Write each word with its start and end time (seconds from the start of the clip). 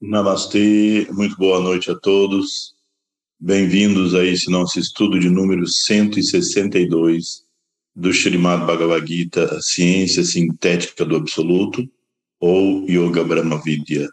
Namastê, 0.00 1.08
muito 1.10 1.36
boa 1.36 1.58
noite 1.58 1.90
a 1.90 1.94
todos. 1.96 2.72
Bem-vindos 3.40 4.14
a 4.14 4.24
esse 4.24 4.48
nosso 4.48 4.78
estudo 4.78 5.18
de 5.18 5.28
número 5.28 5.66
162 5.66 7.44
do 7.96 8.10
Srimad 8.10 8.64
Bhagavad 8.64 9.04
Gita, 9.04 9.60
ciência 9.60 10.22
sintética 10.22 11.04
do 11.04 11.16
absoluto, 11.16 11.84
ou 12.38 12.88
Yoga 12.88 13.24
Brahma 13.24 13.60
Vidya. 13.60 14.08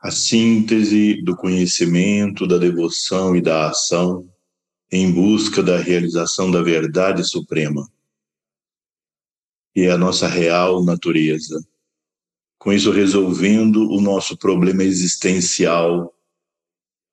A 0.00 0.12
síntese 0.12 1.20
do 1.24 1.34
conhecimento, 1.34 2.46
da 2.46 2.56
devoção 2.56 3.34
e 3.34 3.40
da 3.40 3.70
ação 3.70 4.32
em 4.92 5.10
busca 5.10 5.60
da 5.60 5.76
realização 5.76 6.52
da 6.52 6.62
verdade 6.62 7.24
suprema, 7.24 7.84
e 9.74 9.82
é 9.82 9.90
a 9.90 9.98
nossa 9.98 10.28
real 10.28 10.84
natureza 10.84 11.60
com 12.58 12.72
isso 12.72 12.90
resolvendo 12.90 13.88
o 13.90 14.00
nosso 14.00 14.36
problema 14.36 14.82
existencial 14.82 16.12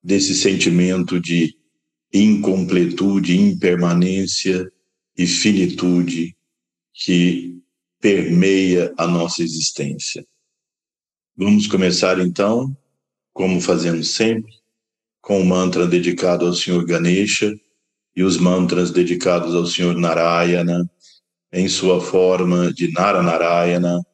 desse 0.03 0.35
sentimento 0.35 1.19
de 1.19 1.55
incompletude, 2.13 3.37
impermanência 3.37 4.71
e 5.17 5.27
finitude 5.27 6.35
que 6.93 7.59
permeia 7.99 8.93
a 8.97 9.07
nossa 9.07 9.43
existência. 9.43 10.25
Vamos 11.35 11.67
começar 11.67 12.19
então, 12.19 12.75
como 13.33 13.59
fazemos 13.59 14.11
sempre, 14.11 14.51
com 15.21 15.41
o 15.41 15.45
mantra 15.45 15.87
dedicado 15.87 16.45
ao 16.45 16.53
Senhor 16.53 16.85
Ganesha 16.85 17.53
e 18.15 18.23
os 18.23 18.37
mantras 18.37 18.91
dedicados 18.91 19.53
ao 19.53 19.65
Senhor 19.65 19.97
Narayana 19.97 20.89
em 21.51 21.67
sua 21.67 21.99
forma 21.99 22.71
de 22.73 22.91
Naranarayana, 22.91 24.05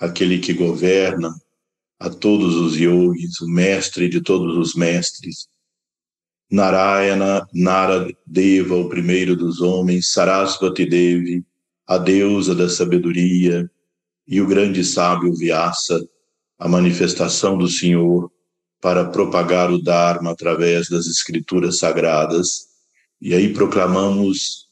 aquele 0.00 0.38
que 0.38 0.54
governa 0.54 1.30
a 1.98 2.08
todos 2.08 2.56
os 2.56 2.76
yogis, 2.76 3.38
o 3.42 3.46
mestre 3.46 4.08
de 4.08 4.22
todos 4.22 4.56
os 4.56 4.74
mestres. 4.74 5.46
Narayana, 6.50 7.46
Naradeva, 7.52 8.74
o 8.76 8.88
primeiro 8.88 9.36
dos 9.36 9.60
homens, 9.60 10.10
Sarasvati 10.10 10.86
Devi, 10.86 11.44
a 11.86 11.98
deusa 11.98 12.54
da 12.54 12.68
sabedoria, 12.68 13.70
e 14.26 14.40
o 14.40 14.46
grande 14.46 14.82
sábio 14.82 15.34
Vyasa, 15.34 16.08
a 16.58 16.66
manifestação 16.66 17.58
do 17.58 17.68
Senhor 17.68 18.32
para 18.80 19.04
propagar 19.04 19.70
o 19.70 19.82
Dharma 19.82 20.30
através 20.30 20.88
das 20.88 21.06
escrituras 21.06 21.78
sagradas. 21.78 22.68
E 23.20 23.34
aí 23.34 23.52
proclamamos 23.52 24.68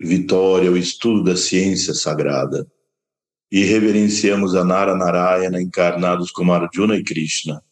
vitória, 0.00 0.72
o 0.72 0.76
estudo 0.76 1.22
da 1.22 1.36
ciência 1.36 1.94
sagrada 1.94 2.66
e 3.54 3.62
reverenciamos 3.62 4.56
a 4.56 4.64
Nara 4.64 4.96
Narayana 4.96 5.62
encarnados 5.62 6.32
como 6.32 6.52
Arjuna 6.52 6.96
e 6.96 7.04
Krishna, 7.04 7.62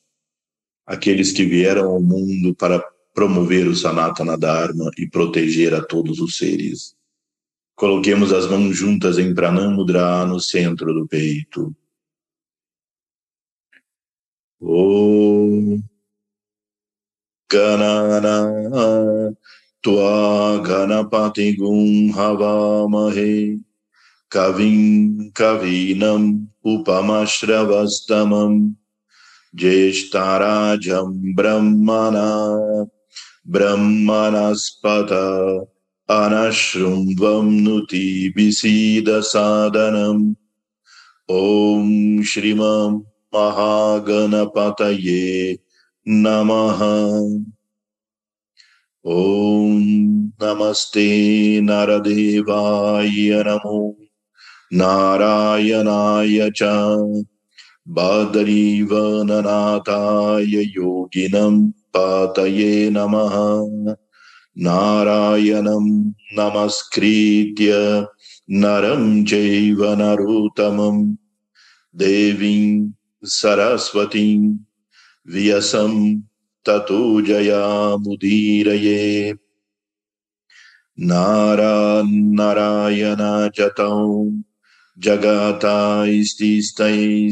aqueles 0.87 1.33
que 1.33 1.45
vieram 1.45 1.91
ao 1.91 2.01
mundo 2.01 2.55
para 2.55 2.81
promover 3.13 3.67
o 3.67 3.75
Sanatana 3.75 4.39
Dharma 4.39 4.93
e 4.97 5.11
proteger 5.11 5.75
a 5.75 5.85
todos 5.85 6.21
os 6.21 6.37
seres. 6.37 6.95
Coloquemos 7.75 8.33
as 8.33 8.49
mãos 8.49 8.77
juntas 8.77 9.19
em 9.19 9.35
Pranamudra 9.35 10.25
no 10.25 10.39
centro 10.39 10.95
do 10.95 11.05
peito. 11.09 11.75
Om 14.61 15.83
Ganana 17.51 19.37
Tua 19.83 20.63
Ganapati 20.65 21.57
Gum 21.57 22.13
Havamahe 22.17 23.61
Kavim 24.33 25.29
Kavinam 25.35 26.49
Upamashravastamam 26.65 28.75
Jeshtarajam 29.55 31.35
Brahmana 31.37 32.87
Brahmanaspata 33.47 35.67
Anashrumbam 36.09 37.61
Nuti 37.61 38.33
Bisida 38.35 39.21
Sadhanam 39.21 40.35
Om 41.29 42.23
Shrimam 42.23 43.05
Mahaganapataye 43.35 45.59
Namaha 46.09 47.45
Om 49.05 50.33
Namaste 50.41 51.61
Naradevaya 51.61 53.45
Namo 53.45 54.02
नारायणाय 54.73 56.51
च 56.51 56.63
बदरीवननाथाय 57.89 60.63
योगिनं 60.63 61.71
पातये 61.71 62.91
नमः। 62.91 63.65
नारायणं 64.59 66.13
नमस्कृत्य 66.33 68.05
नरं 68.51 69.25
चैव 69.25 69.95
नरोत्तमं 69.95 71.15
देवीं 71.97 72.91
सरस्वतीं 73.25 74.57
व्यसं 75.29 76.21
ततो 76.69 77.21
जयामुदीरये। 77.21 79.35
नारा 81.01 82.03
Jagata 84.99 86.07
ististai 86.07 87.31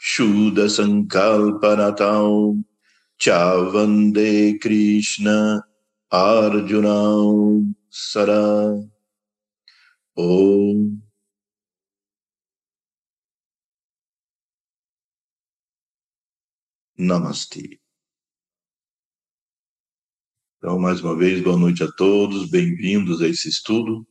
Shuddha 0.00 0.68
Sankalpanatal 0.68 2.62
Chavande 3.16 4.58
Krishna 4.60 5.62
Arjuna 6.12 7.74
Sara. 7.90 8.74
Om. 10.16 11.00
Namaste. 16.98 17.80
Então, 20.58 20.78
mais 20.78 21.00
uma 21.00 21.16
vez, 21.16 21.40
boa 21.42 21.56
noite 21.56 21.84
a 21.84 21.92
todos, 21.92 22.50
bem-vindos 22.50 23.20
a 23.20 23.28
esse 23.28 23.48
estudo 23.48 24.06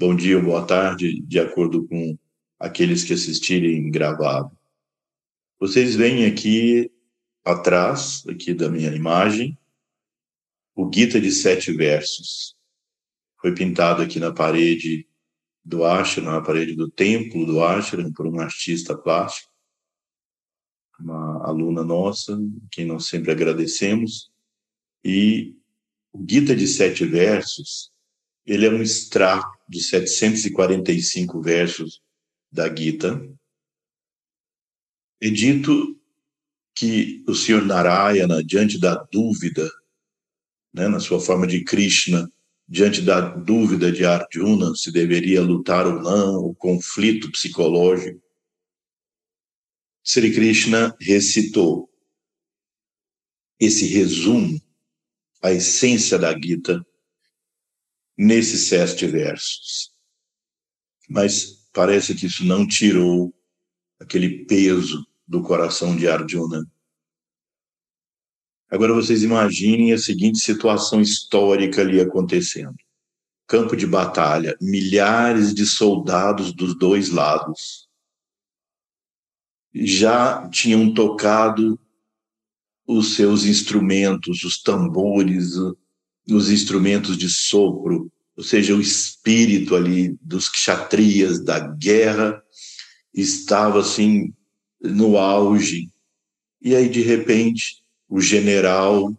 bom 0.00 0.16
dia 0.16 0.38
ou 0.38 0.42
boa 0.42 0.66
tarde, 0.66 1.20
de 1.20 1.38
acordo 1.38 1.86
com 1.86 2.18
aqueles 2.58 3.04
que 3.04 3.12
assistirem 3.12 3.90
gravado. 3.90 4.50
Vocês 5.58 5.94
veem 5.94 6.24
aqui 6.24 6.90
atrás, 7.44 8.26
aqui 8.26 8.54
da 8.54 8.70
minha 8.70 8.88
imagem, 8.94 9.58
o 10.74 10.90
Gita 10.90 11.20
de 11.20 11.30
sete 11.30 11.70
versos. 11.74 12.56
Foi 13.42 13.54
pintado 13.54 14.00
aqui 14.00 14.18
na 14.18 14.32
parede 14.32 15.06
do 15.62 15.84
ashram, 15.84 16.32
na 16.32 16.40
parede 16.40 16.74
do 16.74 16.90
templo 16.90 17.44
do 17.44 17.62
ashram, 17.62 18.10
por 18.10 18.26
um 18.26 18.40
artista 18.40 18.96
plástico, 18.96 19.52
uma 20.98 21.46
aluna 21.46 21.84
nossa, 21.84 22.40
quem 22.70 22.86
nós 22.86 23.04
sempre 23.04 23.32
agradecemos. 23.32 24.32
E 25.04 25.54
o 26.10 26.24
Gita 26.26 26.56
de 26.56 26.66
sete 26.66 27.04
versos, 27.04 27.92
ele 28.46 28.64
é 28.64 28.70
um 28.70 28.80
extrato 28.80 29.59
de 29.70 29.80
745 29.80 31.40
versos 31.40 32.02
da 32.50 32.68
Gita, 32.74 33.22
é 35.22 35.30
dito 35.30 35.96
que 36.74 37.22
o 37.28 37.34
Senhor 37.36 37.64
Narayana, 37.64 38.42
diante 38.42 38.80
da 38.80 38.96
dúvida, 39.12 39.70
né, 40.74 40.88
na 40.88 40.98
sua 40.98 41.20
forma 41.20 41.46
de 41.46 41.62
Krishna, 41.62 42.28
diante 42.68 43.00
da 43.00 43.20
dúvida 43.20 43.92
de 43.92 44.04
Arjuna 44.04 44.74
se 44.74 44.90
deveria 44.90 45.40
lutar 45.40 45.86
ou 45.86 46.02
não, 46.02 46.38
o 46.46 46.54
conflito 46.54 47.30
psicológico, 47.30 48.20
Sri 50.02 50.34
Krishna 50.34 50.96
recitou 51.00 51.88
esse 53.60 53.86
resumo, 53.86 54.60
a 55.40 55.52
essência 55.52 56.18
da 56.18 56.36
Gita, 56.36 56.84
nesses 58.20 58.68
sete 58.68 59.06
versos. 59.06 59.90
Mas 61.08 61.66
parece 61.72 62.14
que 62.14 62.26
isso 62.26 62.44
não 62.44 62.68
tirou 62.68 63.34
aquele 63.98 64.44
peso 64.44 65.06
do 65.26 65.42
coração 65.42 65.96
de 65.96 66.06
Arjuna. 66.06 66.70
Agora 68.68 68.92
vocês 68.92 69.22
imaginem 69.22 69.94
a 69.94 69.98
seguinte 69.98 70.38
situação 70.38 71.00
histórica 71.00 71.80
ali 71.80 71.98
acontecendo. 71.98 72.76
Campo 73.46 73.74
de 73.74 73.86
batalha, 73.86 74.54
milhares 74.60 75.54
de 75.54 75.64
soldados 75.64 76.52
dos 76.52 76.78
dois 76.78 77.08
lados 77.08 77.88
já 79.72 80.46
tinham 80.50 80.92
tocado 80.92 81.80
os 82.86 83.14
seus 83.14 83.46
instrumentos, 83.46 84.44
os 84.44 84.60
tambores, 84.60 85.54
os 86.34 86.50
instrumentos 86.50 87.16
de 87.16 87.28
sopro, 87.28 88.10
ou 88.36 88.44
seja, 88.44 88.74
o 88.74 88.80
espírito 88.80 89.74
ali 89.74 90.16
dos 90.22 90.48
kshatriyas 90.48 91.44
da 91.44 91.58
guerra 91.58 92.42
estava 93.14 93.80
assim 93.80 94.32
no 94.80 95.18
auge. 95.18 95.88
E 96.62 96.74
aí, 96.74 96.88
de 96.88 97.02
repente, 97.02 97.82
o 98.08 98.20
general 98.20 99.14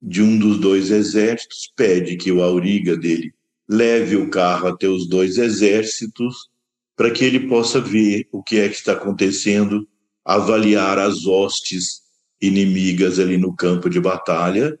de 0.00 0.22
um 0.22 0.38
dos 0.38 0.58
dois 0.58 0.90
exércitos 0.90 1.72
pede 1.76 2.16
que 2.16 2.32
o 2.32 2.42
auriga 2.42 2.96
dele 2.96 3.32
leve 3.68 4.16
o 4.16 4.28
carro 4.28 4.68
até 4.68 4.88
os 4.88 5.08
dois 5.08 5.38
exércitos 5.38 6.50
para 6.96 7.10
que 7.10 7.24
ele 7.24 7.48
possa 7.48 7.80
ver 7.80 8.28
o 8.30 8.42
que 8.42 8.58
é 8.58 8.68
que 8.68 8.74
está 8.74 8.92
acontecendo, 8.92 9.88
avaliar 10.24 10.98
as 10.98 11.26
hostes 11.26 12.02
inimigas 12.40 13.18
ali 13.18 13.38
no 13.38 13.54
campo 13.54 13.88
de 13.88 14.00
batalha, 14.00 14.78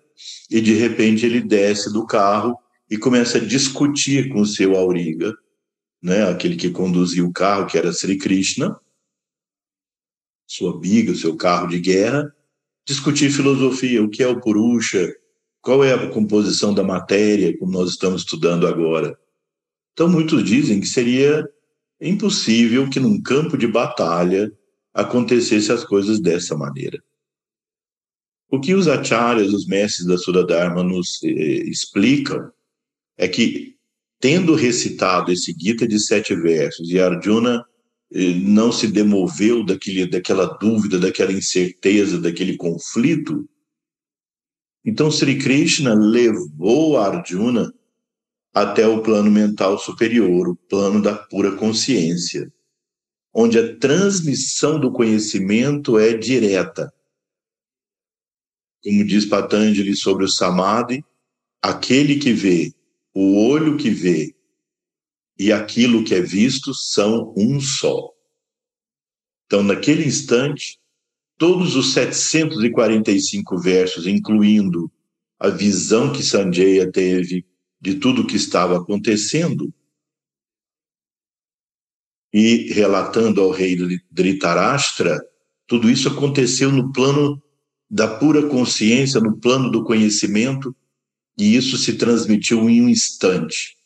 e 0.50 0.60
de 0.60 0.74
repente 0.74 1.24
ele 1.24 1.40
desce 1.40 1.92
do 1.92 2.06
carro 2.06 2.56
e 2.90 2.98
começa 2.98 3.38
a 3.38 3.40
discutir 3.44 4.28
com 4.28 4.40
o 4.40 4.46
seu 4.46 4.76
auriga, 4.76 5.34
né, 6.02 6.28
aquele 6.28 6.56
que 6.56 6.70
conduzia 6.70 7.24
o 7.24 7.32
carro, 7.32 7.66
que 7.66 7.78
era 7.78 7.92
Sri 7.92 8.18
Krishna, 8.18 8.76
sua 10.46 10.78
biga, 10.78 11.14
seu 11.14 11.36
carro 11.36 11.68
de 11.68 11.78
guerra, 11.78 12.30
discutir 12.86 13.30
filosofia, 13.30 14.02
o 14.02 14.10
que 14.10 14.22
é 14.22 14.28
o 14.28 14.40
Purusha, 14.40 15.14
qual 15.62 15.82
é 15.82 15.94
a 15.94 16.10
composição 16.10 16.74
da 16.74 16.82
matéria, 16.82 17.56
como 17.56 17.72
nós 17.72 17.90
estamos 17.90 18.22
estudando 18.22 18.66
agora. 18.66 19.16
Então, 19.92 20.08
muitos 20.08 20.44
dizem 20.44 20.80
que 20.80 20.86
seria 20.86 21.48
impossível 22.00 22.90
que 22.90 22.98
num 22.98 23.22
campo 23.22 23.56
de 23.56 23.66
batalha 23.66 24.52
acontecesse 24.92 25.70
as 25.70 25.84
coisas 25.84 26.20
dessa 26.20 26.56
maneira. 26.56 27.02
O 28.52 28.60
que 28.60 28.74
os 28.74 28.86
acharyas, 28.86 29.50
os 29.54 29.66
mestres 29.66 30.06
da 30.06 30.18
Sura 30.18 30.44
Dharma, 30.44 30.82
nos 30.82 31.22
eh, 31.24 31.30
explicam 31.66 32.52
é 33.16 33.26
que, 33.26 33.76
tendo 34.20 34.54
recitado 34.54 35.32
esse 35.32 35.56
Gita 35.58 35.88
de 35.88 35.98
sete 35.98 36.36
versos, 36.36 36.90
e 36.90 37.00
Arjuna 37.00 37.64
eh, 38.12 38.34
não 38.34 38.70
se 38.70 38.88
demoveu 38.88 39.64
daquele, 39.64 40.06
daquela 40.06 40.44
dúvida, 40.58 40.98
daquela 40.98 41.32
incerteza, 41.32 42.20
daquele 42.20 42.58
conflito, 42.58 43.48
então 44.84 45.10
Sri 45.10 45.38
Krishna 45.38 45.94
levou 45.94 46.98
Arjuna 46.98 47.72
até 48.52 48.86
o 48.86 49.00
plano 49.00 49.30
mental 49.30 49.78
superior, 49.78 50.48
o 50.48 50.56
plano 50.56 51.00
da 51.00 51.14
pura 51.14 51.52
consciência, 51.52 52.52
onde 53.32 53.58
a 53.58 53.76
transmissão 53.78 54.78
do 54.78 54.92
conhecimento 54.92 55.98
é 55.98 56.12
direta. 56.14 56.92
Como 58.82 59.04
diz 59.04 59.24
Patanjali 59.24 59.94
sobre 59.96 60.24
o 60.24 60.28
Samadhi, 60.28 61.04
aquele 61.62 62.18
que 62.18 62.32
vê, 62.32 62.72
o 63.14 63.46
olho 63.48 63.76
que 63.76 63.90
vê 63.90 64.34
e 65.38 65.52
aquilo 65.52 66.04
que 66.04 66.14
é 66.14 66.20
visto 66.20 66.74
são 66.74 67.32
um 67.36 67.60
só. 67.60 68.10
Então, 69.46 69.62
naquele 69.62 70.04
instante, 70.04 70.78
todos 71.36 71.76
os 71.76 71.92
745 71.92 73.58
versos, 73.58 74.06
incluindo 74.06 74.90
a 75.38 75.48
visão 75.48 76.12
que 76.12 76.22
Sanjaya 76.22 76.90
teve 76.90 77.44
de 77.80 77.96
tudo 77.96 78.22
o 78.22 78.26
que 78.26 78.36
estava 78.36 78.78
acontecendo, 78.78 79.72
e 82.32 82.72
relatando 82.72 83.42
ao 83.42 83.50
rei 83.50 83.76
Dhritarashtra, 84.10 85.20
tudo 85.66 85.90
isso 85.90 86.08
aconteceu 86.08 86.72
no 86.72 86.92
plano 86.92 87.42
da 87.92 88.08
pura 88.08 88.48
consciência, 88.48 89.20
no 89.20 89.36
plano 89.36 89.70
do 89.70 89.84
conhecimento, 89.84 90.74
e 91.36 91.54
isso 91.54 91.76
se 91.76 91.92
transmitiu 91.92 92.70
em 92.70 92.80
um 92.80 92.88
instante. 92.88 93.76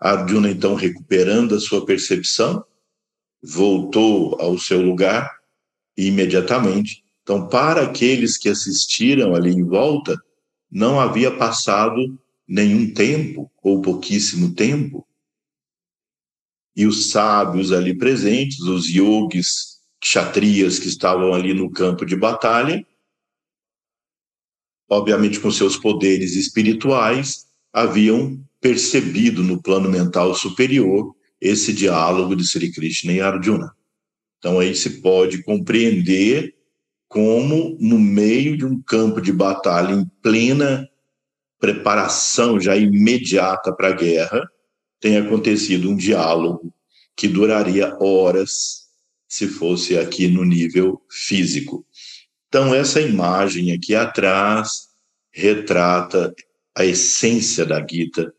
Arjuna, 0.00 0.50
então, 0.50 0.74
recuperando 0.74 1.54
a 1.54 1.60
sua 1.60 1.86
percepção, 1.86 2.64
voltou 3.40 4.36
ao 4.40 4.58
seu 4.58 4.82
lugar 4.82 5.30
e 5.96 6.06
imediatamente. 6.06 7.04
Então, 7.22 7.46
para 7.46 7.82
aqueles 7.82 8.36
que 8.36 8.48
assistiram 8.48 9.36
ali 9.36 9.52
em 9.52 9.62
volta, 9.62 10.20
não 10.68 10.98
havia 10.98 11.30
passado 11.30 12.18
nenhum 12.46 12.92
tempo, 12.92 13.48
ou 13.62 13.80
pouquíssimo 13.80 14.52
tempo. 14.52 15.06
E 16.74 16.86
os 16.86 17.10
sábios 17.10 17.70
ali 17.70 17.96
presentes, 17.96 18.58
os 18.60 18.88
yogis, 18.88 19.78
kshatriyas 20.00 20.80
que 20.80 20.88
estavam 20.88 21.32
ali 21.32 21.54
no 21.54 21.70
campo 21.70 22.04
de 22.04 22.16
batalha, 22.16 22.84
obviamente 24.88 25.38
com 25.40 25.50
seus 25.50 25.76
poderes 25.76 26.34
espirituais, 26.34 27.46
haviam 27.72 28.40
percebido 28.60 29.42
no 29.42 29.62
plano 29.62 29.88
mental 29.90 30.34
superior 30.34 31.14
esse 31.40 31.72
diálogo 31.72 32.34
de 32.34 32.46
Sri 32.46 32.72
Krishna 32.72 33.12
e 33.12 33.20
Arjuna. 33.20 33.72
Então 34.38 34.58
aí 34.58 34.74
se 34.74 35.00
pode 35.00 35.42
compreender 35.42 36.54
como 37.08 37.76
no 37.80 37.98
meio 37.98 38.56
de 38.56 38.64
um 38.64 38.80
campo 38.82 39.20
de 39.20 39.32
batalha 39.32 39.92
em 39.92 40.04
plena 40.22 40.88
preparação 41.58 42.60
já 42.60 42.76
imediata 42.76 43.72
para 43.72 43.88
a 43.88 43.92
guerra, 43.92 44.48
tem 45.00 45.16
acontecido 45.16 45.90
um 45.90 45.96
diálogo 45.96 46.72
que 47.16 47.26
duraria 47.26 47.96
horas 48.00 48.88
se 49.26 49.48
fosse 49.48 49.98
aqui 49.98 50.28
no 50.28 50.44
nível 50.44 51.02
físico. 51.10 51.84
Então 52.48 52.74
essa 52.74 53.00
imagem 53.00 53.72
aqui 53.72 53.94
atrás 53.94 54.88
retrata 55.30 56.34
a 56.76 56.84
essência 56.84 57.66
da 57.66 57.86
Gita 57.86 58.34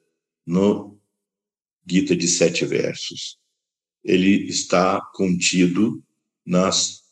no 0.45 1.00
Gita 1.88 2.15
de 2.15 2.27
sete 2.27 2.65
versos. 2.65 3.38
Ele 4.03 4.47
está 4.47 5.00
contido 5.13 6.03
nas 6.45 7.03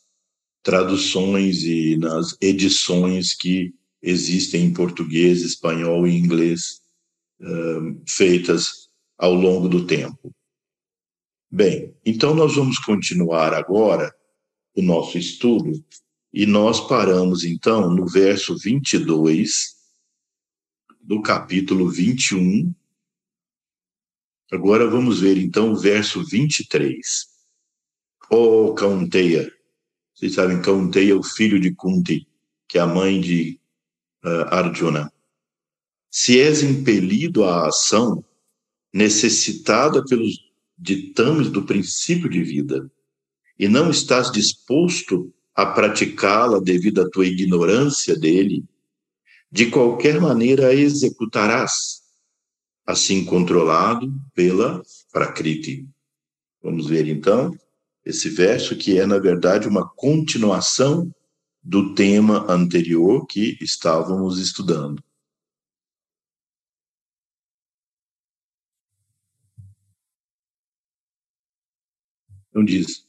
traduções 0.64 1.64
e 1.64 1.98
nas 1.98 2.36
edições 2.42 3.36
que 3.36 3.74
existem 4.02 4.66
em 4.66 4.74
português, 4.74 5.42
espanhol 5.42 6.08
e 6.08 6.18
inglês, 6.18 6.82
feitas 8.08 8.90
ao 9.18 9.34
longo 9.34 9.70
do 9.70 9.86
tempo. 9.86 10.34
Bem, 11.50 11.96
então 12.06 12.34
nós 12.34 12.56
vamos 12.56 12.80
continuar 12.80 13.54
agora 13.54 14.14
o 14.76 14.82
nosso 14.82 15.18
estudo 15.18 15.84
e 16.38 16.46
nós 16.46 16.80
paramos 16.88 17.44
então 17.44 17.90
no 17.90 18.06
verso 18.06 18.56
22 18.56 19.76
do 21.02 21.20
capítulo 21.20 21.90
21 21.90 22.76
Agora 24.52 24.88
vamos 24.88 25.20
ver 25.20 25.36
então 25.36 25.72
o 25.72 25.76
verso 25.76 26.24
23. 26.24 27.00
Ó 28.30 28.68
oh, 28.68 28.74
Kaunteya, 28.76 29.52
vocês 30.14 30.36
sabem, 30.36 30.62
Kaunteya 30.62 31.14
é 31.14 31.16
o 31.16 31.24
filho 31.24 31.60
de 31.60 31.74
Kunti, 31.74 32.28
que 32.68 32.78
é 32.78 32.82
a 32.82 32.88
mãe 32.88 33.20
de 33.20 33.60
uh, 34.24 34.54
Arjuna. 34.54 35.12
Se 36.12 36.40
és 36.40 36.62
impelido 36.62 37.46
à 37.46 37.68
ação, 37.68 38.24
necessitada 38.94 40.06
pelos 40.06 40.38
ditames 40.78 41.50
do 41.50 41.66
princípio 41.66 42.30
de 42.30 42.44
vida, 42.44 42.90
e 43.58 43.68
não 43.68 43.90
estás 43.90 44.32
disposto 44.32 45.34
a 45.58 45.66
praticá-la 45.66 46.60
devido 46.60 47.02
à 47.02 47.10
tua 47.10 47.26
ignorância 47.26 48.16
dele, 48.16 48.64
de 49.52 49.72
qualquer 49.72 50.22
maneira 50.22 50.68
a 50.68 50.74
executarás 50.76 52.04
assim 52.86 53.26
controlado 53.26 54.14
pela 54.36 54.84
Prakriti. 55.12 55.90
Vamos 56.62 56.86
ver 56.86 57.08
então 57.08 57.58
esse 58.06 58.30
verso 58.30 58.78
que 58.78 59.00
é, 59.00 59.06
na 59.08 59.18
verdade, 59.18 59.68
uma 59.68 59.90
continuação 59.96 61.12
do 61.64 61.96
tema 61.96 62.46
anterior 62.50 63.26
que 63.26 63.58
estávamos 63.60 64.38
estudando. 64.38 65.04
Então 72.50 72.64
diz: 72.64 73.08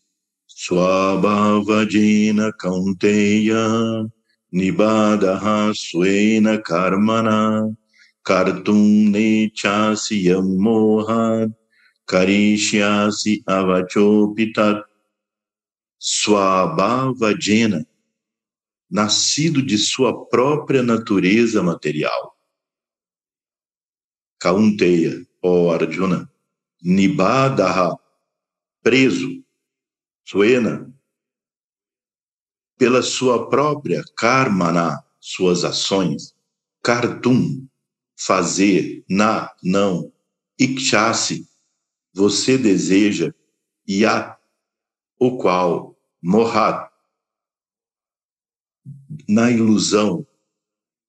Swabhavajena 0.58 2.50
Kaunteya 2.58 3.64
Nibadaha 4.52 5.72
Suena 5.72 6.58
Karmana 6.58 7.70
kartum 8.26 9.12
nechasi 9.14 10.26
yamohat 10.26 11.50
karishyasi 12.10 13.44
avachopitat 13.46 14.82
swabhavajena 16.00 17.84
nascido 18.90 19.62
de 19.62 19.78
sua 19.78 20.26
própria 20.26 20.82
natureza 20.82 21.62
material. 21.62 22.32
Kaunteya, 24.40 25.24
ó 25.40 25.70
Arjuna, 25.70 26.28
Nibadaha, 26.82 27.96
preso, 28.82 29.28
Suena, 30.30 30.94
pela 32.76 33.00
sua 33.02 33.48
própria 33.48 34.04
karmana, 34.14 35.02
suas 35.18 35.64
ações, 35.64 36.36
Kartum, 36.82 37.66
fazer, 38.14 39.02
na, 39.08 39.50
não, 39.62 40.12
ikshasi, 40.58 41.48
você 42.12 42.58
deseja, 42.58 43.34
e 43.86 44.04
a, 44.04 44.38
o 45.18 45.38
qual 45.38 45.98
mohat, 46.20 46.92
na 49.26 49.50
ilusão, 49.50 50.26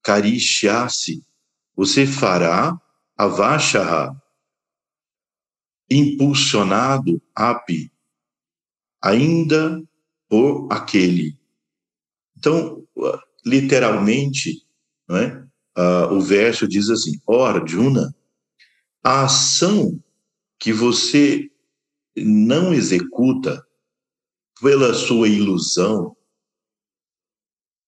karishyasi, 0.01 1.25
você 1.75 2.07
fará 2.07 2.81
avashaha, 3.17 4.15
impulsionado 5.91 7.21
api, 7.35 7.91
ainda 9.01 9.81
por 10.27 10.67
aquele. 10.71 11.37
Então, 12.37 12.83
literalmente, 13.45 14.65
não 15.07 15.17
é? 15.17 15.45
Uh, 15.77 16.13
o 16.13 16.21
verso 16.21 16.67
diz 16.67 16.89
assim: 16.89 17.19
Ó 17.25 17.37
oh, 17.37 17.45
Arjuna, 17.45 18.13
a 19.03 19.23
ação 19.23 20.01
que 20.59 20.73
você 20.73 21.49
não 22.17 22.73
executa 22.73 23.65
pela 24.61 24.93
sua 24.93 25.29
ilusão, 25.29 26.15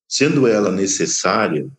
sendo 0.08 0.48
ela 0.48 0.72
necessária, 0.72 1.70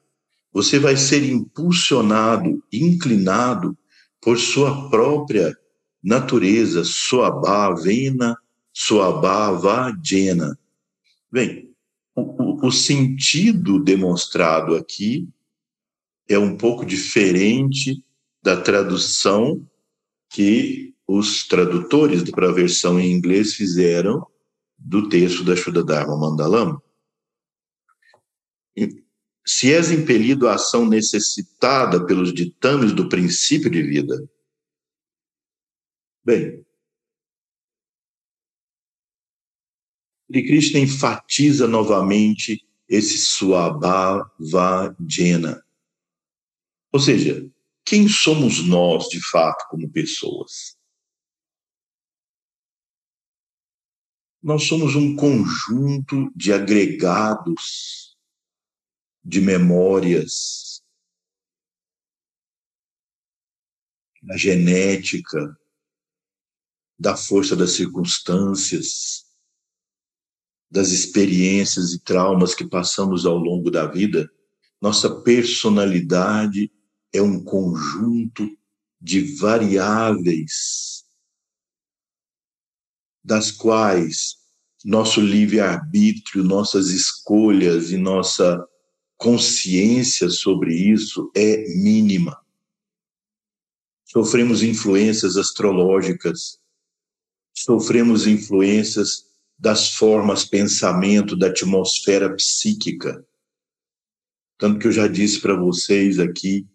você 0.52 0.78
vai 0.78 0.96
ser 0.96 1.24
impulsionado, 1.24 2.62
inclinado 2.70 3.76
por 4.20 4.38
sua 4.38 4.90
própria 4.90 5.56
natureza, 6.02 6.84
sua 6.84 7.30
vena, 7.74 8.36
sua 8.72 9.10
vajena. 9.58 10.58
Bem, 11.30 11.74
o, 12.14 12.20
o, 12.20 12.66
o 12.66 12.72
sentido 12.72 13.82
demonstrado 13.82 14.74
aqui 14.74 15.28
é 16.28 16.38
um 16.38 16.56
pouco 16.56 16.84
diferente 16.84 18.04
da 18.42 18.60
tradução 18.60 19.66
que 20.30 20.94
os 21.06 21.46
tradutores 21.46 22.28
para 22.30 22.48
a 22.48 22.52
versão 22.52 22.98
em 22.98 23.12
inglês 23.12 23.54
fizeram 23.54 24.26
do 24.78 25.08
texto 25.08 25.44
da 25.44 25.54
Shuddharma 25.54 26.16
Mandalam. 26.16 26.80
Se 29.46 29.72
és 29.72 29.90
impelido 29.90 30.48
à 30.48 30.54
ação 30.54 30.88
necessitada 30.88 32.04
pelos 32.06 32.32
ditames 32.32 32.92
do 32.92 33.08
princípio 33.08 33.68
de 33.68 33.82
vida, 33.82 34.16
bem, 36.24 36.64
Sri 40.32 40.46
Krishna 40.46 40.80
enfatiza 40.80 41.68
novamente 41.68 42.66
esse 42.88 43.18
Swabhavajena. 43.18 45.62
Ou 46.90 46.98
seja, 46.98 47.46
quem 47.84 48.08
somos 48.08 48.66
nós 48.66 49.08
de 49.08 49.20
fato 49.20 49.68
como 49.68 49.92
pessoas? 49.92 50.78
Nós 54.42 54.66
somos 54.66 54.96
um 54.96 55.14
conjunto 55.14 56.32
de 56.34 56.50
agregados 56.50 58.16
de 59.22 59.42
memórias, 59.42 60.82
da 64.22 64.38
genética, 64.38 65.54
da 66.98 67.18
força 67.18 67.54
das 67.54 67.72
circunstâncias, 67.72 69.30
das 70.72 70.90
experiências 70.90 71.92
e 71.92 71.98
traumas 71.98 72.54
que 72.54 72.64
passamos 72.64 73.26
ao 73.26 73.36
longo 73.36 73.70
da 73.70 73.84
vida. 73.84 74.32
Nossa 74.80 75.20
personalidade 75.20 76.72
é 77.12 77.20
um 77.20 77.44
conjunto 77.44 78.48
de 78.98 79.36
variáveis 79.36 81.04
das 83.22 83.50
quais 83.50 84.38
nosso 84.82 85.20
livre-arbítrio, 85.20 86.42
nossas 86.42 86.88
escolhas 86.88 87.90
e 87.90 87.98
nossa 87.98 88.66
consciência 89.18 90.30
sobre 90.30 90.74
isso 90.74 91.30
é 91.36 91.68
mínima. 91.76 92.40
Sofremos 94.06 94.62
influências 94.62 95.36
astrológicas, 95.36 96.58
sofremos 97.54 98.26
influências 98.26 99.31
das 99.58 99.94
formas 99.94 100.44
pensamento, 100.44 101.36
da 101.36 101.48
atmosfera 101.48 102.34
psíquica. 102.34 103.24
Tanto 104.58 104.78
que 104.78 104.86
eu 104.86 104.92
já 104.92 105.06
disse 105.06 105.40
para 105.40 105.54
vocês 105.54 106.18
aqui 106.18 106.66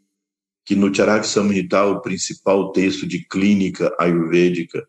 que 0.66 0.76
no 0.76 0.94
Charak 0.94 1.26
Samhita, 1.26 1.86
o 1.86 2.02
principal 2.02 2.72
texto 2.72 3.08
de 3.08 3.26
clínica 3.26 3.96
ayurvédica, 3.98 4.88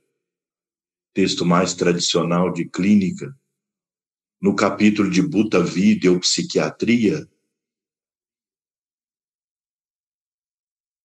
texto 1.15 1.47
mais 1.47 1.75
tradicional 1.75 2.53
de 2.53 2.69
clínica, 2.69 3.33
no 4.41 4.55
capítulo 4.55 5.11
de 5.11 5.23
Bhuta 5.23 5.63
Vida 5.63 6.11
ou 6.11 6.21
Psiquiatria, 6.21 7.29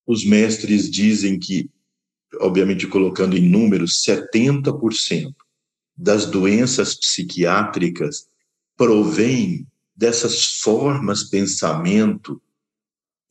os 0.05 0.25
mestres 0.25 0.89
dizem 0.89 1.39
que, 1.39 1.69
obviamente 2.39 2.87
colocando 2.87 3.37
em 3.37 3.47
números, 3.47 4.03
70% 4.03 5.33
das 5.95 6.25
doenças 6.25 6.95
psiquiátricas 6.95 8.27
provêm 8.75 9.67
dessas 9.95 10.45
formas 10.45 11.23
pensamento 11.23 12.41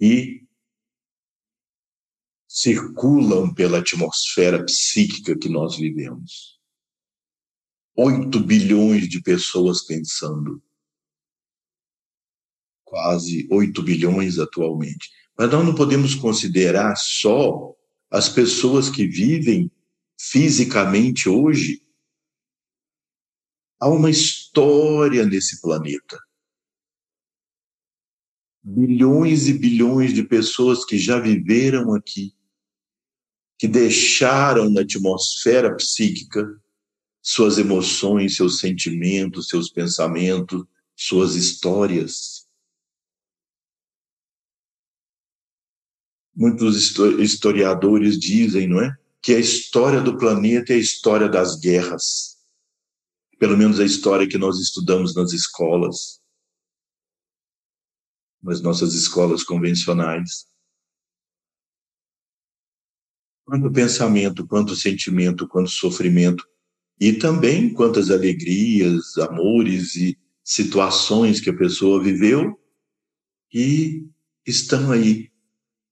e 0.00 0.42
circulam 2.48 3.52
pela 3.54 3.78
atmosfera 3.78 4.64
psíquica 4.64 5.36
que 5.36 5.48
nós 5.48 5.76
vivemos. 5.76 6.60
8 7.96 8.40
bilhões 8.40 9.08
de 9.08 9.20
pessoas 9.22 9.82
pensando. 9.82 10.62
Quase 12.84 13.48
8 13.50 13.82
bilhões 13.82 14.38
atualmente. 14.38 15.10
Mas 15.36 15.50
nós 15.50 15.64
não 15.64 15.74
podemos 15.74 16.14
considerar 16.14 16.94
só 16.96 17.74
as 18.10 18.28
pessoas 18.28 18.90
que 18.90 19.06
vivem 19.06 19.70
fisicamente 20.18 21.28
hoje. 21.28 21.82
Há 23.82 23.88
uma 23.88 24.08
história 24.08 25.26
nesse 25.26 25.60
planeta. 25.60 26.16
Bilhões 28.62 29.48
e 29.48 29.54
bilhões 29.54 30.14
de 30.14 30.22
pessoas 30.22 30.84
que 30.84 30.96
já 30.96 31.18
viveram 31.18 31.92
aqui, 31.92 32.32
que 33.58 33.66
deixaram 33.66 34.70
na 34.70 34.82
atmosfera 34.82 35.74
psíquica 35.74 36.62
suas 37.20 37.58
emoções, 37.58 38.36
seus 38.36 38.60
sentimentos, 38.60 39.48
seus 39.48 39.68
pensamentos, 39.68 40.64
suas 40.94 41.34
histórias. 41.34 42.46
Muitos 46.32 46.96
historiadores 47.18 48.16
dizem, 48.16 48.68
não 48.68 48.80
é? 48.80 48.96
Que 49.20 49.34
a 49.34 49.40
história 49.40 50.00
do 50.00 50.16
planeta 50.16 50.72
é 50.72 50.76
a 50.76 50.78
história 50.78 51.28
das 51.28 51.58
guerras. 51.58 52.31
Pelo 53.42 53.58
menos 53.58 53.80
a 53.80 53.84
história 53.84 54.28
que 54.28 54.38
nós 54.38 54.60
estudamos 54.60 55.16
nas 55.16 55.32
escolas, 55.32 56.22
nas 58.40 58.60
nossas 58.60 58.94
escolas 58.94 59.42
convencionais. 59.42 60.46
Quanto 63.44 63.72
pensamento, 63.72 64.46
quanto 64.46 64.76
sentimento, 64.76 65.48
quanto 65.48 65.70
sofrimento 65.70 66.48
e 67.00 67.14
também 67.14 67.74
quantas 67.74 68.12
alegrias, 68.12 69.18
amores 69.18 69.96
e 69.96 70.16
situações 70.44 71.40
que 71.40 71.50
a 71.50 71.56
pessoa 71.56 72.00
viveu 72.00 72.56
e 73.52 74.08
estão 74.46 74.92
aí 74.92 75.32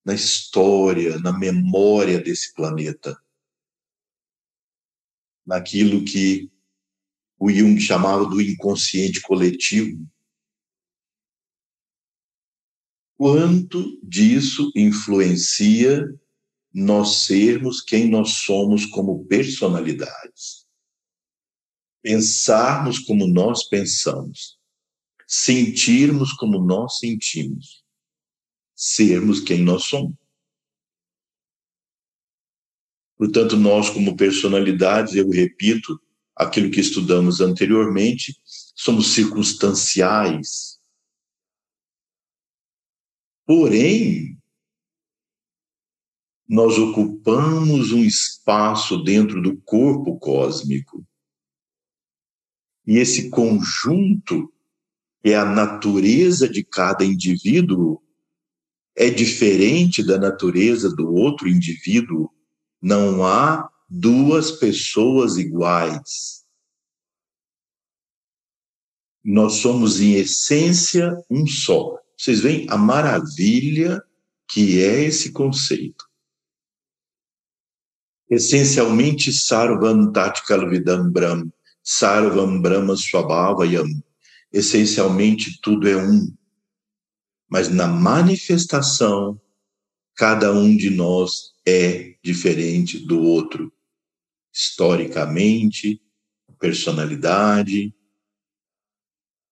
na 0.05 0.15
história, 0.15 1.19
na 1.19 1.37
memória 1.37 2.21
desse 2.21 2.55
planeta. 2.55 3.21
Naquilo 5.45 6.05
que 6.05 6.49
o 7.41 7.51
Jung 7.51 7.81
chamava 7.81 8.25
do 8.27 8.41
inconsciente 8.41 9.21
coletivo. 9.21 10.07
Quanto 13.17 13.99
disso 14.03 14.71
influencia 14.77 16.07
nós 16.73 17.25
sermos 17.25 17.81
quem 17.81 18.09
nós 18.09 18.35
somos 18.35 18.87
como 18.87 19.25
personalidades? 19.25 20.61
pensarmos 22.03 22.99
como 22.99 23.27
nós 23.27 23.69
pensamos, 23.69 24.59
sentirmos 25.27 26.33
como 26.33 26.59
nós 26.59 26.99
sentimos, 26.99 27.85
sermos 28.75 29.41
quem 29.41 29.63
nós 29.63 29.85
somos. 29.85 30.15
Portanto, 33.17 33.57
nós, 33.57 33.91
como 33.91 34.17
personalidades, 34.17 35.15
eu 35.15 35.29
repito 35.29 36.01
aquilo 36.35 36.71
que 36.71 36.81
estudamos 36.81 37.41
anteriormente, 37.41 38.41
somos 38.75 39.13
circunstanciais. 39.13 40.79
Porém, 43.47 44.39
nós 46.49 46.79
ocupamos 46.79 47.93
um 47.93 48.03
espaço 48.05 49.03
dentro 49.05 49.41
do 49.41 49.57
corpo 49.59 50.19
cósmico 50.19 51.07
E 52.87 52.99
esse 52.99 53.31
conjunto, 53.31 54.53
é 55.23 55.35
a 55.37 55.45
natureza 55.45 56.49
de 56.49 56.65
cada 56.65 57.05
indivíduo, 57.05 58.03
é 58.97 59.11
diferente 59.11 60.05
da 60.05 60.19
natureza 60.19 60.95
do 60.95 61.13
outro 61.13 61.49
indivíduo. 61.49 62.31
Não 62.81 63.25
há 63.25 63.71
duas 63.91 64.53
pessoas 64.53 65.37
iguais. 65.37 66.45
Nós 69.25 69.55
somos, 69.55 70.01
em 70.01 70.15
essência, 70.15 71.13
um 71.29 71.45
só. 71.47 71.99
Vocês 72.17 72.41
veem 72.41 72.67
a 72.71 72.77
maravilha 72.77 74.01
que 74.49 74.81
é 74.83 75.03
esse 75.03 75.33
conceito. 75.33 76.09
Essencialmente, 78.31 79.33
Sarvam 79.33 80.13
Tatkalvidam 80.13 81.11
Brahm, 81.11 81.51
Sarvam 81.83 82.61
Brahma 82.61 82.97
Swabhavayam. 82.97 83.89
Essencialmente, 84.53 85.61
tudo 85.61 85.89
é 85.89 85.97
um. 85.97 86.33
Mas 87.49 87.69
na 87.69 87.89
manifestação, 87.89 89.41
cada 90.15 90.53
um 90.53 90.77
de 90.77 90.91
nós 90.91 91.53
é 91.67 92.15
diferente 92.23 93.05
do 93.05 93.21
outro. 93.21 93.73
Historicamente, 94.53 96.03
personalidade, 96.61 97.95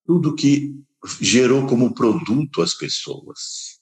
tudo 0.05 0.35
que 0.35 0.75
gerou 1.19 1.67
como 1.67 1.93
produto 1.93 2.61
as 2.61 2.73
pessoas. 2.73 3.79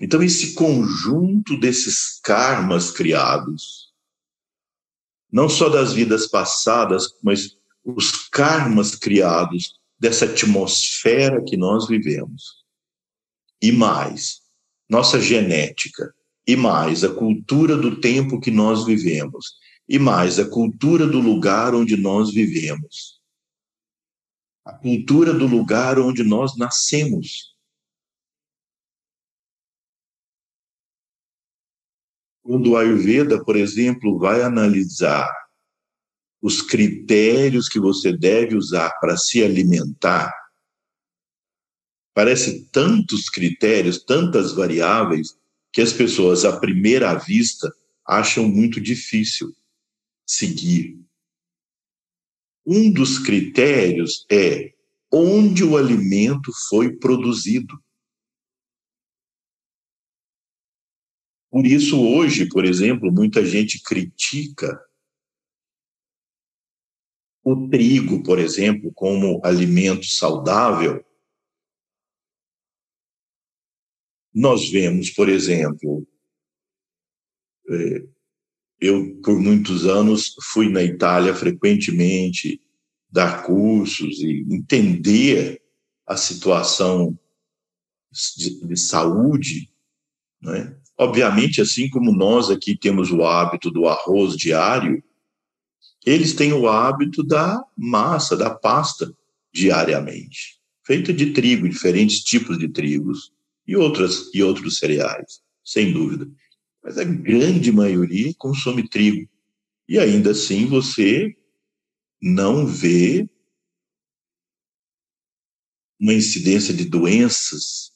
Então, 0.00 0.22
esse 0.22 0.54
conjunto 0.54 1.58
desses 1.58 2.18
karmas 2.22 2.90
criados, 2.90 3.92
não 5.30 5.48
só 5.48 5.68
das 5.68 5.92
vidas 5.92 6.26
passadas, 6.26 7.08
mas 7.22 7.58
os 7.84 8.28
karmas 8.28 8.94
criados 8.94 9.78
dessa 9.98 10.24
atmosfera 10.24 11.44
que 11.44 11.56
nós 11.56 11.86
vivemos. 11.88 12.64
E 13.60 13.72
mais, 13.72 14.40
nossa 14.88 15.20
genética, 15.20 16.14
e 16.48 16.56
mais, 16.56 17.04
a 17.04 17.14
cultura 17.14 17.76
do 17.76 18.00
tempo 18.00 18.40
que 18.40 18.50
nós 18.50 18.86
vivemos, 18.86 19.58
e 19.86 19.98
mais, 19.98 20.38
a 20.38 20.48
cultura 20.48 21.06
do 21.06 21.20
lugar 21.20 21.74
onde 21.74 21.94
nós 21.94 22.32
vivemos, 22.32 23.20
a 24.64 24.72
cultura 24.72 25.34
do 25.34 25.46
lugar 25.46 25.98
onde 25.98 26.24
nós 26.24 26.56
nascemos. 26.56 27.54
Quando 32.42 32.70
o 32.70 32.76
Ayurveda, 32.78 33.44
por 33.44 33.54
exemplo, 33.54 34.18
vai 34.18 34.40
analisar 34.40 35.30
os 36.40 36.62
critérios 36.62 37.68
que 37.68 37.78
você 37.78 38.10
deve 38.10 38.56
usar 38.56 38.98
para 39.00 39.18
se 39.18 39.44
alimentar, 39.44 40.32
parece 42.14 42.66
tantos 42.70 43.28
critérios, 43.28 44.02
tantas 44.02 44.54
variáveis, 44.54 45.38
que 45.72 45.80
as 45.80 45.92
pessoas, 45.92 46.44
à 46.44 46.58
primeira 46.58 47.14
vista, 47.14 47.72
acham 48.06 48.48
muito 48.48 48.80
difícil 48.80 49.54
seguir. 50.26 50.98
Um 52.66 52.92
dos 52.92 53.18
critérios 53.18 54.26
é 54.30 54.74
onde 55.12 55.64
o 55.64 55.76
alimento 55.76 56.52
foi 56.68 56.96
produzido. 56.96 57.78
Por 61.50 61.66
isso, 61.66 61.98
hoje, 61.98 62.46
por 62.48 62.64
exemplo, 62.64 63.10
muita 63.10 63.44
gente 63.44 63.82
critica 63.82 64.78
o 67.42 67.68
trigo, 67.68 68.22
por 68.22 68.38
exemplo, 68.38 68.92
como 68.92 69.40
alimento 69.42 70.04
saudável. 70.04 71.02
Nós 74.34 74.68
vemos, 74.68 75.10
por 75.10 75.28
exemplo, 75.28 76.06
é, 77.70 78.02
eu, 78.80 79.20
por 79.22 79.38
muitos 79.40 79.86
anos, 79.86 80.34
fui 80.52 80.68
na 80.68 80.82
Itália 80.82 81.34
frequentemente 81.34 82.60
dar 83.10 83.44
cursos 83.44 84.20
e 84.20 84.46
entender 84.50 85.60
a 86.06 86.16
situação 86.16 87.18
de, 88.36 88.66
de 88.66 88.76
saúde, 88.76 89.70
né? 90.40 90.76
Obviamente, 90.96 91.60
assim 91.60 91.88
como 91.88 92.12
nós 92.12 92.50
aqui 92.50 92.76
temos 92.76 93.12
o 93.12 93.22
hábito 93.22 93.70
do 93.70 93.86
arroz 93.86 94.36
diário, 94.36 95.02
eles 96.04 96.34
têm 96.34 96.52
o 96.52 96.68
hábito 96.68 97.22
da 97.22 97.62
massa, 97.76 98.36
da 98.36 98.50
pasta, 98.50 99.14
diariamente, 99.52 100.58
feita 100.84 101.12
de 101.12 101.32
trigo, 101.32 101.68
diferentes 101.68 102.20
tipos 102.20 102.58
de 102.58 102.68
trigos 102.68 103.32
e 103.68 103.76
outras 103.76 104.34
e 104.34 104.42
outros 104.42 104.78
cereais, 104.78 105.42
sem 105.62 105.92
dúvida. 105.92 106.26
Mas 106.82 106.96
a 106.96 107.04
grande 107.04 107.70
maioria 107.70 108.32
consome 108.38 108.88
trigo. 108.88 109.28
E 109.86 109.98
ainda 109.98 110.30
assim 110.30 110.66
você 110.66 111.36
não 112.20 112.66
vê 112.66 113.28
uma 116.00 116.14
incidência 116.14 116.72
de 116.72 116.84
doenças 116.84 117.92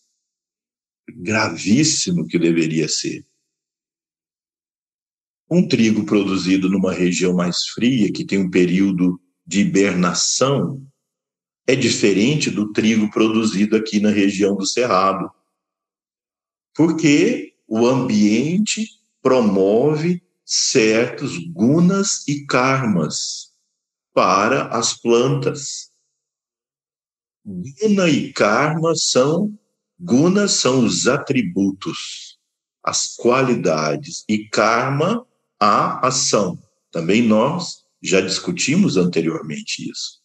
gravíssimo 1.08 2.26
que 2.26 2.38
deveria 2.38 2.88
ser. 2.88 3.24
Um 5.50 5.66
trigo 5.66 6.04
produzido 6.06 6.68
numa 6.68 6.92
região 6.92 7.34
mais 7.34 7.66
fria, 7.66 8.10
que 8.12 8.24
tem 8.24 8.38
um 8.38 8.50
período 8.50 9.20
de 9.46 9.60
hibernação, 9.60 10.86
é 11.66 11.76
diferente 11.76 12.50
do 12.50 12.72
trigo 12.72 13.10
produzido 13.10 13.76
aqui 13.76 14.00
na 14.00 14.10
região 14.10 14.56
do 14.56 14.66
Cerrado. 14.66 15.30
Porque 16.74 17.54
o 17.66 17.86
ambiente 17.86 18.88
promove 19.20 20.22
certos 20.44 21.38
gunas 21.52 22.26
e 22.26 22.44
karmas 22.46 23.52
para 24.12 24.66
as 24.68 24.94
plantas. 24.94 25.90
Guna 27.44 28.08
e 28.08 28.32
karma 28.32 28.94
são 28.94 29.58
gunas 30.02 30.52
são 30.54 30.84
os 30.84 31.06
atributos, 31.06 32.36
as 32.82 33.14
qualidades 33.14 34.24
e 34.28 34.48
karma 34.48 35.24
a 35.60 36.06
ação. 36.06 36.60
Também 36.90 37.22
nós 37.22 37.84
já 38.02 38.20
discutimos 38.20 38.96
anteriormente 38.96 39.88
isso. 39.88 40.21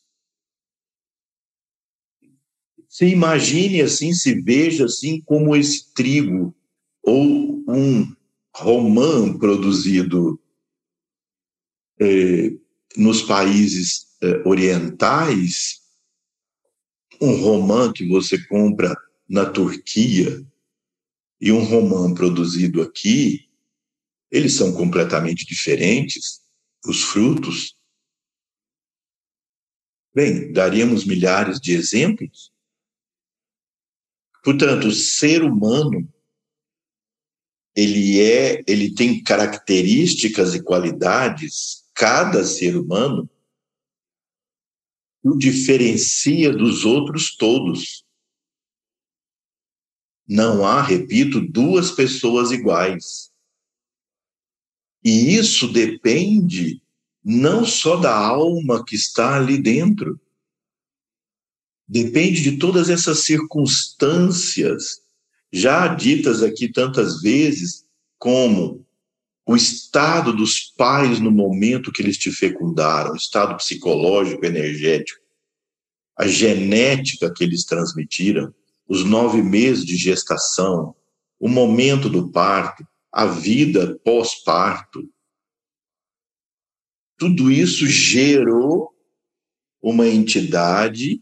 Se 2.97 3.05
imagine 3.05 3.79
assim, 3.81 4.11
se 4.11 4.41
veja 4.41 4.85
assim 4.85 5.21
como 5.21 5.55
esse 5.55 5.93
trigo 5.93 6.51
ou 7.03 7.63
um 7.69 8.11
romã 8.51 9.37
produzido 9.37 10.41
eh, 12.01 12.57
nos 12.97 13.21
países 13.21 14.17
eh, 14.19 14.41
orientais, 14.43 15.83
um 17.21 17.35
romã 17.35 17.93
que 17.93 18.03
você 18.07 18.43
compra 18.47 18.95
na 19.29 19.47
Turquia 19.47 20.43
e 21.39 21.51
um 21.51 21.63
romã 21.63 22.11
produzido 22.11 22.81
aqui, 22.81 23.47
eles 24.31 24.53
são 24.53 24.73
completamente 24.73 25.45
diferentes, 25.45 26.41
os 26.83 27.03
frutos. 27.03 27.77
Bem, 30.15 30.51
daríamos 30.51 31.05
milhares 31.05 31.61
de 31.61 31.73
exemplos. 31.73 32.56
Portanto, 34.47 34.87
o 34.87 34.93
ser 34.93 35.43
humano 35.43 36.07
ele 37.75 38.21
é, 38.21 38.63
ele 38.65 38.95
tem 38.95 39.21
características 39.21 40.55
e 40.55 40.63
qualidades, 40.63 41.83
cada 41.93 42.45
ser 42.45 42.77
humano 42.77 43.29
o 45.21 45.37
diferencia 45.37 46.49
dos 46.53 46.85
outros 46.85 47.35
todos. 47.35 48.05
Não 50.25 50.65
há, 50.65 50.81
repito, 50.81 51.41
duas 51.41 51.91
pessoas 51.91 52.49
iguais. 52.49 53.29
E 55.03 55.35
isso 55.35 55.67
depende 55.73 56.81
não 57.21 57.65
só 57.65 57.97
da 57.97 58.15
alma 58.17 58.85
que 58.85 58.95
está 58.95 59.35
ali 59.35 59.61
dentro, 59.61 60.17
depende 61.87 62.41
de 62.41 62.57
todas 62.57 62.89
essas 62.89 63.23
circunstâncias, 63.23 65.01
já 65.51 65.87
ditas 65.87 66.43
aqui 66.43 66.71
tantas 66.71 67.21
vezes, 67.21 67.85
como 68.19 68.85
o 69.47 69.55
estado 69.55 70.33
dos 70.33 70.73
pais 70.75 71.19
no 71.19 71.31
momento 71.31 71.91
que 71.91 72.01
eles 72.01 72.17
te 72.17 72.31
fecundaram, 72.31 73.13
o 73.13 73.15
estado 73.15 73.55
psicológico, 73.55 74.45
energético, 74.45 75.21
a 76.17 76.27
genética 76.27 77.31
que 77.33 77.43
eles 77.43 77.63
transmitiram, 77.63 78.53
os 78.87 79.05
nove 79.05 79.41
meses 79.41 79.85
de 79.85 79.95
gestação, 79.95 80.93
o 81.39 81.47
momento 81.47 82.09
do 82.09 82.29
parto, 82.29 82.85
a 83.11 83.25
vida 83.25 83.97
pós-parto. 84.03 85.07
Tudo 87.17 87.49
isso 87.49 87.87
gerou 87.87 88.93
uma 89.81 90.07
entidade 90.07 91.21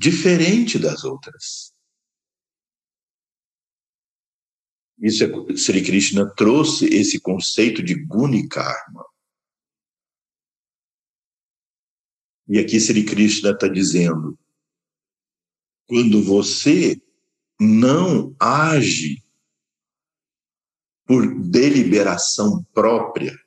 diferente 0.00 0.78
das 0.78 1.04
outras. 1.04 1.74
Isso 4.98 5.22
é, 5.24 5.56
Sri 5.56 5.84
Krishna 5.84 6.34
trouxe 6.34 6.86
esse 6.86 7.20
conceito 7.20 7.82
de 7.82 7.94
Guni 8.06 8.48
Karma. 8.48 9.04
E 12.48 12.58
aqui 12.58 12.80
Sri 12.80 13.04
Krishna 13.04 13.50
está 13.50 13.68
dizendo: 13.68 14.38
quando 15.86 16.22
você 16.24 17.00
não 17.60 18.34
age 18.40 19.22
por 21.04 21.26
deliberação 21.50 22.64
própria, 22.72 23.38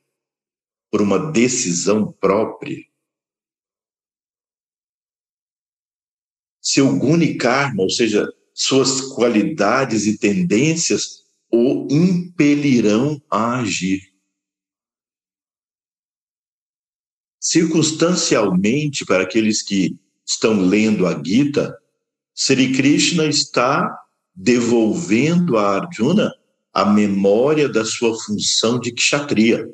por 0.91 1.01
uma 1.01 1.31
decisão 1.31 2.11
própria, 2.13 2.77
seu 6.63 6.97
guni 6.97 7.35
karma, 7.35 7.83
ou 7.83 7.89
seja, 7.89 8.25
suas 8.53 9.01
qualidades 9.01 10.07
e 10.07 10.17
tendências 10.17 11.23
o 11.51 11.87
impelirão 11.91 13.21
a 13.29 13.59
agir. 13.59 14.01
Circunstancialmente, 17.39 19.05
para 19.05 19.23
aqueles 19.23 19.61
que 19.61 19.99
estão 20.25 20.61
lendo 20.61 21.05
a 21.05 21.21
Gita, 21.21 21.77
Sri 22.33 22.73
Krishna 22.73 23.25
está 23.25 23.93
devolvendo 24.33 25.57
a 25.57 25.75
Arjuna 25.75 26.33
a 26.73 26.85
memória 26.85 27.69
da 27.69 27.85
sua 27.85 28.17
função 28.19 28.79
de 28.79 28.91
kshatriya. 28.93 29.67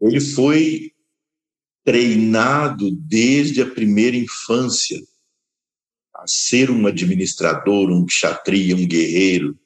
Ele 0.00 0.20
foi 0.20 0.94
treinado 1.86 2.90
desde 2.90 3.62
a 3.62 3.70
primeira 3.70 4.16
infância 4.16 5.00
a 6.12 6.26
ser 6.26 6.68
um 6.68 6.84
administrador, 6.84 7.92
um 7.92 8.04
kshatriya, 8.04 8.74
um 8.74 8.88
guerreiro. 8.88 9.56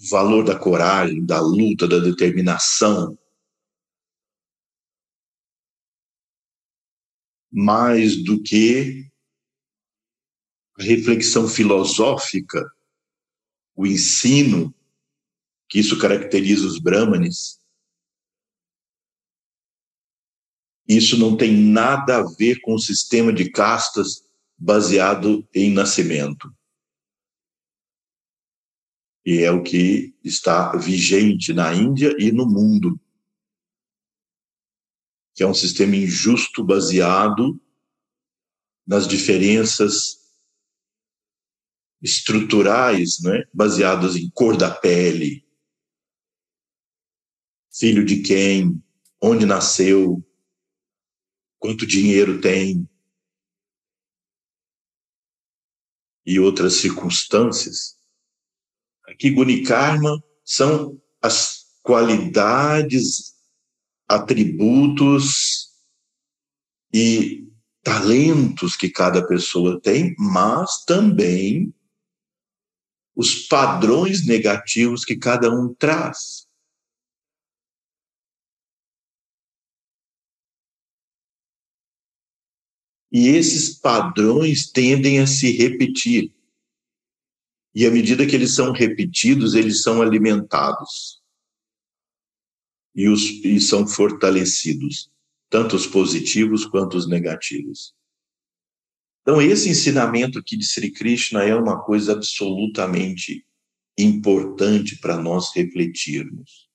O 0.00 0.08
valor 0.08 0.42
da 0.42 0.58
coragem, 0.58 1.22
da 1.22 1.38
luta, 1.38 1.86
da 1.86 1.98
determinação. 1.98 3.18
Mais 7.52 8.24
do 8.24 8.42
que 8.42 9.06
a 10.78 10.82
reflexão 10.82 11.46
filosófica, 11.46 12.64
o 13.74 13.86
ensino, 13.86 14.74
que 15.68 15.78
isso 15.78 15.98
caracteriza 15.98 16.66
os 16.66 16.78
brahmanes, 16.78 17.60
Isso 20.88 21.18
não 21.18 21.36
tem 21.36 21.52
nada 21.56 22.18
a 22.18 22.22
ver 22.22 22.60
com 22.60 22.74
o 22.74 22.78
sistema 22.78 23.32
de 23.32 23.50
castas 23.50 24.24
baseado 24.56 25.46
em 25.54 25.72
nascimento. 25.72 26.54
E 29.24 29.42
é 29.42 29.50
o 29.50 29.62
que 29.62 30.14
está 30.22 30.76
vigente 30.76 31.52
na 31.52 31.74
Índia 31.74 32.14
e 32.18 32.30
no 32.30 32.46
mundo. 32.46 32.98
Que 35.34 35.42
é 35.42 35.46
um 35.46 35.54
sistema 35.54 35.96
injusto 35.96 36.64
baseado 36.64 37.60
nas 38.86 39.08
diferenças 39.08 40.24
estruturais, 42.00 43.20
né? 43.20 43.44
baseadas 43.52 44.14
em 44.14 44.30
cor 44.30 44.56
da 44.56 44.70
pele, 44.70 45.44
filho 47.72 48.04
de 48.04 48.22
quem, 48.22 48.82
onde 49.20 49.44
nasceu, 49.44 50.25
quanto 51.66 51.84
dinheiro 51.84 52.40
tem 52.40 52.88
e 56.24 56.38
outras 56.38 56.74
circunstâncias. 56.74 57.96
Aqui, 59.08 59.32
Gunikarma 59.32 60.22
são 60.44 61.02
as 61.20 61.64
qualidades, 61.82 63.34
atributos 64.06 65.72
e 66.94 67.48
talentos 67.82 68.76
que 68.76 68.88
cada 68.88 69.26
pessoa 69.26 69.80
tem, 69.80 70.14
mas 70.16 70.84
também 70.84 71.74
os 73.16 73.48
padrões 73.48 74.24
negativos 74.24 75.04
que 75.04 75.16
cada 75.16 75.50
um 75.50 75.74
traz. 75.74 76.45
E 83.10 83.28
esses 83.28 83.78
padrões 83.78 84.70
tendem 84.70 85.20
a 85.20 85.26
se 85.26 85.50
repetir. 85.52 86.32
E 87.74 87.86
à 87.86 87.90
medida 87.90 88.26
que 88.26 88.34
eles 88.34 88.54
são 88.54 88.72
repetidos, 88.72 89.54
eles 89.54 89.82
são 89.82 90.02
alimentados. 90.02 91.22
E, 92.94 93.08
os, 93.08 93.22
e 93.44 93.60
são 93.60 93.86
fortalecidos, 93.86 95.10
tanto 95.50 95.76
os 95.76 95.86
positivos 95.86 96.64
quanto 96.64 96.96
os 96.96 97.06
negativos. 97.06 97.94
Então, 99.20 99.42
esse 99.42 99.68
ensinamento 99.68 100.38
aqui 100.38 100.56
de 100.56 100.64
Sri 100.64 100.90
Krishna 100.90 101.42
é 101.42 101.54
uma 101.54 101.82
coisa 101.82 102.12
absolutamente 102.12 103.44
importante 103.98 104.96
para 104.98 105.16
nós 105.16 105.54
refletirmos. 105.54 106.65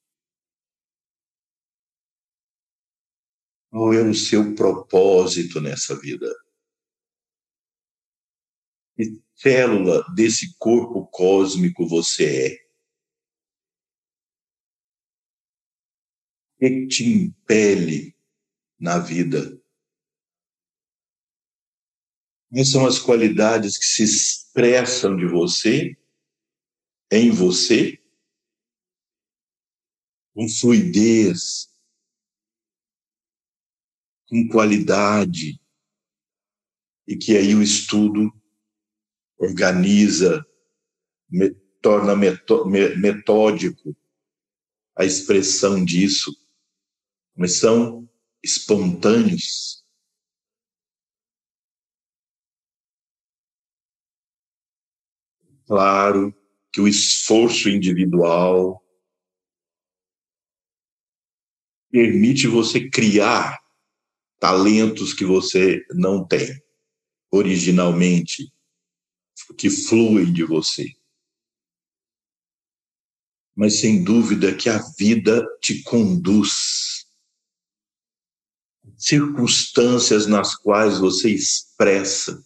Qual 3.72 3.94
é 3.94 4.02
o 4.02 4.14
seu 4.14 4.54
propósito 4.54 5.62
nessa 5.62 5.98
vida? 5.98 6.28
Que 8.98 9.24
célula 9.34 10.04
desse 10.14 10.58
corpo 10.58 11.08
cósmico 11.08 11.88
você 11.88 12.48
é? 12.48 12.72
O 16.56 16.60
que 16.60 16.88
te 16.88 17.06
impele 17.06 18.14
na 18.78 19.00
vida? 19.00 19.58
Quais 22.52 22.70
são 22.70 22.86
as 22.86 23.00
qualidades 23.00 23.78
que 23.78 23.86
se 23.86 24.04
expressam 24.04 25.16
de 25.16 25.26
você, 25.26 25.98
em 27.10 27.32
você, 27.32 27.98
com 30.34 30.48
fluidez, 30.50 31.71
com 34.32 34.48
qualidade, 34.48 35.60
e 37.06 37.18
que 37.18 37.36
aí 37.36 37.54
o 37.54 37.62
estudo 37.62 38.32
organiza, 39.38 40.46
me, 41.30 41.50
torna 41.82 42.16
meto, 42.16 42.66
me, 42.66 42.96
metódico 42.96 43.94
a 44.96 45.04
expressão 45.04 45.84
disso, 45.84 46.32
mas 47.36 47.60
são 47.60 48.10
espontâneos. 48.42 49.84
Claro 55.66 56.34
que 56.72 56.80
o 56.80 56.88
esforço 56.88 57.68
individual 57.68 58.82
permite 61.92 62.48
você 62.48 62.90
criar 62.90 63.61
talentos 64.42 65.14
que 65.14 65.24
você 65.24 65.86
não 65.92 66.28
tem 66.28 66.60
originalmente, 67.30 68.52
que 69.56 69.70
fluem 69.70 70.34
de 70.34 70.44
você. 70.44 70.92
Mas 73.56 73.80
sem 73.80 74.04
dúvida 74.04 74.56
que 74.56 74.68
a 74.68 74.80
vida 74.98 75.46
te 75.62 75.84
conduz. 75.84 77.06
Circunstâncias 78.98 80.26
nas 80.26 80.56
quais 80.56 80.98
você 80.98 81.30
expressa 81.30 82.44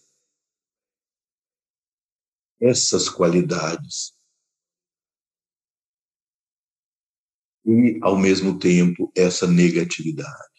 essas 2.60 3.08
qualidades. 3.08 4.14
E, 7.64 7.98
ao 8.02 8.18
mesmo 8.18 8.58
tempo, 8.58 9.10
essa 9.14 9.46
negatividade. 9.46 10.55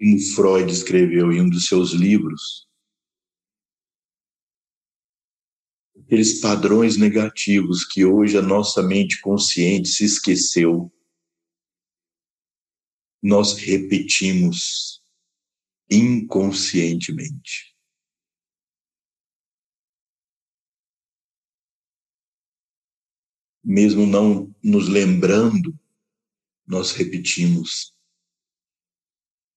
Como 0.00 0.18
Freud 0.34 0.70
escreveu 0.70 1.32
em 1.32 1.40
um 1.40 1.48
dos 1.48 1.66
seus 1.66 1.92
livros, 1.92 2.68
aqueles 5.98 6.40
padrões 6.40 6.96
negativos 6.96 7.84
que 7.84 8.04
hoje 8.04 8.36
a 8.36 8.42
nossa 8.42 8.82
mente 8.82 9.20
consciente 9.20 9.88
se 9.88 10.04
esqueceu, 10.04 10.92
nós 13.22 13.54
repetimos 13.54 15.02
inconscientemente. 15.90 17.76
mesmo 23.66 24.06
não 24.06 24.54
nos 24.62 24.88
lembrando, 24.88 25.76
nós 26.64 26.92
repetimos. 26.92 27.95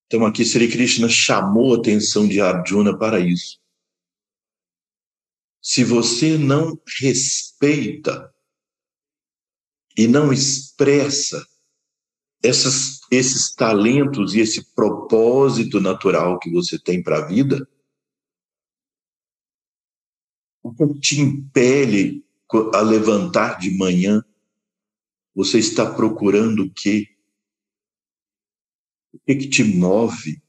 Então 0.09 0.25
aqui 0.25 0.43
Sri 0.43 0.67
Krishna 0.67 1.07
chamou 1.07 1.75
a 1.75 1.77
atenção 1.77 2.27
de 2.27 2.41
Arjuna 2.41 2.97
para 2.97 3.19
isso. 3.19 3.59
Se 5.61 5.83
você 5.83 6.35
não 6.35 6.81
respeita 6.99 8.33
e 9.95 10.07
não 10.07 10.33
expressa 10.33 11.47
essas, 12.41 13.01
esses 13.11 13.53
talentos 13.53 14.33
e 14.33 14.39
esse 14.39 14.73
propósito 14.73 15.79
natural 15.79 16.39
que 16.39 16.49
você 16.49 16.79
tem 16.79 17.03
para 17.03 17.19
a 17.19 17.27
vida, 17.27 17.69
o 20.63 20.73
que 20.73 20.99
te 20.99 21.21
impele 21.21 22.25
a 22.73 22.81
levantar 22.81 23.59
de 23.59 23.69
manhã, 23.77 24.25
você 25.35 25.59
está 25.59 25.93
procurando 25.93 26.63
o 26.63 26.73
quê? 26.73 27.18
O 29.13 29.19
que, 29.19 29.35
que 29.35 29.49
te 29.49 29.63
move? 29.63 30.41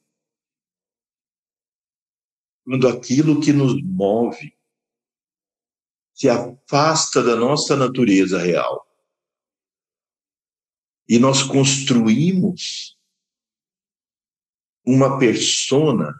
Quando 2.65 2.89
aquilo 2.89 3.41
que 3.41 3.53
nos 3.53 3.83
move 3.83 4.57
se 6.15 6.29
afasta 6.29 7.23
da 7.23 7.35
nossa 7.35 7.75
natureza 7.77 8.39
real 8.39 8.87
e 11.09 11.19
nós 11.19 11.43
construímos 11.43 12.99
uma 14.85 15.19
persona 15.19 16.15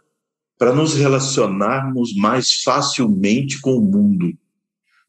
para 0.59 0.75
nos 0.75 0.95
relacionarmos 0.95 2.15
mais 2.17 2.63
facilmente 2.63 3.61
com 3.61 3.77
o 3.77 3.81
mundo. 3.81 4.39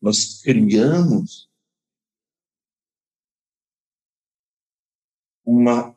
Nós 0.02 0.42
criamos 0.42 1.50
uma 5.44 5.96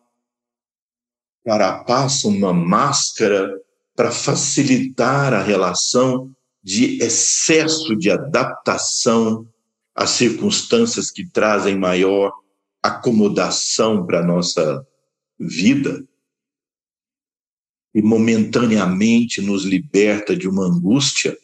carapaça, 1.44 2.26
uma 2.26 2.52
máscara 2.52 3.61
para 3.94 4.11
facilitar 4.11 5.33
a 5.33 5.42
relação 5.42 6.35
de 6.62 7.02
excesso 7.02 7.94
de 7.96 8.11
adaptação 8.11 9.46
às 9.94 10.11
circunstâncias 10.11 11.11
que 11.11 11.28
trazem 11.28 11.78
maior 11.78 12.33
acomodação 12.83 14.04
para 14.07 14.20
a 14.20 14.26
nossa 14.26 14.87
vida 15.38 16.07
e 17.94 18.02
momentaneamente 18.02 19.40
nos 19.40 19.64
liberta 19.64 20.35
de 20.37 20.48
uma 20.48 20.64
angústia, 20.66 21.38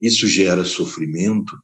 isso 0.00 0.26
gera 0.26 0.64
sofrimento, 0.64 1.56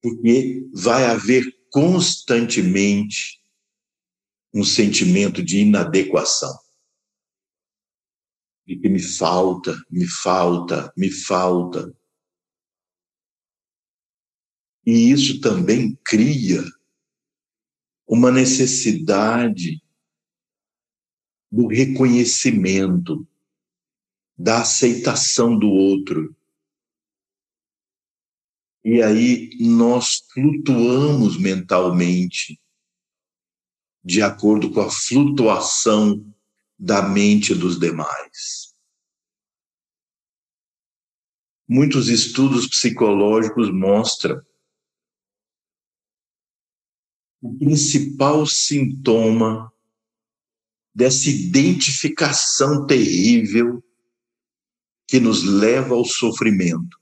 porque 0.00 0.66
vai 0.72 1.04
haver 1.04 1.44
constantemente 1.72 3.42
um 4.54 4.62
sentimento 4.62 5.42
de 5.42 5.60
inadequação. 5.60 6.54
De 8.66 8.76
que 8.76 8.88
me 8.90 9.02
falta, 9.02 9.74
me 9.90 10.06
falta, 10.06 10.92
me 10.94 11.10
falta. 11.10 11.96
E 14.84 15.10
isso 15.10 15.40
também 15.40 15.98
cria 16.04 16.62
uma 18.06 18.30
necessidade 18.30 19.82
do 21.50 21.68
reconhecimento, 21.68 23.26
da 24.36 24.60
aceitação 24.60 25.58
do 25.58 25.68
outro. 25.68 26.36
E 28.84 29.00
aí 29.00 29.50
nós 29.60 30.24
flutuamos 30.32 31.38
mentalmente 31.38 32.60
de 34.04 34.20
acordo 34.20 34.72
com 34.72 34.80
a 34.80 34.90
flutuação 34.90 36.24
da 36.76 37.00
mente 37.00 37.54
dos 37.54 37.78
demais. 37.78 38.74
Muitos 41.68 42.08
estudos 42.08 42.66
psicológicos 42.66 43.70
mostram 43.72 44.44
o 47.40 47.56
principal 47.56 48.44
sintoma 48.46 49.72
dessa 50.94 51.30
identificação 51.30 52.86
terrível 52.86 53.82
que 55.08 55.18
nos 55.18 55.42
leva 55.42 55.94
ao 55.94 56.04
sofrimento. 56.04 57.01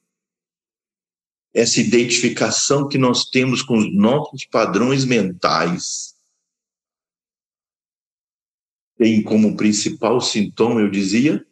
Essa 1.53 1.81
identificação 1.81 2.89
que 2.89 2.97
nós 2.97 3.25
temos 3.25 3.63
com 3.63 3.77
os 3.77 3.93
nossos 3.95 4.45
padrões 4.45 5.05
mentais 5.05 6.15
tem 8.97 9.23
como 9.23 9.57
principal 9.57 10.21
sintoma, 10.21 10.81
eu 10.81 10.91
dizia, 10.91 11.45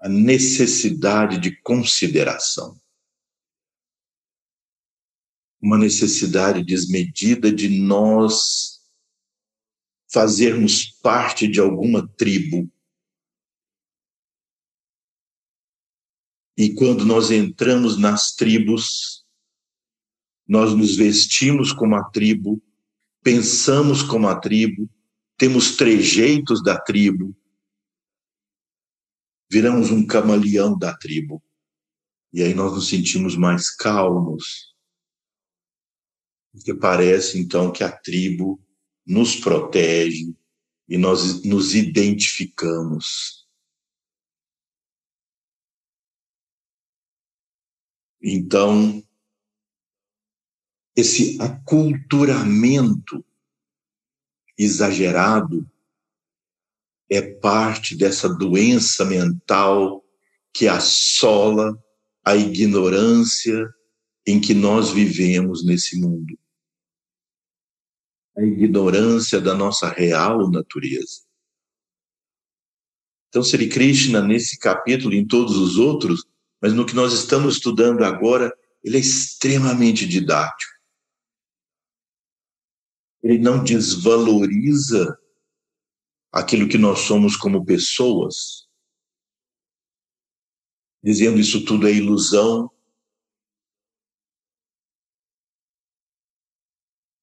a 0.00 0.08
necessidade 0.08 1.38
de 1.38 1.54
consideração 1.62 2.80
uma 5.60 5.76
necessidade 5.76 6.64
desmedida 6.64 7.52
de 7.52 7.68
nós 7.68 8.80
fazermos 10.10 10.86
parte 11.02 11.46
de 11.46 11.60
alguma 11.60 12.08
tribo. 12.16 12.70
E 16.56 16.74
quando 16.74 17.04
nós 17.04 17.30
entramos 17.30 17.98
nas 17.98 18.32
tribos, 18.32 19.24
nós 20.46 20.74
nos 20.74 20.96
vestimos 20.96 21.72
como 21.72 21.94
a 21.94 22.04
tribo, 22.10 22.62
pensamos 23.22 24.02
como 24.02 24.28
a 24.28 24.38
tribo, 24.38 24.90
temos 25.38 25.76
trejeitos 25.76 26.62
da 26.62 26.78
tribo, 26.78 27.34
viramos 29.50 29.90
um 29.90 30.06
camaleão 30.06 30.78
da 30.78 30.96
tribo. 30.96 31.42
E 32.32 32.42
aí 32.42 32.54
nós 32.54 32.72
nos 32.72 32.88
sentimos 32.88 33.36
mais 33.36 33.74
calmos, 33.74 34.74
porque 36.52 36.74
parece 36.74 37.38
então 37.38 37.72
que 37.72 37.82
a 37.82 37.90
tribo 37.90 38.60
nos 39.06 39.34
protege 39.36 40.34
e 40.88 40.96
nós 40.96 41.42
nos 41.44 41.74
identificamos. 41.74 43.39
Então, 48.22 49.02
esse 50.94 51.40
aculturamento 51.40 53.24
exagerado 54.58 55.66
é 57.10 57.22
parte 57.22 57.96
dessa 57.96 58.28
doença 58.28 59.04
mental 59.04 60.04
que 60.52 60.68
assola 60.68 61.82
a 62.24 62.36
ignorância 62.36 63.72
em 64.26 64.40
que 64.40 64.52
nós 64.52 64.90
vivemos 64.90 65.64
nesse 65.64 65.98
mundo. 65.98 66.38
A 68.36 68.42
ignorância 68.42 69.40
da 69.40 69.54
nossa 69.54 69.88
real 69.88 70.50
natureza. 70.50 71.22
Então, 73.28 73.42
Sri 73.42 73.68
Krishna, 73.68 74.20
nesse 74.20 74.58
capítulo 74.58 75.14
e 75.14 75.18
em 75.18 75.26
todos 75.26 75.56
os 75.56 75.78
outros, 75.78 76.26
mas 76.60 76.72
no 76.72 76.84
que 76.84 76.94
nós 76.94 77.12
estamos 77.12 77.54
estudando 77.54 78.04
agora, 78.04 78.54
ele 78.82 78.96
é 78.96 79.00
extremamente 79.00 80.06
didático. 80.06 80.72
Ele 83.22 83.38
não 83.38 83.62
desvaloriza 83.62 85.18
aquilo 86.32 86.68
que 86.68 86.78
nós 86.78 87.00
somos 87.00 87.36
como 87.36 87.64
pessoas, 87.64 88.68
dizendo 91.02 91.38
isso 91.38 91.64
tudo 91.64 91.88
é 91.88 91.92
ilusão, 91.92 92.70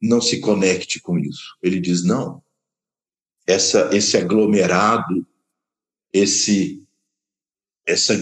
não 0.01 0.21
se 0.21 0.39
conecte 0.39 0.99
com 0.99 1.17
isso. 1.17 1.57
Ele 1.61 1.79
diz: 1.79 2.03
não, 2.03 2.43
essa, 3.45 3.89
esse 3.95 4.17
aglomerado, 4.17 5.25
esse, 6.13 6.85
essa 7.85 8.13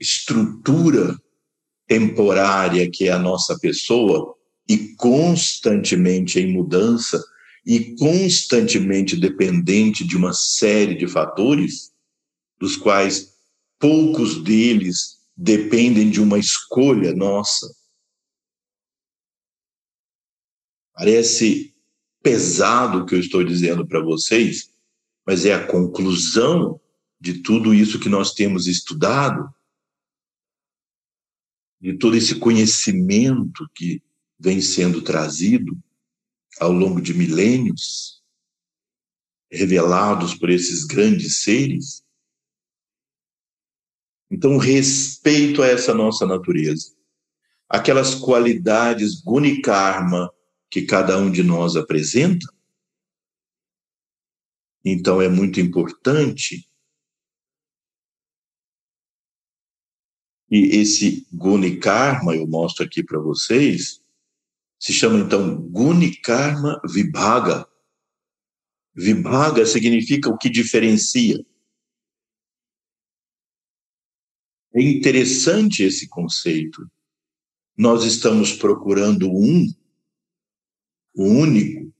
estrutura 0.00 1.16
temporária 1.86 2.90
que 2.90 3.08
é 3.08 3.12
a 3.12 3.18
nossa 3.18 3.58
pessoa 3.58 4.34
e 4.68 4.94
constantemente 4.96 6.38
em 6.38 6.52
mudança 6.52 7.22
e 7.66 7.94
constantemente 7.96 9.16
dependente 9.16 10.06
de 10.06 10.16
uma 10.16 10.32
série 10.32 10.94
de 10.94 11.06
fatores, 11.06 11.92
dos 12.58 12.76
quais 12.76 13.34
poucos 13.78 14.42
deles 14.42 15.18
dependem 15.36 16.10
de 16.10 16.20
uma 16.20 16.38
escolha 16.38 17.14
nossa. 17.14 17.66
Parece 20.94 21.74
pesado 22.22 22.98
o 22.98 23.06
que 23.06 23.14
eu 23.14 23.20
estou 23.20 23.42
dizendo 23.42 23.86
para 23.86 24.00
vocês, 24.00 24.70
mas 25.26 25.44
é 25.44 25.54
a 25.54 25.66
conclusão 25.66 26.80
de 27.20 27.42
tudo 27.42 27.74
isso 27.74 27.98
que 27.98 28.08
nós 28.08 28.32
temos 28.32 28.66
estudado 28.66 29.53
de 31.84 31.98
todo 31.98 32.16
esse 32.16 32.36
conhecimento 32.36 33.68
que 33.74 34.02
vem 34.38 34.58
sendo 34.58 35.02
trazido 35.02 35.78
ao 36.58 36.72
longo 36.72 36.98
de 36.98 37.12
milênios, 37.12 38.22
revelados 39.52 40.34
por 40.34 40.48
esses 40.48 40.86
grandes 40.86 41.42
seres. 41.42 42.02
Então, 44.30 44.56
respeito 44.56 45.60
a 45.60 45.66
essa 45.66 45.92
nossa 45.92 46.24
natureza, 46.24 46.96
aquelas 47.68 48.14
qualidades 48.14 49.20
gunikarma 49.20 50.32
que 50.70 50.86
cada 50.86 51.18
um 51.18 51.30
de 51.30 51.42
nós 51.42 51.76
apresenta. 51.76 52.46
Então, 54.82 55.20
é 55.20 55.28
muito 55.28 55.60
importante 55.60 56.66
E 60.54 60.76
esse 60.76 61.26
Guni 61.32 61.80
Karma, 61.80 62.36
eu 62.36 62.46
mostro 62.46 62.84
aqui 62.84 63.02
para 63.02 63.18
vocês, 63.18 64.00
se 64.78 64.92
chama 64.92 65.18
então 65.18 65.60
Guni 65.60 66.14
Karma 66.14 66.80
Vibhaga. 66.88 67.66
Vibhaga 68.94 69.66
significa 69.66 70.30
o 70.30 70.38
que 70.38 70.48
diferencia. 70.48 71.44
É 74.72 74.80
interessante 74.80 75.82
esse 75.82 76.08
conceito. 76.08 76.88
Nós 77.76 78.04
estamos 78.04 78.52
procurando 78.52 79.28
um, 79.28 79.66
o 81.16 81.24
único, 81.24 81.92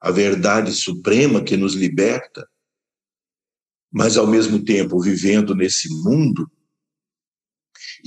a 0.00 0.12
verdade 0.12 0.70
suprema 0.70 1.42
que 1.42 1.56
nos 1.56 1.74
liberta, 1.74 2.48
mas 3.90 4.16
ao 4.16 4.28
mesmo 4.28 4.64
tempo 4.64 5.02
vivendo 5.02 5.56
nesse 5.56 5.88
mundo 6.04 6.48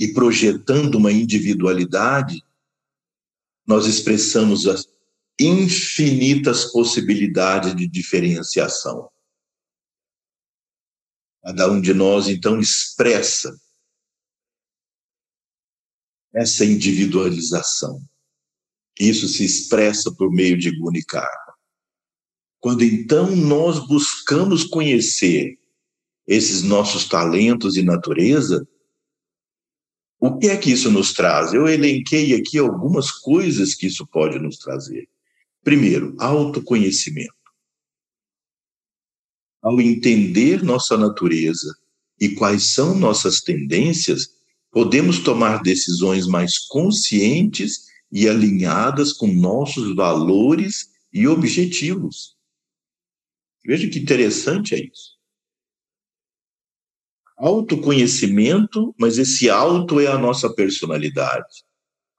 e 0.00 0.14
projetando 0.14 0.94
uma 0.94 1.12
individualidade, 1.12 2.42
nós 3.66 3.84
expressamos 3.84 4.66
as 4.66 4.88
infinitas 5.38 6.64
possibilidades 6.72 7.76
de 7.76 7.86
diferenciação. 7.86 9.10
Cada 11.42 11.70
um 11.70 11.82
de 11.82 11.92
nós, 11.92 12.28
então, 12.28 12.58
expressa 12.58 13.54
essa 16.32 16.64
individualização. 16.64 18.02
Isso 18.98 19.28
se 19.28 19.44
expressa 19.44 20.14
por 20.14 20.32
meio 20.32 20.56
de 20.56 20.70
Gunikarma. 20.78 21.54
Quando 22.58 22.82
então 22.84 23.36
nós 23.36 23.86
buscamos 23.86 24.64
conhecer 24.64 25.58
esses 26.26 26.62
nossos 26.62 27.06
talentos 27.06 27.76
e 27.76 27.82
natureza, 27.82 28.66
o 30.20 30.36
que 30.36 30.48
é 30.48 30.56
que 30.56 30.70
isso 30.70 30.90
nos 30.90 31.14
traz? 31.14 31.54
Eu 31.54 31.66
elenquei 31.66 32.34
aqui 32.34 32.58
algumas 32.58 33.10
coisas 33.10 33.74
que 33.74 33.86
isso 33.86 34.06
pode 34.06 34.38
nos 34.38 34.58
trazer. 34.58 35.08
Primeiro, 35.64 36.14
autoconhecimento. 36.18 37.32
Ao 39.62 39.80
entender 39.80 40.62
nossa 40.62 40.96
natureza 40.96 41.74
e 42.20 42.30
quais 42.34 42.74
são 42.74 42.94
nossas 42.94 43.40
tendências, 43.40 44.28
podemos 44.70 45.20
tomar 45.20 45.62
decisões 45.62 46.26
mais 46.26 46.58
conscientes 46.58 47.86
e 48.12 48.28
alinhadas 48.28 49.14
com 49.14 49.26
nossos 49.26 49.94
valores 49.94 50.90
e 51.10 51.26
objetivos. 51.26 52.36
Veja 53.64 53.88
que 53.88 53.98
interessante 53.98 54.74
é 54.74 54.80
isso 54.84 55.19
autoconhecimento, 57.40 58.94
mas 58.98 59.16
esse 59.16 59.48
auto 59.48 59.98
é 59.98 60.06
a 60.06 60.18
nossa 60.18 60.52
personalidade, 60.52 61.64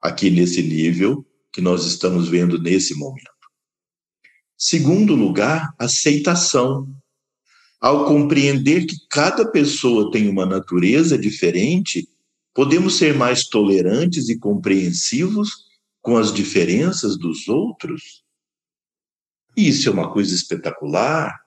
aqui 0.00 0.30
nesse 0.30 0.60
nível 0.62 1.24
que 1.52 1.60
nós 1.60 1.86
estamos 1.86 2.28
vendo 2.28 2.60
nesse 2.60 2.94
momento. 2.96 3.30
Segundo 4.58 5.14
lugar, 5.14 5.72
aceitação. 5.78 6.92
Ao 7.80 8.04
compreender 8.04 8.86
que 8.86 8.96
cada 9.08 9.48
pessoa 9.48 10.10
tem 10.10 10.28
uma 10.28 10.46
natureza 10.46 11.16
diferente, 11.16 12.08
podemos 12.54 12.96
ser 12.96 13.14
mais 13.14 13.48
tolerantes 13.48 14.28
e 14.28 14.38
compreensivos 14.38 15.50
com 16.00 16.16
as 16.16 16.32
diferenças 16.32 17.16
dos 17.16 17.48
outros. 17.48 18.24
Isso 19.56 19.88
é 19.88 19.92
uma 19.92 20.12
coisa 20.12 20.34
espetacular, 20.34 21.40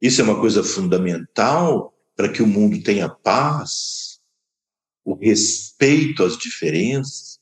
isso 0.00 0.20
é 0.20 0.24
uma 0.24 0.40
coisa 0.40 0.62
fundamental 0.64 1.95
para 2.16 2.32
que 2.32 2.42
o 2.42 2.46
mundo 2.46 2.82
tenha 2.82 3.08
paz, 3.08 4.20
o 5.04 5.14
respeito 5.14 6.24
às 6.24 6.36
diferenças. 6.36 7.38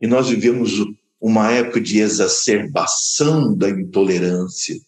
E 0.00 0.06
nós 0.06 0.28
vivemos 0.28 0.72
uma 1.18 1.50
época 1.50 1.80
de 1.80 1.98
exacerbação 1.98 3.56
da 3.56 3.70
intolerância, 3.70 4.78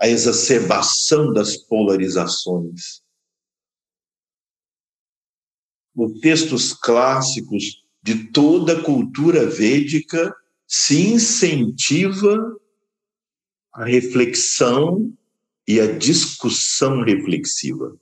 a 0.00 0.08
exacerbação 0.08 1.32
das 1.32 1.56
polarizações. 1.56 3.02
Os 5.94 6.18
textos 6.20 6.72
clássicos 6.72 7.84
de 8.02 8.30
toda 8.32 8.78
a 8.78 8.82
cultura 8.82 9.46
védica 9.46 10.34
se 10.66 11.12
incentiva 11.12 12.58
a 13.72 13.84
reflexão 13.84 15.12
e 15.66 15.80
a 15.80 15.96
discussão 15.96 17.02
reflexiva. 17.02 17.96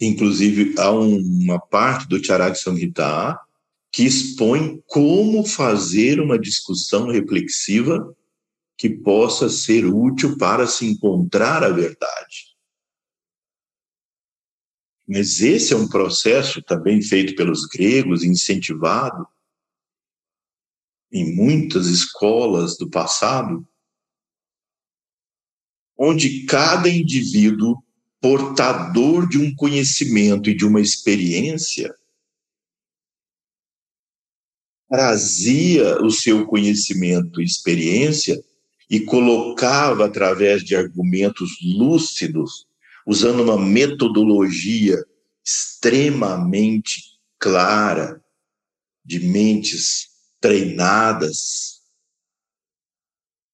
Inclusive, 0.00 0.74
há 0.78 0.90
uma 0.90 1.58
parte 1.58 2.08
do 2.08 2.22
Charak 2.22 2.58
Samhita 2.58 3.38
que 3.90 4.02
expõe 4.02 4.82
como 4.86 5.46
fazer 5.46 6.20
uma 6.20 6.38
discussão 6.38 7.08
reflexiva 7.08 8.14
que 8.76 8.90
possa 8.90 9.48
ser 9.48 9.86
útil 9.86 10.36
para 10.36 10.66
se 10.66 10.84
encontrar 10.84 11.62
a 11.62 11.70
verdade. 11.70 12.54
Mas 15.06 15.40
esse 15.40 15.72
é 15.72 15.76
um 15.76 15.88
processo 15.88 16.60
também 16.62 17.00
feito 17.00 17.36
pelos 17.36 17.66
gregos, 17.66 18.24
incentivado, 18.24 19.26
em 21.14 21.32
muitas 21.32 21.86
escolas 21.86 22.76
do 22.76 22.90
passado, 22.90 23.64
onde 25.96 26.44
cada 26.44 26.88
indivíduo 26.88 27.80
portador 28.20 29.28
de 29.28 29.38
um 29.38 29.54
conhecimento 29.54 30.50
e 30.50 30.56
de 30.56 30.66
uma 30.66 30.80
experiência 30.80 31.94
trazia 34.88 36.02
o 36.02 36.10
seu 36.10 36.46
conhecimento 36.46 37.40
e 37.40 37.44
experiência 37.44 38.42
e 38.90 39.00
colocava 39.00 40.06
através 40.06 40.64
de 40.64 40.74
argumentos 40.74 41.50
lúcidos, 41.62 42.66
usando 43.06 43.42
uma 43.42 43.58
metodologia 43.58 45.02
extremamente 45.44 47.02
clara 47.38 48.20
de 49.04 49.20
mentes 49.20 50.13
treinadas, 50.44 51.80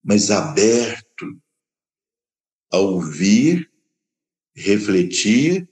mas 0.03 0.29
aberto 0.29 1.41
a 2.73 2.79
ouvir, 2.79 3.71
refletir 4.53 5.69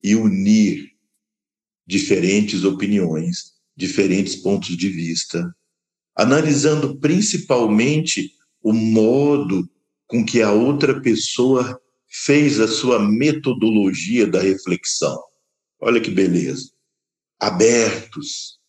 e 0.00 0.14
unir 0.14 0.96
diferentes 1.84 2.62
opiniões, 2.62 3.54
diferentes 3.76 4.36
pontos 4.36 4.76
de 4.76 4.88
vista, 4.88 5.52
analisando 6.14 6.96
principalmente 7.00 8.32
o 8.62 8.72
modo 8.72 9.68
com 10.06 10.24
que 10.24 10.40
a 10.42 10.52
outra 10.52 11.02
pessoa 11.02 11.82
fez 12.06 12.60
a 12.60 12.68
sua 12.68 13.00
metodologia 13.00 14.28
da 14.28 14.40
reflexão. 14.40 15.20
Olha 15.80 16.00
que 16.00 16.10
beleza. 16.12 16.70
Abertos 17.40 18.59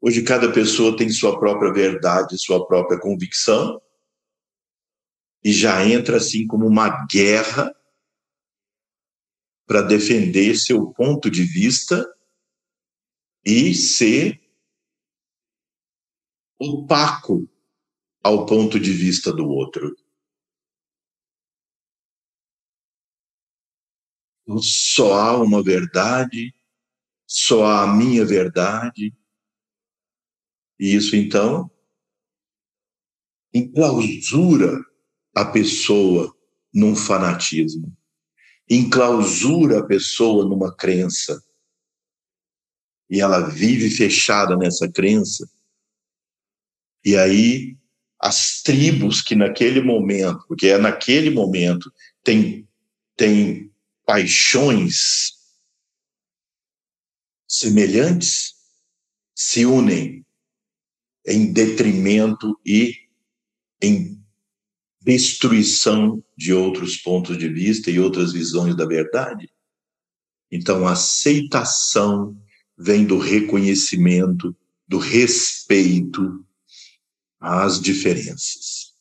Hoje 0.00 0.22
cada 0.22 0.52
pessoa 0.52 0.96
tem 0.96 1.10
sua 1.10 1.38
própria 1.38 1.72
verdade, 1.72 2.38
sua 2.38 2.64
própria 2.66 3.00
convicção, 3.00 3.80
e 5.44 5.52
já 5.52 5.84
entra 5.84 6.18
assim 6.18 6.46
como 6.46 6.66
uma 6.66 7.06
guerra 7.06 7.74
para 9.66 9.82
defender 9.82 10.56
seu 10.56 10.92
ponto 10.92 11.30
de 11.30 11.42
vista 11.42 12.06
e 13.44 13.74
ser 13.74 14.40
opaco 16.58 17.48
ao 18.22 18.46
ponto 18.46 18.78
de 18.78 18.92
vista 18.92 19.32
do 19.32 19.48
outro. 19.48 19.94
Então, 24.42 24.58
só 24.62 25.14
há 25.14 25.42
uma 25.42 25.62
verdade, 25.62 26.54
só 27.26 27.66
há 27.66 27.82
a 27.82 27.94
minha 27.94 28.24
verdade, 28.24 29.14
e 30.78 30.94
isso, 30.94 31.16
então, 31.16 31.70
enclausura 33.52 34.84
a 35.34 35.44
pessoa 35.44 36.34
num 36.72 36.94
fanatismo, 36.94 37.96
enclausura 38.68 39.80
a 39.80 39.86
pessoa 39.86 40.44
numa 40.44 40.74
crença, 40.74 41.42
e 43.10 43.20
ela 43.20 43.48
vive 43.48 43.90
fechada 43.90 44.56
nessa 44.56 44.88
crença, 44.90 45.50
e 47.04 47.16
aí 47.16 47.76
as 48.20 48.62
tribos 48.62 49.22
que 49.22 49.34
naquele 49.34 49.80
momento, 49.80 50.44
porque 50.46 50.68
é 50.68 50.78
naquele 50.78 51.30
momento, 51.30 51.92
tem, 52.22 52.68
tem 53.16 53.72
paixões 54.04 55.32
semelhantes, 57.48 58.54
se 59.34 59.64
unem 59.64 60.17
em 61.28 61.52
detrimento 61.52 62.58
e 62.64 62.94
em 63.82 64.18
destruição 65.00 66.24
de 66.36 66.52
outros 66.52 66.96
pontos 66.96 67.38
de 67.38 67.48
vista 67.48 67.90
e 67.90 68.00
outras 68.00 68.32
visões 68.32 68.74
da 68.74 68.86
verdade. 68.86 69.48
Então, 70.50 70.88
a 70.88 70.92
aceitação 70.92 72.40
vem 72.76 73.06
do 73.06 73.18
reconhecimento, 73.18 74.56
do 74.86 74.98
respeito 74.98 76.44
às 77.38 77.80
diferenças. 77.80 78.94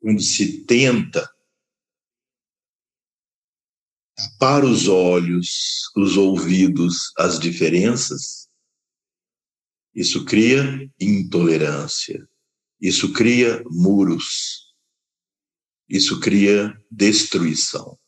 Quando 0.00 0.20
se 0.20 0.64
tenta 0.64 1.33
tapar 4.16 4.64
os 4.64 4.88
olhos, 4.88 5.90
os 5.96 6.16
ouvidos 6.16 7.12
às 7.18 7.38
diferenças, 7.38 8.48
isso 9.94 10.24
cria 10.24 10.90
intolerância, 11.00 12.28
isso 12.80 13.12
cria 13.12 13.62
muros, 13.70 14.74
isso 15.88 16.20
cria 16.20 16.76
destruição. 16.90 17.98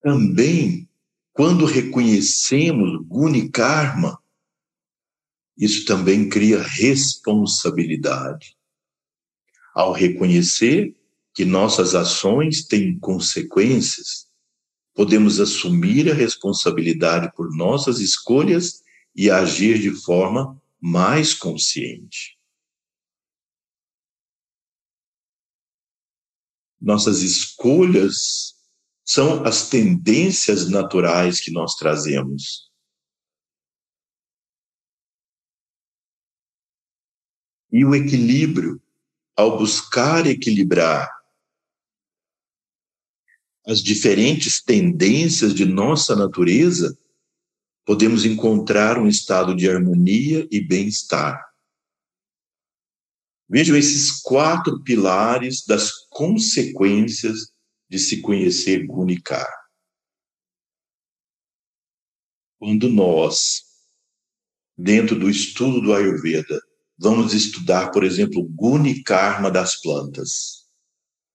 Também, 0.00 0.88
quando 1.32 1.64
reconhecemos 1.64 3.04
Guni 3.06 3.50
Karma, 3.50 4.20
isso 5.56 5.84
também 5.84 6.28
cria 6.28 6.62
responsabilidade. 6.62 8.56
Ao 9.74 9.92
reconhecer 9.92 10.96
que 11.36 11.44
nossas 11.44 11.94
ações 11.94 12.64
têm 12.64 12.98
consequências, 12.98 14.26
podemos 14.94 15.38
assumir 15.38 16.10
a 16.10 16.14
responsabilidade 16.14 17.30
por 17.36 17.54
nossas 17.54 18.00
escolhas 18.00 18.82
e 19.14 19.30
agir 19.30 19.78
de 19.78 19.90
forma 19.90 20.58
mais 20.80 21.34
consciente. 21.34 22.38
Nossas 26.80 27.20
escolhas 27.20 28.54
são 29.04 29.44
as 29.44 29.68
tendências 29.68 30.70
naturais 30.70 31.38
que 31.38 31.50
nós 31.50 31.74
trazemos. 31.74 32.70
E 37.70 37.84
o 37.84 37.94
equilíbrio, 37.94 38.80
ao 39.36 39.58
buscar 39.58 40.26
equilibrar 40.26 41.15
as 43.66 43.82
diferentes 43.82 44.62
tendências 44.62 45.52
de 45.52 45.64
nossa 45.64 46.14
natureza, 46.14 46.96
podemos 47.84 48.24
encontrar 48.24 48.96
um 48.96 49.08
estado 49.08 49.56
de 49.56 49.68
harmonia 49.68 50.46
e 50.50 50.60
bem-estar. 50.60 51.44
Vejam 53.48 53.76
esses 53.76 54.20
quatro 54.22 54.82
pilares 54.82 55.64
das 55.64 55.90
consequências 56.10 57.52
de 57.88 57.98
se 57.98 58.20
conhecer 58.20 58.86
Gunikar. 58.86 59.52
Quando 62.58 62.88
nós, 62.88 63.62
dentro 64.76 65.18
do 65.18 65.28
estudo 65.28 65.80
do 65.80 65.92
Ayurveda, 65.92 66.60
vamos 66.96 67.34
estudar, 67.34 67.90
por 67.90 68.04
exemplo, 68.04 68.42
Gunikarma 68.42 69.50
das 69.50 69.80
plantas, 69.80 70.55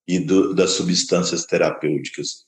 e 0.08 0.20
do, 0.20 0.54
das 0.54 0.72
substâncias 0.72 1.46
terapêuticas. 1.46 2.46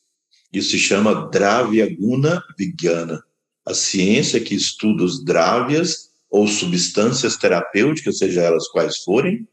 Isso 0.51 0.71
se 0.71 0.79
chama 0.79 1.29
Dravya 1.29 1.93
Guna 1.95 2.43
Vigyana, 2.57 3.23
a 3.65 3.73
ciência 3.73 4.43
que 4.43 4.53
estuda 4.53 5.03
os 5.03 5.23
dravyas 5.23 6.11
ou 6.29 6.47
substâncias 6.47 7.37
terapêuticas, 7.37 8.17
seja 8.17 8.41
elas 8.41 8.67
quais 8.67 8.97
forem, 9.03 9.47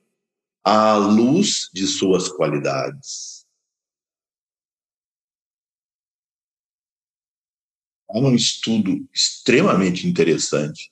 à 0.65 0.97
luz 0.97 1.71
de 1.73 1.87
suas 1.87 2.29
qualidades. 2.29 3.47
Há 8.09 8.19
um 8.19 8.35
estudo 8.35 9.09
extremamente 9.15 10.07
interessante 10.07 10.91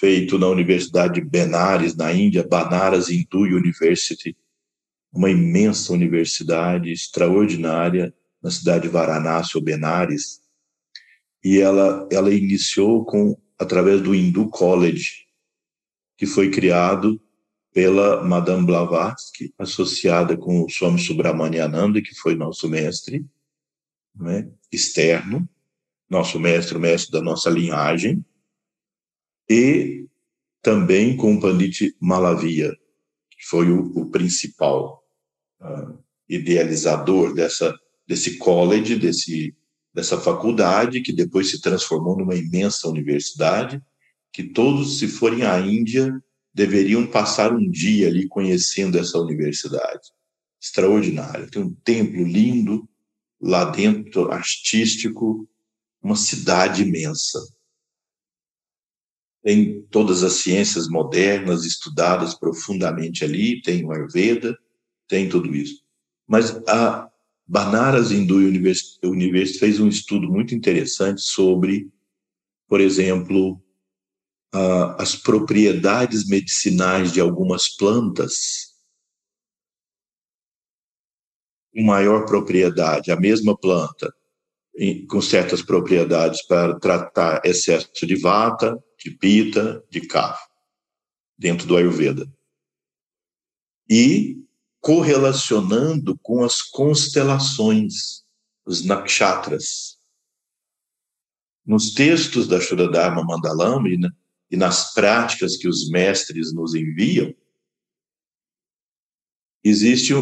feito 0.00 0.38
na 0.38 0.46
Universidade 0.48 1.14
de 1.14 1.20
Benares, 1.20 1.94
na 1.94 2.10
Índia, 2.10 2.46
Banaras 2.46 3.10
Hindu 3.10 3.40
University, 3.40 4.34
uma 5.12 5.30
imensa 5.30 5.92
universidade 5.92 6.92
extraordinária 6.92 8.14
na 8.42 8.50
cidade 8.50 8.84
de 8.84 8.88
Varanasi 8.88 9.60
Benares, 9.60 10.40
e 11.44 11.58
ela 11.58 12.08
ela 12.10 12.32
iniciou 12.32 13.04
com 13.04 13.36
através 13.58 14.00
do 14.00 14.14
Hindu 14.14 14.48
College, 14.48 15.26
que 16.16 16.26
foi 16.26 16.50
criado 16.50 17.20
pela 17.72 18.22
Madame 18.24 18.66
Blavatsky, 18.66 19.52
associada 19.58 20.36
com 20.36 20.64
o 20.64 20.68
Swami 20.68 20.98
Subramaniananda, 20.98 22.00
que 22.02 22.14
foi 22.14 22.34
nosso 22.34 22.68
mestre 22.68 23.24
né, 24.14 24.50
externo, 24.72 25.48
nosso 26.08 26.40
mestre, 26.40 26.76
o 26.76 26.80
mestre 26.80 27.12
da 27.12 27.22
nossa 27.22 27.48
linhagem, 27.48 28.24
e 29.48 30.06
também 30.62 31.16
com 31.16 31.34
o 31.34 31.40
Pandit 31.40 31.94
Malavia, 32.00 32.72
que 33.30 33.46
foi 33.46 33.70
o, 33.70 33.86
o 33.96 34.10
principal 34.10 34.99
uh, 35.60 35.98
idealizador 36.28 37.34
dessa, 37.34 37.74
desse 38.06 38.38
college, 38.38 38.96
desse, 38.96 39.54
dessa 39.92 40.20
faculdade, 40.20 41.00
que 41.02 41.12
depois 41.12 41.50
se 41.50 41.60
transformou 41.60 42.16
numa 42.16 42.34
imensa 42.34 42.88
universidade, 42.88 43.82
que 44.32 44.44
todos, 44.44 44.98
se 44.98 45.08
forem 45.08 45.42
à 45.42 45.58
Índia, 45.60 46.12
deveriam 46.54 47.06
passar 47.06 47.52
um 47.52 47.68
dia 47.70 48.08
ali 48.08 48.28
conhecendo 48.28 48.98
essa 48.98 49.18
universidade. 49.18 50.08
Extraordinária. 50.60 51.48
Tem 51.50 51.62
um 51.62 51.72
templo 51.72 52.22
lindo 52.22 52.88
lá 53.40 53.64
dentro, 53.64 54.30
artístico, 54.30 55.48
uma 56.02 56.16
cidade 56.16 56.82
imensa. 56.82 57.38
Tem 59.42 59.82
todas 59.90 60.22
as 60.22 60.34
ciências 60.34 60.86
modernas 60.88 61.64
estudadas 61.64 62.34
profundamente 62.34 63.24
ali, 63.24 63.62
tem 63.62 63.84
o 63.84 63.92
Ayurveda, 63.92 64.56
tem 65.10 65.28
tudo 65.28 65.54
isso. 65.54 65.82
Mas 66.26 66.56
a 66.68 67.10
Banaras 67.46 68.12
Hindu 68.12 68.36
University 68.36 69.58
fez 69.58 69.80
um 69.80 69.88
estudo 69.88 70.30
muito 70.30 70.54
interessante 70.54 71.20
sobre, 71.20 71.90
por 72.68 72.80
exemplo, 72.80 73.60
as 74.96 75.16
propriedades 75.16 76.26
medicinais 76.28 77.12
de 77.12 77.20
algumas 77.20 77.68
plantas 77.68 78.70
com 81.72 81.82
maior 81.82 82.24
propriedade, 82.26 83.10
a 83.10 83.16
mesma 83.16 83.56
planta, 83.56 84.12
com 85.08 85.20
certas 85.20 85.60
propriedades 85.62 86.46
para 86.46 86.78
tratar 86.78 87.42
excesso 87.44 88.06
de 88.06 88.16
vata, 88.16 88.82
de 88.98 89.10
pita, 89.10 89.84
de 89.90 90.00
kapha, 90.00 90.48
dentro 91.36 91.66
do 91.66 91.76
Ayurveda. 91.76 92.32
E 93.88 94.39
correlacionando 94.80 96.18
com 96.22 96.42
as 96.42 96.62
constelações, 96.62 98.24
os 98.64 98.84
nakshatras. 98.84 99.98
Nos 101.64 101.92
textos 101.92 102.48
da 102.48 102.60
Shuradharma 102.60 103.22
Mandalama 103.22 103.88
e, 103.88 103.98
na, 103.98 104.10
e 104.50 104.56
nas 104.56 104.94
práticas 104.94 105.56
que 105.56 105.68
os 105.68 105.90
mestres 105.90 106.52
nos 106.52 106.74
enviam, 106.74 107.32
existe, 109.62 110.14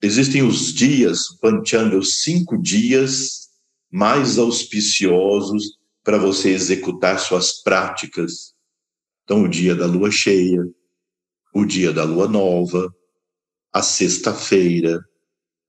existem 0.00 0.42
os 0.42 0.72
dias, 0.72 1.36
Panchanga, 1.40 1.98
os 1.98 2.22
cinco 2.22 2.56
dias 2.56 3.46
mais 3.90 4.38
auspiciosos 4.38 5.78
para 6.04 6.18
você 6.18 6.50
executar 6.50 7.18
suas 7.18 7.62
práticas. 7.62 8.54
Então, 9.24 9.42
o 9.42 9.48
dia 9.48 9.74
da 9.74 9.86
lua 9.86 10.10
cheia, 10.10 10.62
o 11.52 11.64
dia 11.64 11.92
da 11.92 12.04
lua 12.04 12.28
nova, 12.28 12.94
a 13.76 13.82
sexta-feira 13.82 15.06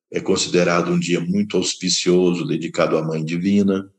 é 0.10 0.22
considerado 0.22 0.93
um 0.93 0.97
dia 0.97 1.20
muito 1.20 1.58
auspicioso, 1.58 2.47
dedicado 2.47 2.97
à 2.97 3.03
Mãe 3.03 3.22
Divina, 3.22 3.93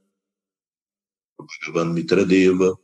Bhagavan 1.38 1.92
Mitradeva. 1.92 2.74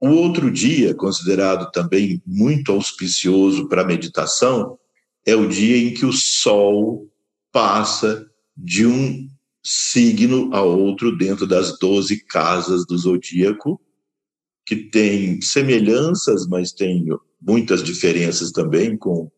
O 0.00 0.08
outro 0.08 0.50
dia, 0.50 0.96
considerado 0.96 1.70
também 1.70 2.20
muito 2.26 2.72
auspicioso 2.72 3.68
para 3.68 3.82
a 3.82 3.86
meditação, 3.86 4.76
é 5.24 5.36
o 5.36 5.48
dia 5.48 5.76
em 5.76 5.94
que 5.94 6.04
o 6.04 6.12
Sol 6.12 7.08
passa 7.52 8.28
de 8.56 8.84
um 8.84 9.28
signo 9.62 10.52
a 10.52 10.60
outro 10.60 11.16
dentro 11.16 11.46
das 11.46 11.78
doze 11.78 12.18
casas 12.26 12.84
do 12.84 12.98
zodíaco, 12.98 13.80
que 14.66 14.74
tem 14.74 15.40
semelhanças, 15.40 16.48
mas 16.48 16.72
tem 16.72 17.06
muitas 17.40 17.80
diferenças 17.80 18.50
também 18.50 18.98
com 18.98 19.30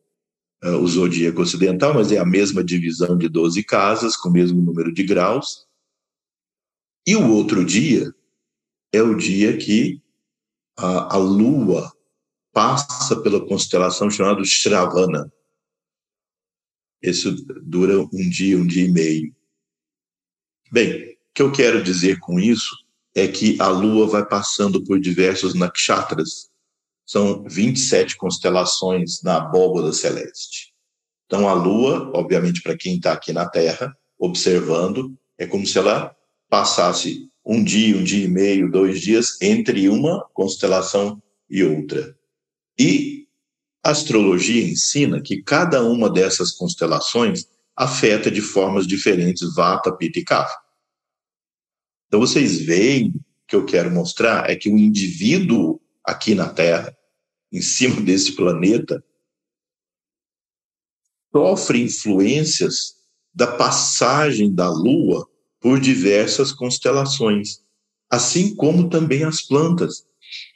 uh, 0.64 0.76
o 0.76 0.86
zodíaco 0.86 1.42
ocidental, 1.42 1.94
mas 1.94 2.12
é 2.12 2.18
a 2.18 2.24
mesma 2.24 2.62
divisão 2.62 3.16
de 3.16 3.28
12 3.28 3.62
casas, 3.64 4.16
com 4.16 4.28
o 4.28 4.32
mesmo 4.32 4.60
número 4.60 4.92
de 4.92 5.02
graus. 5.02 5.66
E 7.06 7.14
o 7.14 7.30
outro 7.30 7.64
dia 7.64 8.14
é 8.92 9.02
o 9.02 9.14
dia 9.14 9.56
que 9.56 10.02
a, 10.76 11.14
a 11.14 11.18
Lua 11.18 11.92
passa 12.52 13.20
pela 13.20 13.46
constelação 13.46 14.10
chamada 14.10 14.42
Shravana. 14.44 15.30
Isso 17.02 17.32
dura 17.62 18.00
um 18.00 18.30
dia, 18.30 18.58
um 18.58 18.66
dia 18.66 18.86
e 18.86 18.90
meio. 18.90 19.36
Bem, 20.72 21.12
o 21.12 21.16
que 21.34 21.42
eu 21.42 21.52
quero 21.52 21.82
dizer 21.82 22.18
com 22.18 22.40
isso 22.40 22.74
é 23.14 23.28
que 23.28 23.60
a 23.60 23.68
Lua 23.68 24.06
vai 24.06 24.26
passando 24.26 24.82
por 24.82 24.98
diversos 24.98 25.54
nakshatras. 25.54 26.50
São 27.06 27.44
27 27.44 28.16
constelações 28.16 29.22
na 29.22 29.36
abóboda 29.36 29.92
celeste. 29.92 30.74
Então, 31.26 31.48
a 31.48 31.52
Lua, 31.52 32.10
obviamente, 32.14 32.62
para 32.62 32.76
quem 32.76 32.96
está 32.96 33.12
aqui 33.12 33.32
na 33.32 33.48
Terra, 33.48 33.96
observando, 34.18 35.16
é 35.38 35.46
como 35.46 35.66
se 35.66 35.78
ela 35.78 36.14
passasse 36.48 37.28
um 37.44 37.62
dia, 37.62 37.96
um 37.96 38.02
dia 38.02 38.24
e 38.24 38.28
meio, 38.28 38.70
dois 38.70 39.00
dias 39.00 39.40
entre 39.40 39.88
uma 39.88 40.24
constelação 40.34 41.22
e 41.48 41.62
outra. 41.62 42.16
E 42.78 43.26
a 43.84 43.90
astrologia 43.90 44.68
ensina 44.68 45.22
que 45.22 45.42
cada 45.42 45.84
uma 45.84 46.10
dessas 46.10 46.50
constelações 46.50 47.46
afeta 47.76 48.30
de 48.30 48.40
formas 48.40 48.86
diferentes 48.86 49.54
Vata, 49.54 49.94
Pitta 49.94 50.18
e 50.18 50.24
Kapha. 50.24 50.56
Então 52.08 52.18
vocês 52.18 52.60
veem 52.60 53.14
que 53.46 53.54
eu 53.54 53.64
quero 53.64 53.90
mostrar 53.90 54.50
é 54.50 54.56
que 54.56 54.68
o 54.68 54.78
indivíduo 54.78 55.80
aqui 56.06 56.34
na 56.34 56.48
Terra, 56.48 56.96
em 57.52 57.60
cima 57.60 58.00
desse 58.00 58.36
planeta, 58.36 59.02
sofre 61.32 61.82
influências 61.82 62.94
da 63.34 63.46
passagem 63.46 64.54
da 64.54 64.70
Lua 64.70 65.28
por 65.60 65.80
diversas 65.80 66.52
constelações, 66.52 67.60
assim 68.08 68.54
como 68.54 68.88
também 68.88 69.24
as 69.24 69.42
plantas. 69.42 70.06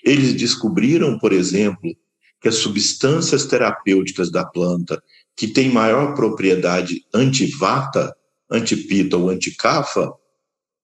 Eles 0.05 0.35
descobriram, 0.35 1.19
por 1.19 1.33
exemplo, 1.33 1.95
que 2.41 2.49
as 2.49 2.57
substâncias 2.57 3.45
terapêuticas 3.45 4.31
da 4.31 4.45
planta 4.45 5.03
que 5.37 5.49
têm 5.49 5.71
maior 5.71 6.15
propriedade 6.15 7.05
antivata, 7.13 8.15
antipita 8.51 9.17
ou 9.17 9.29
anticafa, 9.29 10.11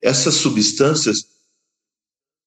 essas 0.03 0.35
substâncias 0.35 1.36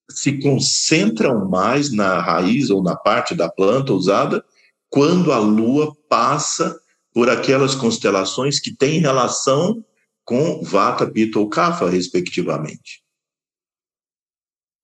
se 0.10 0.40
concentram 0.40 1.48
mais 1.48 1.92
na 1.92 2.20
raiz 2.20 2.70
ou 2.70 2.82
na 2.82 2.96
parte 2.96 3.36
da 3.36 3.50
planta 3.50 3.94
usada 3.94 4.44
quando 4.90 5.32
a 5.32 5.38
lua 5.38 5.96
passa 6.08 6.80
por 7.14 7.30
aquelas 7.30 7.76
constelações 7.76 8.60
que 8.60 8.76
têm 8.76 9.00
relação 9.00 9.84
com 10.26 10.64
Vata, 10.64 11.10
Pitta 11.10 11.40
ou 11.40 11.50
Kapha, 11.50 11.90
respectivamente. 11.90 13.04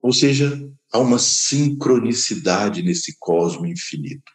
Ou 0.00 0.12
seja, 0.12 0.52
há 0.92 0.98
uma 0.98 1.18
sincronicidade 1.18 2.82
nesse 2.82 3.16
cosmo 3.18 3.66
infinito. 3.66 4.32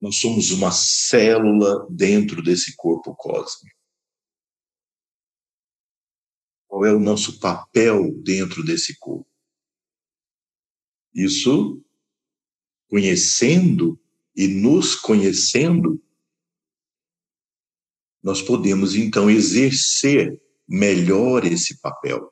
Nós 0.00 0.16
somos 0.16 0.50
uma 0.50 0.70
célula 0.70 1.86
dentro 1.90 2.42
desse 2.42 2.74
corpo 2.76 3.14
cósmico. 3.14 3.76
Qual 6.76 6.84
é 6.84 6.92
o 6.92 7.00
nosso 7.00 7.40
papel 7.40 8.12
dentro 8.22 8.62
desse 8.62 8.98
corpo? 8.98 9.26
Isso, 11.14 11.82
conhecendo 12.90 13.98
e 14.36 14.46
nos 14.46 14.94
conhecendo, 14.94 15.98
nós 18.22 18.42
podemos 18.42 18.94
então 18.94 19.30
exercer 19.30 20.38
melhor 20.68 21.46
esse 21.46 21.80
papel, 21.80 22.30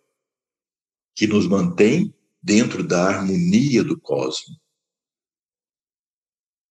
que 1.14 1.26
nos 1.26 1.47
mantém 1.47 2.14
dentro 2.42 2.86
da 2.86 3.03
harmonia 3.03 3.82
do 3.82 3.99
cosmos. 3.99 4.59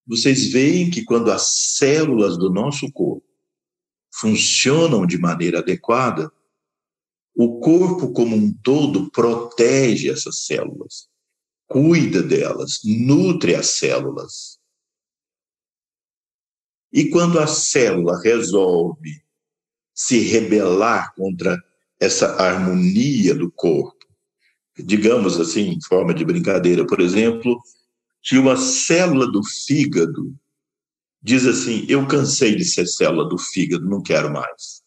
Vocês 0.06 0.46
veem 0.46 0.92
que 0.92 1.02
quando 1.02 1.32
as 1.32 1.74
células 1.76 2.38
do 2.38 2.50
nosso 2.50 2.88
corpo 2.92 3.26
funcionam 4.12 5.04
de 5.04 5.18
maneira 5.18 5.58
adequada, 5.58 6.32
o 7.34 7.58
corpo 7.58 8.12
como 8.12 8.36
um 8.36 8.52
todo 8.62 9.10
protege 9.10 10.10
essas 10.10 10.44
células, 10.44 11.08
cuida 11.66 12.22
delas, 12.22 12.80
nutre 12.84 13.54
as 13.54 13.70
células. 13.70 14.58
E 16.92 17.10
quando 17.10 17.40
a 17.40 17.46
célula 17.46 18.20
resolve 18.22 19.20
se 19.92 20.20
rebelar 20.20 21.12
contra 21.14 21.60
essa 21.98 22.36
harmonia 22.36 23.34
do 23.34 23.50
corpo, 23.50 24.06
digamos 24.78 25.40
assim, 25.40 25.70
em 25.70 25.82
forma 25.82 26.14
de 26.14 26.24
brincadeira, 26.24 26.86
por 26.86 27.00
exemplo, 27.00 27.60
se 28.22 28.38
uma 28.38 28.56
célula 28.56 29.30
do 29.30 29.42
fígado 29.44 30.34
diz 31.20 31.46
assim: 31.46 31.84
Eu 31.88 32.06
cansei 32.06 32.54
de 32.54 32.64
ser 32.64 32.86
célula 32.86 33.28
do 33.28 33.38
fígado, 33.38 33.88
não 33.88 34.00
quero 34.02 34.32
mais. 34.32 34.83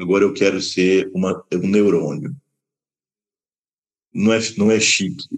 Agora 0.00 0.24
eu 0.24 0.32
quero 0.32 0.60
ser 0.62 1.10
uma, 1.14 1.44
um 1.52 1.68
neurônio. 1.68 2.34
Não 4.12 4.32
é, 4.32 4.40
não 4.56 4.70
é 4.70 4.80
chique 4.80 5.28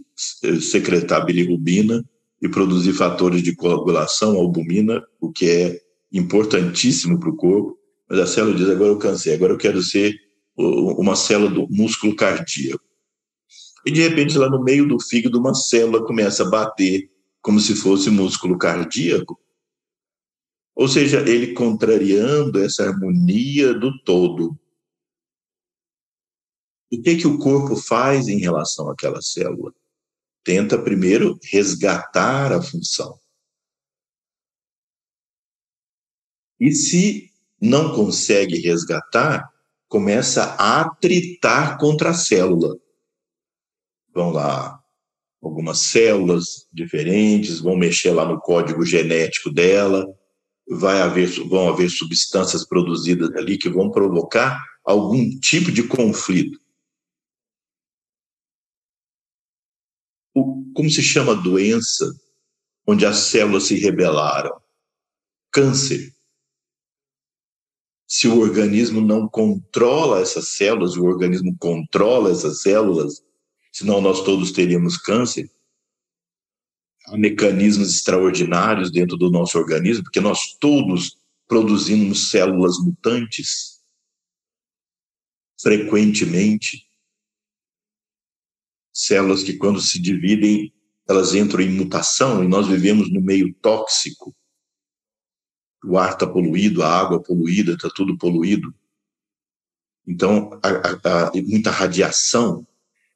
secretar 0.60 1.26
bilirrubina 1.26 2.04
e 2.40 2.48
produzir 2.48 2.92
fatores 2.92 3.42
de 3.42 3.54
coagulação, 3.54 4.36
albumina, 4.36 5.02
o 5.20 5.30
que 5.30 5.48
é 5.48 5.80
importantíssimo 6.12 7.18
para 7.18 7.28
o 7.28 7.36
corpo, 7.36 7.76
mas 8.08 8.20
a 8.20 8.26
célula 8.26 8.54
diz, 8.54 8.68
agora 8.68 8.90
eu 8.90 8.98
cansei, 8.98 9.34
agora 9.34 9.52
eu 9.52 9.58
quero 9.58 9.82
ser 9.82 10.14
uma 10.56 11.16
célula 11.16 11.50
do 11.50 11.66
músculo 11.68 12.14
cardíaco. 12.14 12.84
E 13.84 13.90
de 13.90 14.00
repente, 14.00 14.38
lá 14.38 14.48
no 14.48 14.62
meio 14.62 14.86
do 14.86 15.00
fígado, 15.00 15.40
uma 15.40 15.54
célula 15.54 16.04
começa 16.04 16.44
a 16.44 16.48
bater 16.48 17.10
como 17.40 17.58
se 17.58 17.74
fosse 17.74 18.10
músculo 18.10 18.56
cardíaco. 18.56 19.38
Ou 20.74 20.88
seja, 20.88 21.20
ele 21.28 21.52
contrariando 21.52 22.58
essa 22.62 22.84
harmonia 22.84 23.74
do 23.74 24.02
todo. 24.02 24.58
O 26.90 27.02
que, 27.02 27.16
que 27.16 27.26
o 27.26 27.38
corpo 27.38 27.76
faz 27.76 28.28
em 28.28 28.38
relação 28.38 28.90
àquela 28.90 29.20
célula? 29.20 29.72
tenta 30.44 30.78
primeiro 30.78 31.38
resgatar 31.50 32.52
a 32.52 32.62
função. 32.62 33.18
E 36.58 36.72
se 36.72 37.30
não 37.60 37.94
consegue 37.94 38.58
resgatar, 38.58 39.48
começa 39.88 40.44
a 40.58 40.80
atritar 40.80 41.78
contra 41.78 42.10
a 42.10 42.14
célula. 42.14 42.76
Vão 44.14 44.30
lá 44.30 44.80
algumas 45.40 45.78
células 45.78 46.68
diferentes, 46.72 47.60
vão 47.60 47.76
mexer 47.76 48.12
lá 48.12 48.24
no 48.24 48.40
código 48.40 48.84
genético 48.84 49.50
dela, 49.50 50.06
vai 50.68 51.00
haver, 51.00 51.28
vão 51.48 51.68
haver 51.68 51.90
substâncias 51.90 52.66
produzidas 52.66 53.30
ali 53.36 53.58
que 53.58 53.68
vão 53.68 53.90
provocar 53.90 54.62
algum 54.84 55.28
tipo 55.38 55.70
de 55.70 55.82
conflito. 55.82 56.62
o, 60.34 60.64
como 60.74 60.90
se 60.90 61.02
chama 61.02 61.34
doença 61.34 62.14
onde 62.86 63.06
as 63.06 63.16
células 63.16 63.64
se 63.64 63.74
rebelaram? 63.76 64.52
Câncer. 65.50 66.14
Se 68.06 68.28
o 68.28 68.40
organismo 68.40 69.00
não 69.00 69.28
controla 69.28 70.20
essas 70.20 70.48
células, 70.48 70.96
o 70.96 71.04
organismo 71.04 71.56
controla 71.58 72.30
essas 72.30 72.60
células, 72.60 73.22
senão 73.72 74.00
nós 74.00 74.22
todos 74.22 74.52
teríamos 74.52 74.96
câncer. 74.98 75.50
Mecanismos 77.10 77.94
extraordinários 77.94 78.90
dentro 78.90 79.16
do 79.16 79.30
nosso 79.30 79.58
organismo, 79.58 80.04
porque 80.04 80.20
nós 80.20 80.56
todos 80.58 81.18
produzimos 81.46 82.30
células 82.30 82.78
mutantes 82.78 83.82
frequentemente 85.60 86.88
células 88.92 89.42
que, 89.42 89.56
quando 89.56 89.80
se 89.80 90.00
dividem, 90.00 90.72
elas 91.08 91.34
entram 91.34 91.60
em 91.60 91.70
mutação 91.70 92.44
e 92.44 92.48
nós 92.48 92.66
vivemos 92.66 93.10
no 93.10 93.20
meio 93.20 93.52
tóxico. 93.54 94.34
O 95.84 95.98
ar 95.98 96.12
está 96.12 96.26
poluído, 96.26 96.82
a 96.82 96.88
água 96.88 97.20
poluída, 97.20 97.72
está 97.72 97.88
tudo 97.88 98.18
poluído. 98.18 98.72
Então, 100.06 100.60
muita 101.46 101.70
radiação. 101.70 102.66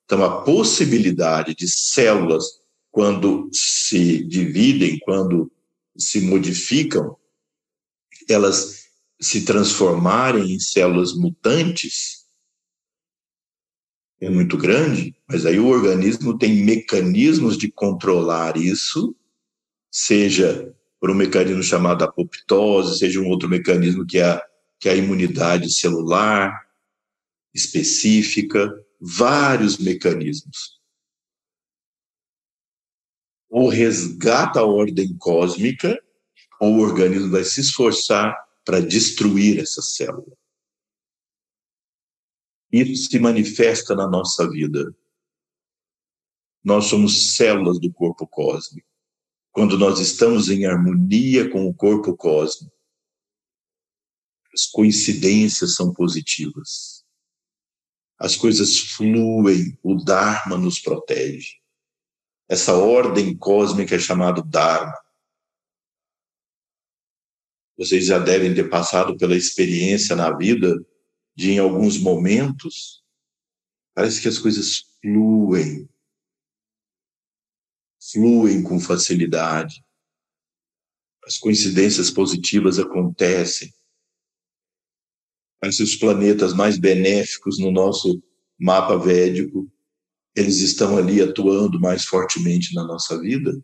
Então, 0.05 0.24
a 0.24 0.43
possibilidade 0.43 1.55
de 1.55 1.68
células, 1.68 2.61
quando 2.97 3.51
se 3.53 4.24
dividem, 4.24 4.99
quando 5.01 5.53
se 5.94 6.18
modificam, 6.18 7.14
elas 8.26 8.86
se 9.20 9.44
transformarem 9.44 10.55
em 10.55 10.59
células 10.59 11.12
mutantes, 11.12 12.24
é 14.18 14.30
muito 14.30 14.57
grande, 14.57 15.14
mas 15.28 15.44
aí 15.44 15.59
o 15.59 15.66
organismo 15.66 16.38
tem 16.38 16.64
mecanismos 16.64 17.59
de 17.59 17.70
controlar 17.70 18.57
isso, 18.57 19.14
seja 19.90 20.74
por 20.99 21.11
um 21.11 21.14
mecanismo 21.14 21.62
chamado 21.62 22.03
apoptose, 22.03 22.99
seja 22.99 23.20
um 23.20 23.28
outro 23.28 23.47
mecanismo 23.47 24.07
que 24.07 24.16
é 24.16 24.24
a, 24.24 24.42
que 24.80 24.88
é 24.88 24.92
a 24.92 24.97
imunidade 24.97 25.70
celular 25.70 26.66
específica, 27.53 28.72
vários 28.99 29.76
mecanismos. 29.76 30.76
Ou 33.57 33.70
resgata 33.70 34.61
a 34.61 34.66
ordem 34.66 35.16
cósmica, 35.16 35.98
ou 36.61 36.74
o 36.74 36.80
organismo 36.80 37.30
vai 37.30 37.42
se 37.42 37.62
esforçar 37.62 38.36
para 38.62 38.80
destruir 38.80 39.59
essa 39.59 39.80
célula. 39.80 40.36
Isso 42.70 43.09
se 43.11 43.18
manifesta 43.18 43.94
na 43.94 44.07
nossa 44.07 44.46
vida. 44.50 44.94
Nós 46.62 46.84
somos 46.84 47.34
células 47.34 47.80
do 47.80 47.90
corpo 47.90 48.26
cósmico. 48.26 48.86
Quando 49.52 49.78
nós 49.78 50.00
estamos 50.00 50.50
em 50.50 50.66
harmonia 50.66 51.48
com 51.48 51.66
o 51.66 51.72
corpo 51.72 52.14
cósmico, 52.14 52.76
as 54.52 54.66
coincidências 54.66 55.76
são 55.76 55.94
positivas. 55.94 57.07
As 58.18 58.36
coisas 58.36 58.80
fluem, 58.80 59.78
o 59.82 59.94
Dharma 59.94 60.59
nos 60.59 60.78
protege. 60.78 61.54
Essa 62.49 62.74
ordem 62.74 63.36
cósmica 63.36 63.97
é 63.97 63.99
chamada 63.99 64.40
Dharma. 64.42 64.94
Vocês 67.76 68.07
já 68.07 68.18
devem 68.18 68.55
ter 68.55 68.70
passado 68.70 69.16
pela 69.16 69.36
experiência 69.36 70.14
na 70.16 70.34
vida 70.34 70.74
de 71.34 71.51
em 71.51 71.59
alguns 71.59 71.99
momentos, 71.99 73.05
parece 73.94 74.22
que 74.22 74.28
as 74.28 74.38
coisas 74.38 74.84
fluem, 75.03 75.86
fluem 78.12 78.62
com 78.62 78.80
facilidade. 78.80 79.84
As 81.24 81.36
coincidências 81.36 82.11
positivas 82.11 82.78
acontecem. 82.78 83.74
Parece 85.61 85.82
os 85.82 85.97
planetas 85.97 86.55
mais 86.55 86.78
benéficos 86.78 87.59
no 87.59 87.70
nosso 87.70 88.22
mapa 88.59 88.97
védico, 88.97 89.70
eles 90.37 90.61
estão 90.61 90.99
ali 90.99 91.22
atuando 91.22 91.80
mais 91.80 92.05
fortemente 92.05 92.74
na 92.74 92.84
nossa 92.84 93.18
vida. 93.18 93.59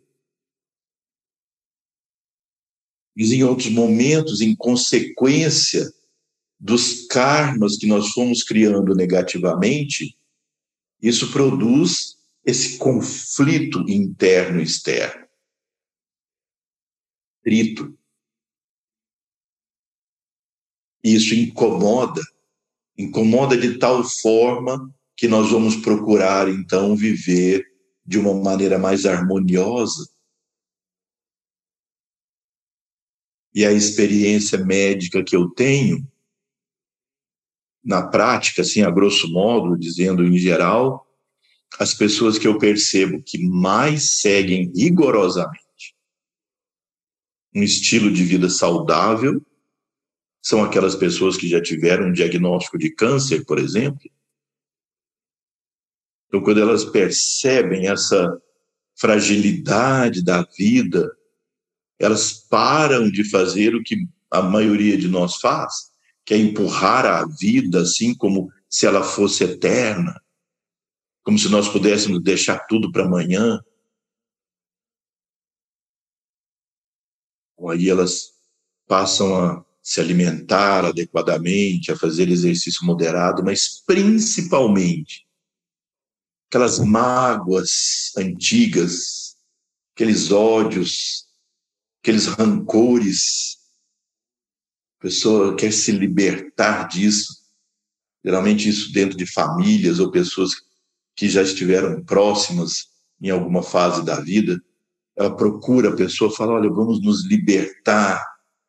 Mas 3.15 3.31
em 3.31 3.43
outros 3.43 3.69
momentos, 3.69 4.41
em 4.41 4.55
consequência 4.55 5.93
dos 6.59 7.05
karmas 7.05 7.77
que 7.77 7.85
nós 7.85 8.09
fomos 8.09 8.41
criando 8.41 8.95
negativamente, 8.95 10.17
isso 10.99 11.31
produz 11.31 12.17
esse 12.43 12.79
conflito 12.79 13.87
interno 13.87 14.59
e 14.59 14.63
externo. 14.63 15.27
Trito. 17.43 17.95
Isso 21.03 21.35
incomoda, 21.35 22.21
incomoda 22.97 23.57
de 23.57 23.77
tal 23.77 24.03
forma 24.03 24.91
que 25.15 25.27
nós 25.27 25.51
vamos 25.51 25.75
procurar 25.75 26.49
então 26.49 26.95
viver 26.95 27.65
de 28.05 28.19
uma 28.19 28.33
maneira 28.33 28.77
mais 28.77 29.05
harmoniosa. 29.05 30.09
E 33.53 33.65
a 33.65 33.71
experiência 33.71 34.57
médica 34.57 35.23
que 35.23 35.35
eu 35.35 35.49
tenho 35.49 36.05
na 37.83 38.07
prática, 38.07 38.61
assim, 38.61 38.81
a 38.81 38.89
grosso 38.89 39.31
modo, 39.31 39.77
dizendo 39.77 40.23
em 40.23 40.37
geral, 40.37 41.05
as 41.77 41.93
pessoas 41.93 42.37
que 42.37 42.47
eu 42.47 42.57
percebo 42.57 43.21
que 43.21 43.37
mais 43.45 44.19
seguem 44.21 44.71
rigorosamente 44.75 45.63
um 47.55 47.61
estilo 47.61 48.11
de 48.11 48.23
vida 48.23 48.49
saudável 48.49 49.41
são 50.41 50.63
aquelas 50.63 50.95
pessoas 50.95 51.37
que 51.37 51.47
já 51.47 51.61
tiveram 51.61 52.07
um 52.07 52.11
diagnóstico 52.11 52.77
de 52.77 52.89
câncer, 52.89 53.45
por 53.45 53.59
exemplo. 53.59 54.09
Então, 56.33 56.43
quando 56.43 56.59
elas 56.59 56.83
percebem 56.83 57.87
essa 57.87 58.41
fragilidade 58.95 60.23
da 60.23 60.41
vida, 60.57 61.15
elas 61.99 62.33
param 62.49 63.07
de 63.07 63.23
fazer 63.29 63.75
o 63.75 63.83
que 63.83 64.07
a 64.31 64.41
maioria 64.41 64.97
de 64.97 65.07
nós 65.07 65.35
faz, 65.35 65.91
que 66.25 66.33
é 66.33 66.37
empurrar 66.37 67.05
a 67.05 67.23
vida 67.27 67.81
assim 67.81 68.15
como 68.15 68.51
se 68.67 68.87
ela 68.87 69.03
fosse 69.03 69.43
eterna, 69.43 70.19
como 71.21 71.37
se 71.37 71.49
nós 71.49 71.69
pudéssemos 71.69 72.19
deixar 72.23 72.65
tudo 72.65 72.91
para 72.91 73.05
amanhã. 73.05 73.63
Aí 77.69 77.87
elas 77.87 78.31
passam 78.87 79.35
a 79.35 79.63
se 79.83 80.01
alimentar 80.01 80.83
adequadamente, 80.83 81.91
a 81.91 81.95
fazer 81.95 82.27
exercício 82.27 82.83
moderado, 82.87 83.43
mas 83.43 83.83
principalmente 83.85 85.27
aquelas 86.53 86.77
mágoas 86.77 88.11
antigas, 88.15 89.35
aqueles 89.95 90.31
ódios, 90.31 91.25
aqueles 91.99 92.27
rancores. 92.27 93.57
Pessoa 94.99 95.55
quer 95.55 95.73
se 95.73 95.91
libertar 95.91 96.87
disso, 96.87 97.33
geralmente 98.23 98.69
isso 98.69 98.93
dentro 98.93 99.17
de 99.17 99.25
famílias 99.25 99.99
ou 99.99 100.11
pessoas 100.11 100.51
que 101.15 101.27
já 101.27 101.41
estiveram 101.41 102.03
próximas 102.03 102.85
em 103.19 103.31
alguma 103.31 103.63
fase 103.63 104.05
da 104.05 104.19
vida, 104.19 104.61
ela 105.17 105.35
procura 105.35 105.89
a 105.89 105.95
pessoa, 105.95 106.29
fala, 106.29 106.53
olha, 106.53 106.69
vamos 106.69 107.01
nos 107.01 107.25
libertar, 107.25 108.23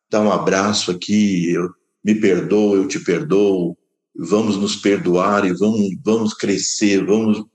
dá 0.09 0.19
um 0.21 0.31
abraço 0.31 0.89
aqui, 0.89 1.51
eu, 1.51 1.69
me 2.03 2.15
perdoa, 2.15 2.77
eu 2.77 2.87
te 2.87 2.99
perdoo, 2.99 3.77
vamos 4.15 4.57
nos 4.57 4.75
perdoar 4.75 5.45
e 5.45 5.53
vamos, 5.53 5.95
vamos 6.03 6.33
crescer, 6.33 7.05
vamos 7.05 7.45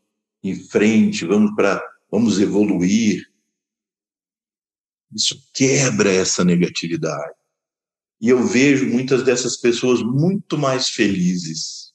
em 0.43 0.55
frente, 0.55 1.25
vamos 1.25 1.55
para, 1.55 1.83
vamos 2.11 2.41
evoluir. 2.41 3.31
Isso 5.15 5.43
quebra 5.53 6.11
essa 6.11 6.45
negatividade. 6.45 7.35
E 8.21 8.29
eu 8.29 8.47
vejo 8.47 8.87
muitas 8.87 9.23
dessas 9.23 9.57
pessoas 9.57 10.03
muito 10.03 10.59
mais 10.59 10.89
felizes, 10.89 11.93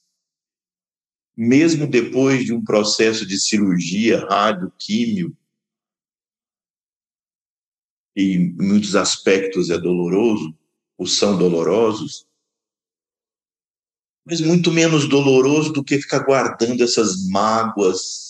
mesmo 1.36 1.86
depois 1.86 2.44
de 2.44 2.52
um 2.52 2.64
processo 2.64 3.24
de 3.24 3.38
cirurgia, 3.38 4.26
rádio, 4.26 4.72
químio, 4.78 5.36
e 8.16 8.32
em 8.32 8.52
muitos 8.54 8.96
aspectos 8.96 9.70
é 9.70 9.78
doloroso, 9.78 10.56
ou 10.96 11.06
são 11.06 11.38
dolorosos, 11.38 12.26
mas 14.24 14.40
muito 14.40 14.72
menos 14.72 15.08
doloroso 15.08 15.72
do 15.72 15.84
que 15.84 16.00
ficar 16.00 16.20
guardando 16.20 16.82
essas 16.82 17.28
mágoas, 17.28 18.25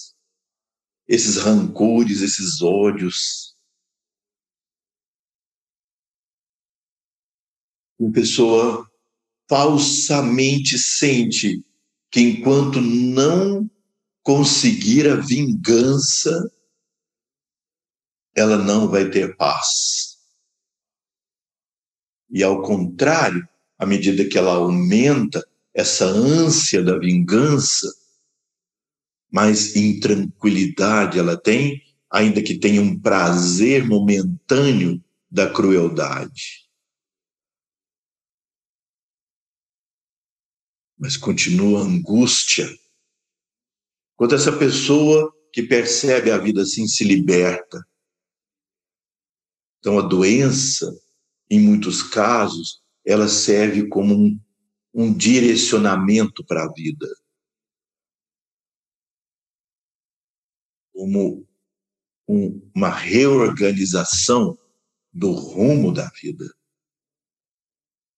esses 1.09 1.37
rancores, 1.37 2.21
esses 2.21 2.61
ódios. 2.61 3.57
uma 7.99 8.13
pessoa 8.13 8.91
falsamente 9.49 10.79
sente 10.79 11.65
que 12.11 12.21
enquanto 12.21 12.81
não 12.81 13.69
conseguir 14.23 15.09
a 15.09 15.17
vingança, 15.17 16.51
ela 18.35 18.59
não 18.59 18.89
vai 18.89 19.09
ter 19.11 19.37
paz. 19.37 20.19
E 22.31 22.43
ao 22.43 22.63
contrário, 22.63 23.49
à 23.79 23.87
medida 23.87 24.29
que 24.29 24.37
ela 24.37 24.55
aumenta 24.55 25.47
essa 25.73 26.05
ânsia 26.05 26.83
da 26.83 26.99
vingança, 26.99 27.87
mais 29.31 29.75
intranquilidade 29.77 31.19
ela 31.19 31.37
tem, 31.37 31.83
ainda 32.11 32.43
que 32.43 32.59
tenha 32.59 32.81
um 32.81 32.99
prazer 32.99 33.87
momentâneo 33.87 35.03
da 35.31 35.51
crueldade. 35.51 36.67
mas 40.99 41.17
continua 41.17 41.83
angústia. 41.83 42.67
Quando 44.17 44.35
essa 44.35 44.57
pessoa 44.57 45.33
que 45.53 45.63
percebe 45.63 46.31
a 46.31 46.39
vida 46.39 46.63
assim 46.63 46.87
se 46.87 47.05
liberta. 47.05 47.87
Então, 49.79 49.99
a 49.99 50.03
doença, 50.03 50.91
em 51.51 51.61
muitos 51.61 52.03
casos, 52.03 52.83
ela 53.05 53.29
serve 53.29 53.89
como 53.89 54.15
um, 54.15 54.41
um 54.93 55.15
direcionamento 55.15 56.45
para 56.45 56.65
a 56.65 56.73
vida. 56.73 57.07
Como 60.97 61.47
um, 62.27 62.71
uma 62.75 62.89
reorganização 62.89 64.59
do 65.13 65.31
rumo 65.31 65.93
da 65.93 66.09
vida. 66.09 66.51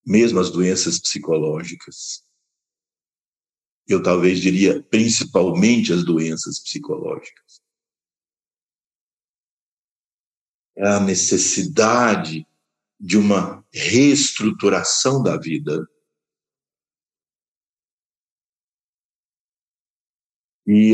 Mesmo 0.07 0.39
as 0.39 0.49
doenças 0.49 1.01
psicológicas. 1.01 2.25
Eu 3.87 4.01
talvez 4.01 4.39
diria 4.39 4.81
principalmente 4.81 5.93
as 5.93 6.05
doenças 6.05 6.61
psicológicas. 6.61 7.61
É 10.77 10.87
a 10.87 11.01
necessidade 11.01 12.47
de 13.01 13.19
uma 13.19 13.67
reestruturação 13.73 15.21
da 15.21 15.37
vida. 15.37 15.85
E 20.65 20.93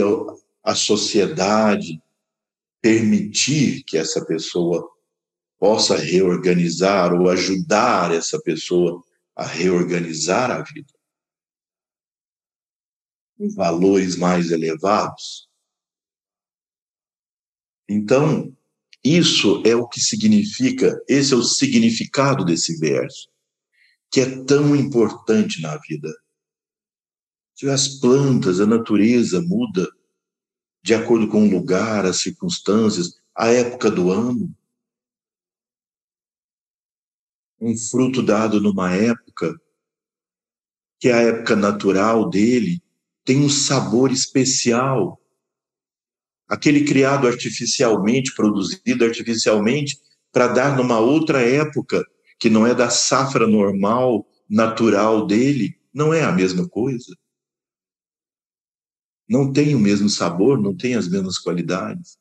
a 0.65 0.75
sociedade 0.75 2.03
permitir 2.81 3.85
que 3.85 3.99
essa 3.99 4.25
pessoa 4.25 4.91
possa 5.59 5.97
reorganizar 5.97 7.13
ou 7.13 7.29
ajudar 7.29 8.13
essa 8.13 8.41
pessoa 8.41 9.03
a 9.37 9.47
reorganizar 9.47 10.51
a 10.51 10.63
vida. 10.63 10.93
Valores 13.55 14.17
mais 14.17 14.51
elevados. 14.51 15.49
Então, 17.89 18.57
isso 19.05 19.63
é 19.67 19.77
o 19.77 19.87
que 19.87 20.01
significa, 20.01 20.99
esse 21.07 21.35
é 21.35 21.37
o 21.37 21.43
significado 21.43 22.43
desse 22.45 22.79
verso, 22.79 23.29
que 24.11 24.21
é 24.21 24.45
tão 24.45 24.75
importante 24.75 25.61
na 25.61 25.77
vida. 25.77 26.11
As 27.71 27.89
plantas, 28.01 28.61
a 28.61 28.67
natureza 28.67 29.43
muda 29.43 29.89
de 30.85 30.95
acordo 30.95 31.27
com 31.29 31.49
o 31.49 31.51
lugar, 31.51 32.05
as 32.05 32.19
circunstâncias, 32.19 33.15
a 33.35 33.49
época 33.49 33.91
do 33.91 34.11
ano. 34.11 34.55
Um 37.59 37.75
fruto 37.75 38.23
dado 38.23 38.61
numa 38.61 38.95
época, 38.95 39.59
que 41.01 41.09
é 41.09 41.15
a 41.15 41.23
época 41.23 41.57
natural 41.57 42.29
dele, 42.29 42.83
tem 43.25 43.41
um 43.41 43.49
sabor 43.49 44.13
especial 44.13 45.19
aquele 46.47 46.85
criado 46.85 47.27
artificialmente, 47.27 48.35
produzido 48.35 49.07
artificialmente, 49.07 49.99
para 50.31 50.49
dar 50.49 50.77
numa 50.77 51.01
outra 51.01 51.41
época, 51.41 52.05
que 52.39 52.51
não 52.51 52.67
é 52.67 52.75
da 52.75 52.91
safra 52.91 53.47
normal, 53.47 54.27
natural 54.47 55.27
dele, 55.27 55.75
não 55.95 56.13
é 56.13 56.23
a 56.23 56.31
mesma 56.31 56.69
coisa. 56.69 57.17
Não 59.29 59.53
tem 59.53 59.75
o 59.75 59.81
mesmo 59.81 60.09
sabor, 60.09 60.61
não 60.61 60.77
tem 60.77 60.95
as 60.95 61.09
mesmas 61.09 61.39
qualidades. 61.39 62.19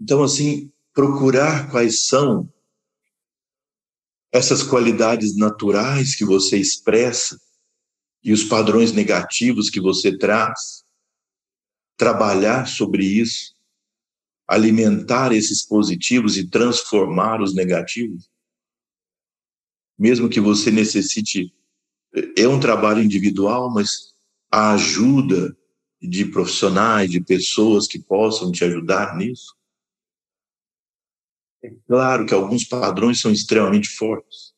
Então, 0.00 0.22
assim, 0.22 0.72
procurar 0.92 1.70
quais 1.70 2.06
são 2.06 2.52
essas 4.32 4.62
qualidades 4.62 5.36
naturais 5.36 6.16
que 6.16 6.24
você 6.24 6.56
expressa 6.56 7.38
e 8.24 8.32
os 8.32 8.44
padrões 8.44 8.92
negativos 8.92 9.68
que 9.68 9.80
você 9.80 10.16
traz, 10.16 10.84
trabalhar 11.96 12.66
sobre 12.66 13.04
isso, 13.04 13.54
alimentar 14.46 15.32
esses 15.32 15.64
positivos 15.64 16.36
e 16.36 16.48
transformar 16.48 17.40
os 17.42 17.54
negativos. 17.54 18.30
Mesmo 19.98 20.28
que 20.28 20.40
você 20.40 20.70
necessite, 20.70 21.54
é 22.36 22.46
um 22.46 22.60
trabalho 22.60 23.02
individual, 23.02 23.70
mas 23.72 24.14
a 24.50 24.74
ajuda 24.74 25.56
de 26.00 26.24
profissionais, 26.26 27.10
de 27.10 27.20
pessoas 27.20 27.86
que 27.86 27.98
possam 27.98 28.50
te 28.50 28.64
ajudar 28.64 29.16
nisso. 29.16 29.56
É 31.62 31.70
claro 31.86 32.26
que 32.26 32.34
alguns 32.34 32.64
padrões 32.64 33.20
são 33.20 33.30
extremamente 33.30 33.88
fortes. 33.88 34.52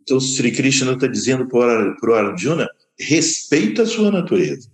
Então, 0.00 0.20
Sri 0.20 0.52
Krishna 0.52 0.92
está 0.92 1.06
dizendo 1.06 1.48
para 1.48 1.96
o 2.02 2.14
Arjuna: 2.14 2.68
respeita 2.98 3.82
a 3.82 3.86
sua 3.86 4.10
natureza. 4.10 4.70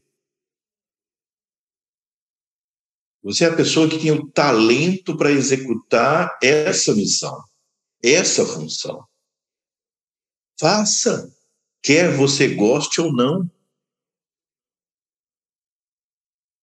Você 3.23 3.45
é 3.45 3.49
a 3.49 3.57
pessoa 3.57 3.89
que 3.89 3.99
tem 3.99 4.13
o 4.13 4.31
talento 4.31 5.17
para 5.17 5.33
executar 5.33 6.39
essa 6.41 6.95
missão, 6.95 7.43
essa 8.01 8.47
função. 8.47 9.05
Faça, 10.59 11.35
quer 11.83 12.17
você 12.17 12.55
goste 12.55 13.01
ou 13.01 13.13
não. 13.13 13.51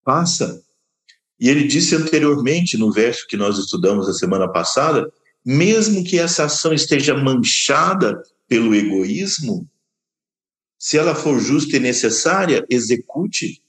Faça. 0.03 0.63
E 1.39 1.49
ele 1.49 1.67
disse 1.67 1.95
anteriormente, 1.95 2.77
no 2.77 2.91
verso 2.91 3.27
que 3.27 3.37
nós 3.37 3.57
estudamos 3.57 4.07
a 4.07 4.13
semana 4.13 4.51
passada, 4.51 5.11
mesmo 5.45 6.03
que 6.03 6.17
essa 6.17 6.45
ação 6.45 6.73
esteja 6.73 7.15
manchada 7.15 8.21
pelo 8.47 8.73
egoísmo, 8.73 9.69
se 10.77 10.97
ela 10.97 11.15
for 11.15 11.39
justa 11.39 11.77
e 11.77 11.79
necessária, 11.79 12.65
execute. 12.69 13.61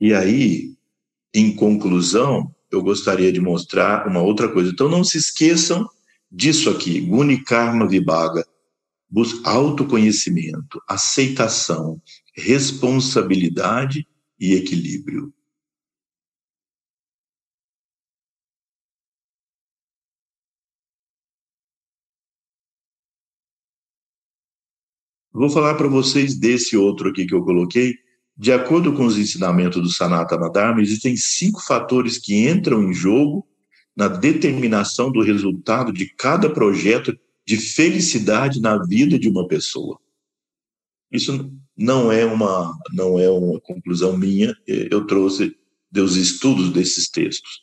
E 0.00 0.14
aí, 0.14 0.76
em 1.34 1.54
conclusão, 1.54 2.54
eu 2.70 2.82
gostaria 2.82 3.32
de 3.32 3.40
mostrar 3.40 4.06
uma 4.06 4.20
outra 4.20 4.48
coisa. 4.48 4.70
Então, 4.70 4.88
não 4.88 5.04
se 5.04 5.18
esqueçam 5.18 5.88
disso 6.30 6.70
aqui, 6.70 7.00
Guni 7.00 7.42
Karma 7.42 7.86
Vibhaga. 7.88 8.46
Autoconhecimento, 9.44 10.80
aceitação, 10.88 12.00
responsabilidade 12.36 14.06
e 14.38 14.54
equilíbrio. 14.54 15.34
Vou 25.32 25.48
falar 25.48 25.74
para 25.74 25.88
vocês 25.88 26.38
desse 26.38 26.76
outro 26.76 27.08
aqui 27.08 27.24
que 27.24 27.34
eu 27.34 27.42
coloquei. 27.44 27.94
De 28.40 28.50
acordo 28.52 28.94
com 28.94 29.04
os 29.04 29.18
ensinamentos 29.18 29.82
do 29.82 29.90
Sanatana 29.90 30.48
Dharma, 30.50 30.80
existem 30.80 31.14
cinco 31.14 31.60
fatores 31.60 32.16
que 32.16 32.48
entram 32.48 32.82
em 32.82 32.94
jogo 32.94 33.46
na 33.94 34.08
determinação 34.08 35.12
do 35.12 35.20
resultado 35.20 35.92
de 35.92 36.06
cada 36.14 36.48
projeto 36.48 37.14
de 37.46 37.58
felicidade 37.58 38.58
na 38.58 38.82
vida 38.82 39.18
de 39.18 39.28
uma 39.28 39.46
pessoa. 39.46 40.00
Isso 41.12 41.52
não 41.76 42.10
é 42.10 42.24
uma 42.24 42.74
não 42.94 43.20
é 43.20 43.28
uma 43.28 43.60
conclusão 43.60 44.16
minha, 44.16 44.56
eu 44.66 45.06
trouxe 45.06 45.54
dos 45.92 46.16
estudos 46.16 46.72
desses 46.72 47.10
textos. 47.10 47.62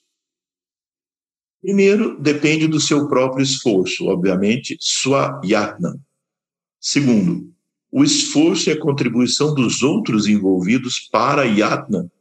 Primeiro, 1.59 2.21
depende 2.21 2.67
do 2.67 2.79
seu 2.79 3.07
próprio 3.07 3.41
esforço, 3.41 4.05
obviamente, 4.05 4.77
sua 4.79 5.41
yatna. 5.43 5.99
Segundo, 6.79 7.51
o 7.97 8.03
esforço 8.03 8.69
e 8.69 8.73
a 8.73 8.79
contribuição 8.79 9.55
dos 9.55 9.81
outros 9.81 10.27
envolvidos 10.27 10.99
para 11.11 11.41
a 11.41 11.45
Yatna. 11.45 12.11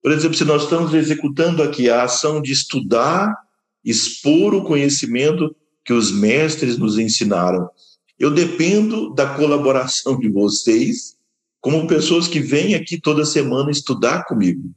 Por 0.00 0.12
exemplo, 0.12 0.36
se 0.36 0.44
nós 0.44 0.62
estamos 0.62 0.94
executando 0.94 1.64
aqui 1.64 1.90
a 1.90 2.04
ação 2.04 2.40
de 2.40 2.52
estudar, 2.52 3.36
expor 3.84 4.54
o 4.54 4.62
conhecimento 4.62 5.52
que 5.84 5.92
os 5.92 6.12
mestres 6.12 6.78
nos 6.78 6.96
ensinaram, 6.96 7.68
eu 8.16 8.30
dependo 8.30 9.12
da 9.12 9.34
colaboração 9.34 10.16
de 10.16 10.28
vocês, 10.28 11.18
como 11.60 11.88
pessoas 11.88 12.28
que 12.28 12.38
vêm 12.38 12.76
aqui 12.76 13.00
toda 13.00 13.24
semana 13.24 13.68
estudar 13.68 14.26
comigo. 14.26 14.72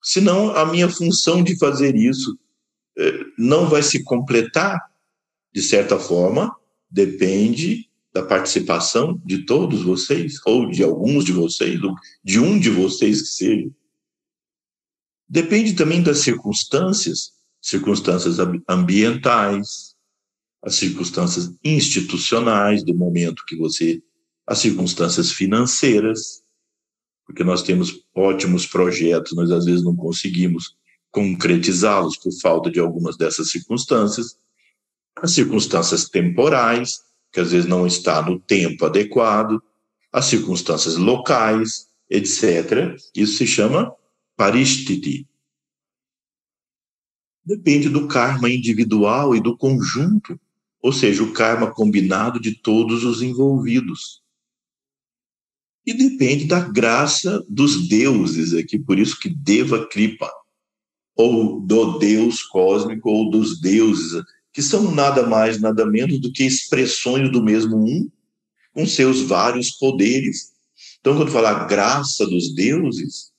Senão, 0.00 0.54
a 0.54 0.64
minha 0.64 0.88
função 0.88 1.42
de 1.42 1.58
fazer 1.58 1.96
isso 1.96 2.38
eh, 2.96 3.24
não 3.36 3.68
vai 3.68 3.82
se 3.82 4.04
completar, 4.04 4.78
de 5.52 5.60
certa 5.60 5.98
forma, 5.98 6.54
depende 6.88 7.85
da 8.16 8.24
participação 8.24 9.20
de 9.26 9.44
todos 9.44 9.82
vocês, 9.82 10.40
ou 10.46 10.70
de 10.70 10.82
alguns 10.82 11.22
de 11.22 11.32
vocês, 11.32 11.82
ou 11.82 11.94
de 12.24 12.40
um 12.40 12.58
de 12.58 12.70
vocês 12.70 13.20
que 13.20 13.28
seja. 13.28 13.70
Depende 15.28 15.74
também 15.74 16.02
das 16.02 16.20
circunstâncias, 16.20 17.32
circunstâncias 17.60 18.38
ambientais, 18.66 19.94
as 20.62 20.76
circunstâncias 20.76 21.54
institucionais 21.62 22.82
do 22.82 22.94
momento 22.94 23.44
que 23.46 23.54
você, 23.54 24.02
as 24.46 24.60
circunstâncias 24.60 25.30
financeiras, 25.30 26.42
porque 27.26 27.44
nós 27.44 27.62
temos 27.62 28.02
ótimos 28.14 28.66
projetos, 28.66 29.32
mas 29.32 29.50
às 29.50 29.66
vezes 29.66 29.84
não 29.84 29.94
conseguimos 29.94 30.74
concretizá-los 31.10 32.16
por 32.16 32.32
falta 32.40 32.70
de 32.70 32.80
algumas 32.80 33.18
dessas 33.18 33.50
circunstâncias, 33.50 34.38
as 35.16 35.32
circunstâncias 35.32 36.08
temporais, 36.08 37.04
que 37.36 37.40
às 37.40 37.52
vezes 37.52 37.68
não 37.68 37.86
está 37.86 38.22
no 38.22 38.40
tempo 38.40 38.86
adequado, 38.86 39.62
as 40.10 40.24
circunstâncias 40.24 40.96
locais, 40.96 41.86
etc. 42.08 42.96
Isso 43.14 43.36
se 43.36 43.46
chama 43.46 43.94
paristiti. 44.34 45.28
depende 47.44 47.90
do 47.90 48.08
karma 48.08 48.48
individual 48.48 49.36
e 49.36 49.40
do 49.40 49.54
conjunto, 49.54 50.40
ou 50.80 50.94
seja, 50.94 51.22
o 51.22 51.34
karma 51.34 51.70
combinado 51.70 52.40
de 52.40 52.54
todos 52.54 53.04
os 53.04 53.20
envolvidos. 53.20 54.22
E 55.84 55.92
depende 55.92 56.46
da 56.46 56.60
graça 56.60 57.44
dos 57.50 57.86
deuses 57.86 58.54
aqui, 58.54 58.78
por 58.78 58.98
isso 58.98 59.20
que 59.20 59.28
Deva 59.28 59.86
Kripa, 59.86 60.32
ou 61.14 61.60
do 61.60 61.98
Deus 61.98 62.42
cósmico, 62.42 63.10
ou 63.10 63.28
dos 63.28 63.60
deuses, 63.60 64.24
que 64.56 64.62
são 64.62 64.90
nada 64.90 65.26
mais, 65.26 65.60
nada 65.60 65.84
menos 65.84 66.18
do 66.18 66.32
que 66.32 66.42
expressões 66.42 67.30
do 67.30 67.44
mesmo 67.44 67.76
um, 67.76 68.10
com 68.72 68.86
seus 68.86 69.20
vários 69.20 69.70
poderes. 69.70 70.54
Então, 70.98 71.14
quando 71.14 71.30
falar 71.30 71.66
graça 71.66 72.26
dos 72.26 72.54
deuses, 72.54 73.34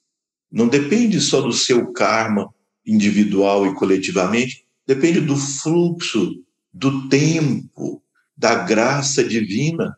não 0.51 0.67
depende 0.67 1.19
só 1.19 1.41
do 1.41 1.51
seu 1.51 1.91
karma 1.91 2.53
individual 2.85 3.65
e 3.65 3.73
coletivamente, 3.73 4.63
depende 4.85 5.19
do 5.19 5.35
fluxo, 5.35 6.45
do 6.71 7.09
tempo, 7.09 7.99
da 8.37 8.53
graça 8.53 9.23
divina. 9.23 9.97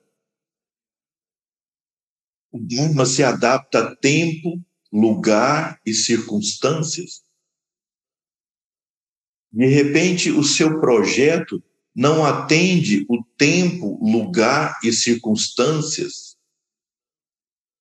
O 2.50 2.60
Dharma 2.60 3.06
se 3.06 3.26
adapta 3.26 3.80
a 3.80 3.96
tempo, 3.98 4.58
lugar 4.90 5.82
e 5.86 5.94
circunstâncias. 5.94 7.24
De 9.52 9.66
repente, 9.66 10.32
o 10.32 10.44
seu 10.44 10.80
projeto 10.80 11.64
não 11.96 12.26
atende 12.26 13.06
o 13.10 13.24
tempo, 13.38 14.00
lugar 14.02 14.78
e 14.84 14.94
circunstâncias 14.94 16.38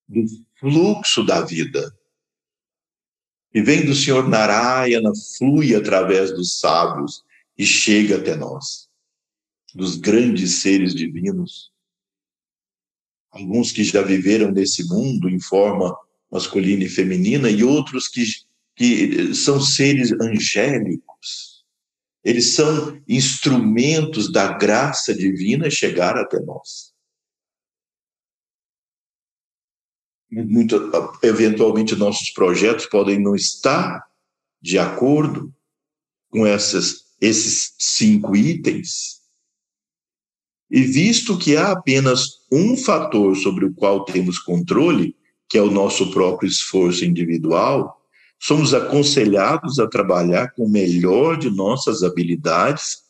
do 0.09 0.25
fluxo 0.59 1.25
da 1.25 1.43
vida. 1.43 1.95
E 3.53 3.61
vem 3.63 3.85
do 3.85 3.95
Senhor 3.95 4.29
Narayana, 4.29 5.13
flui 5.37 5.75
através 5.75 6.33
dos 6.33 6.59
sábios 6.59 7.23
e 7.57 7.67
chega 7.67 8.17
até 8.17 8.35
nós, 8.35 8.89
dos 9.75 9.97
grandes 9.97 10.63
seres 10.63 10.95
divinos. 10.95 11.71
Alguns 13.31 13.73
que 13.73 13.85
já 13.85 14.03
viveram 14.03 14.51
nesse 14.51 14.89
mundo 14.89 15.29
em 15.29 15.39
forma 15.39 15.95
masculina 16.31 16.85
e 16.85 16.89
feminina, 16.89 17.51
e 17.51 17.63
outros 17.63 18.09
que, 18.09 18.25
que 18.75 19.35
são 19.35 19.61
seres 19.61 20.13
angélicos 20.13 21.08
eles 22.25 22.55
são 22.55 23.01
instrumentos 23.09 24.31
da 24.31 24.53
graça 24.53 25.15
divina 25.15 25.71
chegar 25.71 26.17
até 26.17 26.41
nós. 26.41 26.93
Muito, 30.31 30.91
eventualmente, 31.23 31.97
nossos 31.97 32.31
projetos 32.31 32.87
podem 32.87 33.19
não 33.19 33.35
estar 33.35 34.07
de 34.61 34.79
acordo 34.79 35.55
com 36.31 36.47
essas, 36.47 37.07
esses 37.21 37.75
cinco 37.79 38.37
itens. 38.37 39.19
E 40.71 40.83
visto 40.83 41.39
que 41.39 41.57
há 41.57 41.73
apenas 41.73 42.47
um 42.53 42.77
fator 42.77 43.35
sobre 43.37 43.65
o 43.65 43.73
qual 43.73 44.05
temos 44.05 44.39
controle, 44.39 45.17
que 45.49 45.57
é 45.57 45.63
o 45.63 45.71
nosso 45.71 46.11
próprio 46.11 46.47
esforço 46.47 47.07
individual, 47.07 47.98
somos 48.39 48.73
aconselhados 48.73 49.79
a 49.79 49.89
trabalhar 49.89 50.53
com 50.53 50.65
o 50.65 50.71
melhor 50.71 51.37
de 51.37 51.51
nossas 51.51 52.03
habilidades 52.03 53.03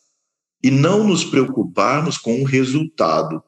e 0.63 0.71
não 0.71 1.07
nos 1.07 1.23
preocuparmos 1.23 2.17
com 2.17 2.41
o 2.41 2.45
resultado. 2.45 3.41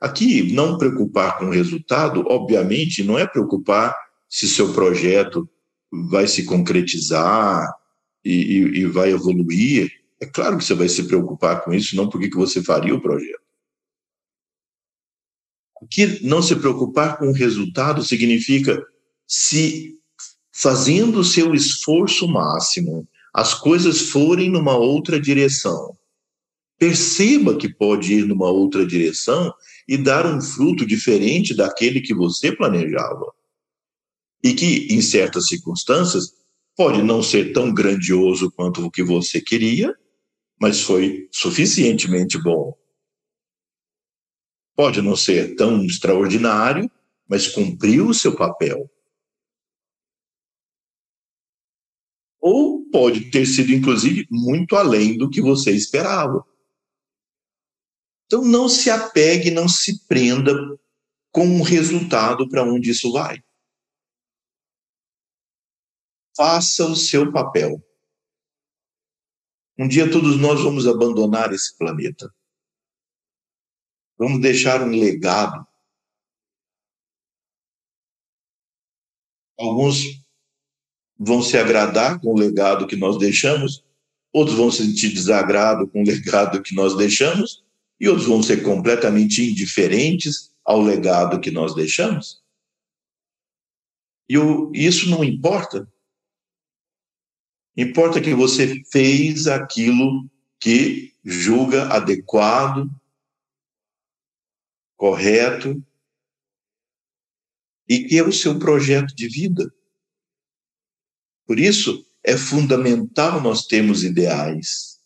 Aqui, 0.00 0.52
não 0.52 0.78
preocupar 0.78 1.38
com 1.38 1.46
o 1.46 1.50
resultado, 1.50 2.24
obviamente, 2.28 3.02
não 3.02 3.18
é 3.18 3.26
preocupar 3.26 3.96
se 4.28 4.48
seu 4.48 4.72
projeto 4.72 5.48
vai 6.10 6.26
se 6.26 6.44
concretizar 6.44 7.66
e, 8.24 8.32
e, 8.32 8.80
e 8.80 8.86
vai 8.86 9.10
evoluir. 9.10 9.90
É 10.20 10.26
claro 10.26 10.58
que 10.58 10.64
você 10.64 10.74
vai 10.74 10.88
se 10.88 11.04
preocupar 11.04 11.64
com 11.64 11.72
isso, 11.72 11.96
não 11.96 12.08
porque 12.08 12.28
que 12.28 12.36
você 12.36 12.62
faria 12.62 12.94
o 12.94 13.00
projeto. 13.00 13.40
Aqui, 15.82 16.24
não 16.26 16.42
se 16.42 16.56
preocupar 16.56 17.18
com 17.18 17.28
o 17.28 17.34
resultado 17.34 18.02
significa 18.02 18.82
se 19.26 19.95
fazendo 20.58 21.20
o 21.20 21.24
seu 21.24 21.54
esforço 21.54 22.26
máximo, 22.26 23.06
as 23.32 23.52
coisas 23.52 24.08
forem 24.08 24.48
numa 24.50 24.74
outra 24.74 25.20
direção. 25.20 25.94
Perceba 26.78 27.56
que 27.58 27.68
pode 27.68 28.14
ir 28.14 28.24
numa 28.24 28.48
outra 28.48 28.86
direção 28.86 29.52
e 29.86 29.98
dar 29.98 30.24
um 30.24 30.40
fruto 30.40 30.86
diferente 30.86 31.54
daquele 31.54 32.00
que 32.00 32.14
você 32.14 32.56
planejava. 32.56 33.30
E 34.42 34.54
que, 34.54 34.88
em 34.90 35.02
certas 35.02 35.48
circunstâncias, 35.48 36.32
pode 36.74 37.02
não 37.02 37.22
ser 37.22 37.52
tão 37.52 37.72
grandioso 37.72 38.50
quanto 38.50 38.84
o 38.84 38.90
que 38.90 39.02
você 39.02 39.42
queria, 39.42 39.94
mas 40.58 40.80
foi 40.80 41.28
suficientemente 41.30 42.42
bom. 42.42 42.74
Pode 44.74 45.02
não 45.02 45.16
ser 45.16 45.54
tão 45.54 45.84
extraordinário, 45.84 46.90
mas 47.28 47.46
cumpriu 47.46 48.08
o 48.08 48.14
seu 48.14 48.34
papel. 48.34 48.90
Ou 52.48 52.88
pode 52.90 53.28
ter 53.32 53.44
sido, 53.44 53.72
inclusive, 53.72 54.24
muito 54.30 54.76
além 54.76 55.18
do 55.18 55.28
que 55.28 55.40
você 55.40 55.72
esperava. 55.72 56.46
Então, 58.24 58.44
não 58.44 58.68
se 58.68 58.88
apegue, 58.88 59.50
não 59.50 59.68
se 59.68 60.06
prenda 60.06 60.52
com 61.32 61.44
um 61.44 61.62
resultado 61.62 62.48
para 62.48 62.62
onde 62.62 62.90
isso 62.90 63.10
vai. 63.10 63.42
Faça 66.36 66.86
o 66.86 66.94
seu 66.94 67.32
papel. 67.32 67.84
Um 69.76 69.88
dia 69.88 70.08
todos 70.08 70.40
nós 70.40 70.62
vamos 70.62 70.86
abandonar 70.86 71.52
esse 71.52 71.76
planeta. 71.76 72.32
Vamos 74.16 74.40
deixar 74.40 74.82
um 74.82 74.90
legado. 74.90 75.66
Alguns 79.58 80.25
vão 81.18 81.42
se 81.42 81.56
agradar 81.56 82.20
com 82.20 82.32
o 82.32 82.38
legado 82.38 82.86
que 82.86 82.96
nós 82.96 83.18
deixamos, 83.18 83.84
outros 84.32 84.56
vão 84.56 84.70
sentir 84.70 85.10
desagrado 85.10 85.88
com 85.88 86.02
o 86.02 86.06
legado 86.06 86.62
que 86.62 86.74
nós 86.74 86.96
deixamos, 86.96 87.64
e 87.98 88.08
outros 88.08 88.26
vão 88.26 88.42
ser 88.42 88.62
completamente 88.62 89.42
indiferentes 89.42 90.50
ao 90.64 90.82
legado 90.82 91.40
que 91.40 91.50
nós 91.50 91.74
deixamos. 91.74 92.42
E 94.28 94.36
o, 94.36 94.70
isso 94.74 95.08
não 95.08 95.24
importa. 95.24 95.90
Importa 97.76 98.20
que 98.20 98.34
você 98.34 98.82
fez 98.90 99.46
aquilo 99.46 100.28
que 100.58 101.14
julga 101.24 101.88
adequado, 101.88 102.90
correto, 104.96 105.82
e 107.88 108.04
que 108.04 108.18
é 108.18 108.22
o 108.22 108.32
seu 108.32 108.58
projeto 108.58 109.14
de 109.14 109.28
vida. 109.28 109.72
Por 111.46 111.60
isso, 111.60 112.04
é 112.24 112.36
fundamental 112.36 113.40
nós 113.40 113.66
termos 113.66 114.02
ideais, 114.02 114.98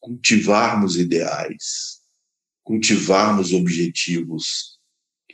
cultivarmos 0.00 0.96
ideais, 0.96 2.00
cultivarmos 2.64 3.52
objetivos 3.52 4.80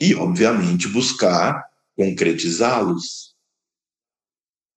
e, 0.01 0.15
obviamente, 0.15 0.89
buscar 0.89 1.65
concretizá-los. 1.97 3.37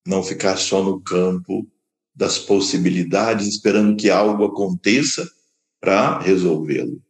Não 0.05 0.23
ficar 0.23 0.57
só 0.57 0.83
no 0.83 1.01
campo 1.01 1.67
das 2.13 2.37
possibilidades, 2.37 3.47
esperando 3.47 3.97
que 3.97 4.11
algo 4.11 4.45
aconteça 4.45 5.27
para 5.81 6.19
resolvê-lo. 6.19 7.03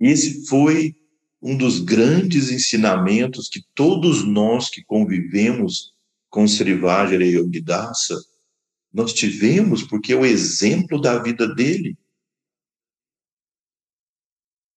Esse 0.00 0.46
foi 0.46 0.96
um 1.42 1.58
dos 1.58 1.80
grandes 1.80 2.52
ensinamentos 2.52 3.48
que 3.48 3.60
todos 3.74 4.24
nós 4.24 4.70
que 4.70 4.84
convivemos 4.84 5.92
com 6.30 6.46
Srivajra 6.46 7.24
e 7.24 7.34
Yogidasa, 7.36 8.24
nós 8.92 9.12
tivemos, 9.12 9.82
porque 9.82 10.12
é 10.12 10.16
o 10.16 10.24
exemplo 10.24 11.00
da 11.00 11.20
vida 11.20 11.52
dele. 11.52 11.98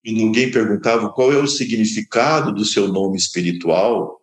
E 0.04 0.12
ninguém 0.12 0.52
perguntava 0.52 1.12
qual 1.12 1.32
é 1.32 1.38
o 1.38 1.48
significado 1.48 2.52
do 2.52 2.66
seu 2.66 2.88
nome 2.88 3.18
espiritual. 3.18 4.22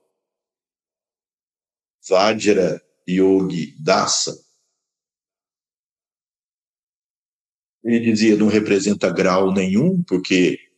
Vajra 2.09 2.83
Yogi 3.09 3.77
Dasa. 3.81 4.37
Ele 7.85 8.01
dizia, 8.01 8.37
não 8.37 8.47
representa 8.47 9.11
grau 9.13 9.53
nenhum, 9.53 10.03
porque 10.05 10.72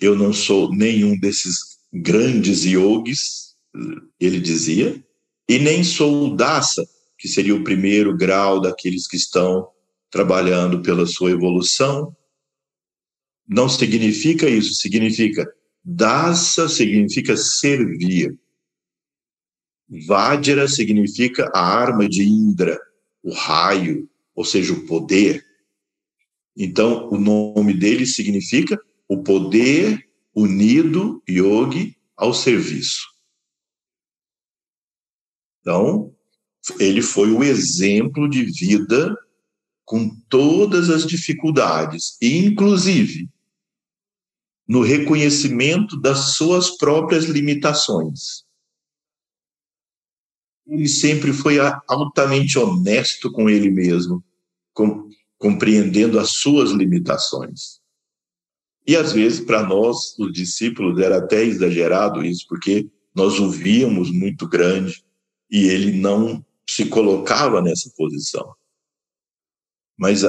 eu 0.00 0.14
não 0.14 0.32
sou 0.32 0.74
nenhum 0.74 1.18
desses 1.18 1.78
grandes 1.92 2.64
yogis, 2.64 3.54
ele 4.18 4.40
dizia, 4.40 5.02
e 5.48 5.58
nem 5.58 5.82
sou 5.82 6.26
o 6.26 6.36
dasa, 6.36 6.86
que 7.18 7.28
seria 7.28 7.54
o 7.54 7.64
primeiro 7.64 8.16
grau 8.16 8.60
daqueles 8.60 9.06
que 9.06 9.16
estão 9.16 9.68
trabalhando 10.10 10.82
pela 10.82 11.06
sua 11.06 11.30
evolução. 11.30 12.14
Não 13.48 13.68
significa 13.68 14.48
isso, 14.48 14.74
significa 14.74 15.46
dasa 15.82 16.68
significa 16.68 17.36
servir. 17.36 18.38
Vajra 20.06 20.68
significa 20.68 21.50
a 21.54 21.60
arma 21.60 22.08
de 22.08 22.22
Indra, 22.22 22.78
o 23.22 23.32
raio, 23.32 24.08
ou 24.34 24.44
seja, 24.44 24.72
o 24.72 24.86
poder. 24.86 25.44
Então, 26.56 27.08
o 27.10 27.18
nome 27.18 27.74
dele 27.74 28.06
significa 28.06 28.80
o 29.10 29.24
poder 29.24 30.08
unido 30.32 31.20
yogi 31.28 31.98
ao 32.16 32.32
serviço. 32.32 33.08
Então, 35.60 36.14
ele 36.78 37.02
foi 37.02 37.32
o 37.32 37.42
exemplo 37.42 38.30
de 38.30 38.44
vida 38.44 39.16
com 39.84 40.08
todas 40.28 40.88
as 40.88 41.04
dificuldades, 41.04 42.16
inclusive 42.22 43.28
no 44.68 44.80
reconhecimento 44.80 46.00
das 46.00 46.36
suas 46.36 46.76
próprias 46.76 47.24
limitações. 47.24 48.44
Ele 50.68 50.86
sempre 50.86 51.32
foi 51.32 51.56
altamente 51.88 52.56
honesto 52.56 53.32
com 53.32 53.50
ele 53.50 53.72
mesmo, 53.72 54.22
com, 54.72 55.10
compreendendo 55.36 56.20
as 56.20 56.30
suas 56.30 56.70
limitações. 56.70 57.79
E 58.86 58.96
às 58.96 59.12
vezes, 59.12 59.40
para 59.40 59.62
nós, 59.62 60.18
os 60.18 60.32
discípulos, 60.32 60.98
era 60.98 61.18
até 61.18 61.44
exagerado 61.44 62.24
isso, 62.24 62.46
porque 62.48 62.88
nós 63.14 63.38
o 63.38 63.50
víamos 63.50 64.10
muito 64.10 64.48
grande 64.48 65.04
e 65.50 65.66
ele 65.66 65.92
não 66.00 66.44
se 66.68 66.86
colocava 66.86 67.60
nessa 67.60 67.90
posição. 67.96 68.54
Mas 69.98 70.22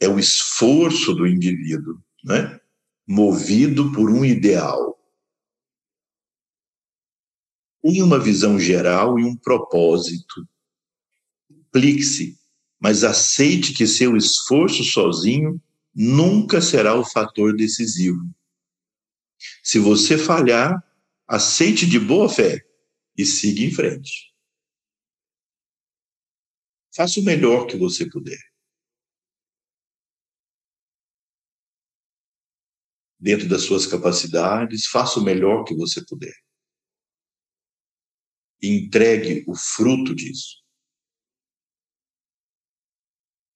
é 0.00 0.08
o 0.08 0.18
esforço 0.18 1.14
do 1.14 1.26
indivíduo, 1.26 1.98
né? 2.22 2.60
movido 3.06 3.92
por 3.92 4.10
um 4.10 4.24
ideal. 4.24 4.98
Tem 7.82 8.02
uma 8.02 8.18
visão 8.18 8.58
geral 8.58 9.18
e 9.18 9.24
um 9.24 9.36
propósito. 9.36 10.48
Aplique-se, 11.68 12.38
mas 12.80 13.04
aceite 13.04 13.72
que 13.74 13.86
seu 13.86 14.16
esforço 14.16 14.82
sozinho 14.82 15.60
nunca 15.94 16.60
será 16.60 16.94
o 16.94 17.04
fator 17.04 17.54
decisivo. 17.54 18.22
Se 19.62 19.78
você 19.78 20.18
falhar, 20.18 20.82
aceite 21.26 21.86
de 21.86 21.98
boa 21.98 22.28
fé 22.28 22.66
e 23.16 23.24
siga 23.24 23.60
em 23.60 23.70
frente. 23.70 24.34
Faça 26.94 27.20
o 27.20 27.24
melhor 27.24 27.66
que 27.66 27.76
você 27.76 28.08
puder. 28.08 28.38
dentro 33.24 33.48
das 33.48 33.62
suas 33.62 33.86
capacidades, 33.86 34.84
faça 34.84 35.18
o 35.18 35.24
melhor 35.24 35.64
que 35.64 35.74
você 35.74 36.04
puder. 36.04 36.34
E 38.60 38.68
entregue 38.68 39.42
o 39.48 39.54
fruto 39.54 40.14
disso. 40.14 40.62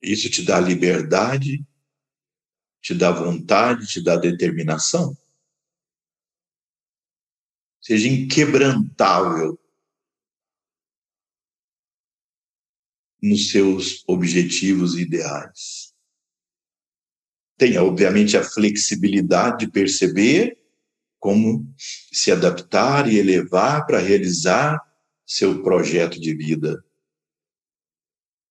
Isso 0.00 0.30
te 0.30 0.42
dá 0.42 0.58
liberdade, 0.58 1.62
te 2.80 2.94
dá 2.94 3.10
vontade, 3.10 3.86
te 3.86 4.02
dá 4.02 4.16
determinação. 4.16 5.16
Seja 7.80 8.08
inquebrantável 8.08 9.58
nos 13.22 13.50
seus 13.50 14.04
objetivos 14.06 14.94
e 14.94 15.02
ideais 15.02 15.88
tenha, 17.58 17.82
obviamente, 17.82 18.36
a 18.36 18.44
flexibilidade 18.44 19.66
de 19.66 19.72
perceber 19.72 20.56
como 21.18 21.68
se 21.76 22.30
adaptar 22.30 23.12
e 23.12 23.18
elevar 23.18 23.84
para 23.84 23.98
realizar 23.98 24.80
seu 25.26 25.60
projeto 25.60 26.20
de 26.20 26.32
vida. 26.34 26.82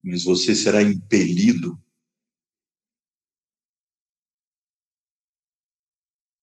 Mas 0.03 0.25
você 0.25 0.53
será 0.53 0.82
impelido. 0.82 1.82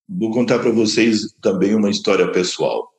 Vou 0.08 0.30
contar 0.32 0.58
para 0.58 0.70
vocês 0.70 1.32
também 1.40 1.74
uma 1.74 1.90
história 1.90 2.30
pessoal. 2.30 2.92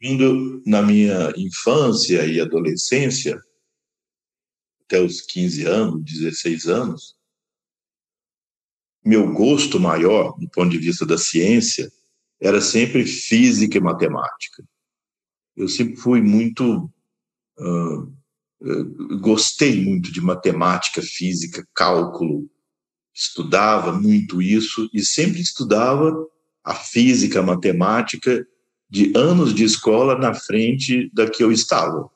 Indo 0.00 0.62
na 0.66 0.82
minha 0.82 1.32
infância 1.36 2.24
e 2.26 2.40
adolescência, 2.40 3.40
até 4.82 5.00
os 5.00 5.20
15 5.20 5.64
anos, 5.64 6.04
16 6.04 6.66
anos, 6.66 7.16
meu 9.04 9.32
gosto 9.32 9.78
maior, 9.78 10.36
do 10.38 10.48
ponto 10.48 10.70
de 10.70 10.78
vista 10.78 11.06
da 11.06 11.16
ciência, 11.16 11.90
era 12.40 12.60
sempre 12.60 13.06
física 13.06 13.78
e 13.78 13.80
matemática. 13.80 14.64
Eu 15.56 15.68
sempre 15.68 15.96
fui 15.96 16.20
muito. 16.20 16.90
Uh, 17.58 18.16
gostei 19.20 19.82
muito 19.82 20.10
de 20.10 20.20
matemática, 20.20 21.00
física, 21.02 21.66
cálculo, 21.74 22.50
estudava 23.16 23.92
muito 23.92 24.42
isso 24.42 24.90
e 24.92 25.02
sempre 25.02 25.40
estudava 25.40 26.14
a 26.62 26.74
física, 26.74 27.40
a 27.40 27.42
matemática 27.42 28.46
de 28.90 29.10
anos 29.16 29.54
de 29.54 29.64
escola 29.64 30.18
na 30.18 30.34
frente 30.34 31.10
da 31.14 31.28
que 31.28 31.42
eu 31.42 31.50
estava. 31.50 32.10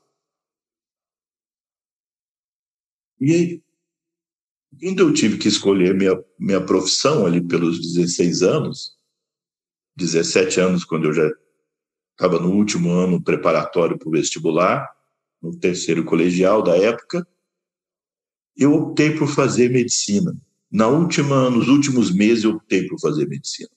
E 3.19 3.63
quando 4.79 5.01
eu 5.01 5.13
tive 5.13 5.39
que 5.39 5.49
escolher 5.49 5.95
minha, 5.95 6.23
minha 6.39 6.61
profissão 6.61 7.25
ali 7.25 7.41
pelos 7.41 7.81
16 7.81 8.43
anos, 8.43 8.97
17 9.97 10.61
anos, 10.61 10.85
quando 10.85 11.07
eu 11.07 11.15
já 11.15 11.31
estava 12.13 12.39
no 12.39 12.53
último 12.53 12.91
ano 12.93 13.23
preparatório 13.23 13.99
para 13.99 14.09
o 14.09 14.13
vestibular, 14.13 14.87
no 15.41 15.59
terceiro 15.59 16.05
colegial 16.05 16.63
da 16.63 16.77
época, 16.77 17.27
eu 18.55 18.75
optei 18.75 19.17
por 19.17 19.29
fazer 19.29 19.71
medicina. 19.71 20.35
Na 20.71 20.87
última, 20.87 21.51
nos 21.51 21.69
últimos 21.69 22.15
meses 22.15 22.45
eu 22.45 22.53
optei 22.53 22.87
por 22.87 23.01
fazer 23.01 23.27
medicina. 23.27 23.71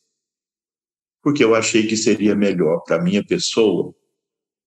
Porque 1.21 1.43
eu 1.43 1.55
achei 1.55 1.87
que 1.87 1.97
seria 1.97 2.35
melhor 2.35 2.81
para 2.81 3.01
minha 3.01 3.25
pessoa 3.25 3.95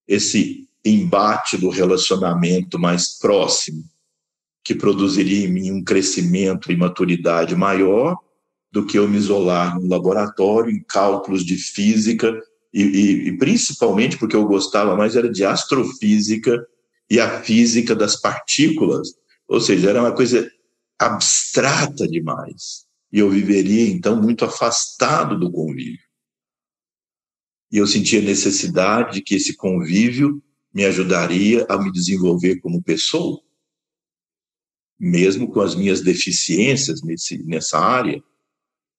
esse 0.09 0.69
embate 0.85 1.57
do 1.57 1.69
relacionamento 1.69 2.79
mais 2.79 3.19
próximo 3.19 3.85
que 4.67 4.75
produziria 4.75 5.47
em 5.47 5.53
mim 5.53 5.71
um 5.71 5.85
crescimento 5.85 6.73
e 6.73 6.77
maturidade 6.77 7.55
maior 7.55 8.17
do 8.73 8.85
que 8.85 8.99
eu 8.99 9.09
me 9.09 9.17
isolar 9.17 9.79
no 9.79 9.89
laboratório, 9.89 10.73
em 10.73 10.83
cálculos 10.83 11.45
de 11.45 11.57
física, 11.57 12.37
e, 12.75 12.83
e, 12.83 13.29
e 13.29 13.39
principalmente 13.39 14.19
porque 14.19 14.35
eu 14.35 14.45
gostava 14.45 14.97
mais 14.97 15.15
era 15.15 15.31
de 15.31 15.45
astrofísica 15.45 16.67
e 17.09 17.21
a 17.21 17.41
física 17.43 17.95
das 17.95 18.21
partículas, 18.21 19.15
ou 19.47 19.61
seja, 19.61 19.91
era 19.91 20.01
uma 20.01 20.13
coisa 20.13 20.51
abstrata 20.99 22.07
demais. 22.07 22.87
E 23.13 23.19
eu 23.19 23.31
viveria, 23.31 23.89
então, 23.89 24.21
muito 24.21 24.45
afastado 24.45 25.39
do 25.39 25.51
convívio. 25.51 26.05
E 27.71 27.79
eu 27.79 27.87
sentia 27.87 28.21
necessidade 28.21 29.15
de 29.15 29.23
que 29.23 29.35
esse 29.35 29.57
convívio 29.57 30.43
me 30.73 30.85
ajudaria 30.85 31.67
a 31.69 31.79
me 31.79 31.91
desenvolver 31.91 32.61
como 32.61 32.83
pessoa 32.83 33.41
mesmo 34.99 35.51
com 35.51 35.61
as 35.61 35.75
minhas 35.75 36.01
deficiências 36.01 37.03
nesse, 37.03 37.43
nessa 37.45 37.79
área. 37.79 38.23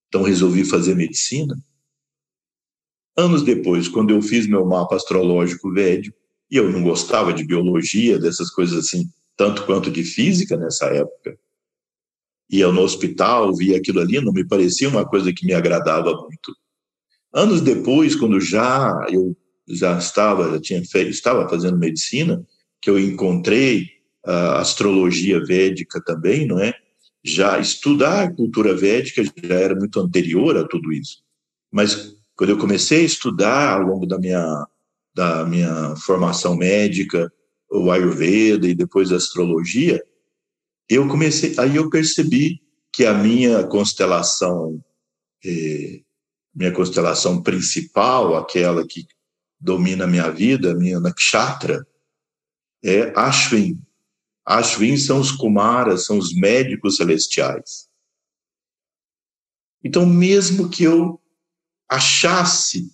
Então, 0.08 0.22
resolvi 0.22 0.64
fazer 0.64 0.96
medicina. 0.96 1.56
Anos 3.18 3.44
depois, 3.44 3.88
quando 3.88 4.12
eu 4.12 4.22
fiz 4.22 4.48
meu 4.48 4.66
mapa 4.66 4.96
astrológico 4.96 5.72
védico, 5.72 6.18
e 6.50 6.56
eu 6.56 6.72
não 6.72 6.84
gostava 6.84 7.34
de 7.34 7.44
biologia, 7.44 8.18
dessas 8.18 8.50
coisas 8.52 8.78
assim, 8.86 9.10
tanto 9.36 9.66
quanto 9.66 9.92
de 9.92 10.04
física 10.04 10.56
nessa 10.56 10.86
época, 10.86 11.38
ia 12.50 12.72
no 12.72 12.82
hospital, 12.82 13.56
via 13.56 13.78
aquilo 13.78 14.00
ali, 14.00 14.22
não 14.22 14.32
me 14.32 14.48
parecia 14.48 14.88
uma 14.88 15.06
coisa 15.06 15.34
que 15.34 15.46
me 15.46 15.54
agradava 15.54 16.12
muito. 16.14 16.56
Anos 17.34 17.62
depois, 17.62 18.16
quando 18.16 18.40
já 18.40 19.06
eu 19.12 19.36
já 19.70 19.98
estava, 19.98 20.52
já 20.52 20.62
tinha 20.62 20.86
feito, 20.86 21.12
estava 21.12 21.50
fazendo 21.50 21.78
medicina, 21.78 22.42
que 22.82 22.90
eu 22.90 22.98
encontrei 22.98 23.90
a 24.26 24.60
astrologia 24.60 25.44
védica 25.44 26.02
também, 26.04 26.48
não 26.48 26.60
é? 26.60 26.74
Já 27.24 27.60
estudar 27.60 28.24
a 28.24 28.34
cultura 28.34 28.74
védica 28.74 29.24
já 29.24 29.56
era 29.56 29.76
muito 29.76 30.00
anterior 30.00 30.56
a 30.56 30.66
tudo 30.66 30.94
isso. 30.94 31.22
Mas 31.72 32.16
quando 32.36 32.52
eu 32.52 32.58
comecei 32.58 33.02
a 33.02 33.06
estudar 33.06 33.74
ao 33.74 33.88
longo 33.88 34.06
da 34.06 34.18
minha 34.18 34.66
da 35.14 35.44
minha 35.44 35.96
formação 35.96 36.56
médica, 36.56 37.32
o 37.72 37.90
Ayurveda 37.90 38.68
e 38.68 38.76
depois 38.76 39.12
a 39.12 39.16
astrologia, 39.16 40.00
eu 40.90 41.08
comecei, 41.08 41.56
aí 41.60 41.76
eu 41.76 41.90
percebi 41.90 42.62
que 42.94 43.06
a 43.06 43.14
minha 43.14 43.66
constelação, 43.68 44.84
eh, 45.46 46.02
minha 46.54 46.72
constelação 46.72 47.42
principal, 47.44 48.36
aquela 48.36 48.86
que 48.88 49.06
domina 49.60 50.06
a 50.06 50.08
minha 50.08 50.30
vida, 50.32 50.72
a 50.72 50.76
minha 50.76 51.00
nakshatra, 51.00 51.86
é 52.84 53.12
Ashwin, 53.16 53.80
Ashwin 54.48 54.96
são 54.96 55.20
os 55.20 55.32
Kumaras, 55.32 56.06
são 56.06 56.18
os 56.18 56.34
médicos 56.34 56.96
celestiais. 56.96 57.90
Então, 59.84 60.06
mesmo 60.06 60.70
que 60.70 60.84
eu 60.84 61.22
achasse 61.90 62.90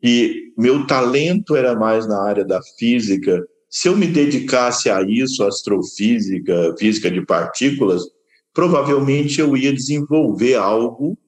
que 0.00 0.52
meu 0.58 0.86
talento 0.86 1.54
era 1.54 1.74
mais 1.74 2.06
na 2.06 2.20
área 2.20 2.44
da 2.44 2.60
física, 2.76 3.46
se 3.74 3.88
eu 3.88 3.96
me 3.96 4.06
dedicasse 4.06 4.88
a 4.88 5.02
isso, 5.02 5.42
astrofísica, 5.42 6.76
física 6.78 7.10
de 7.10 7.26
partículas, 7.26 8.04
provavelmente 8.52 9.40
eu 9.40 9.56
ia 9.56 9.72
desenvolver 9.72 10.54
algo 10.54 11.18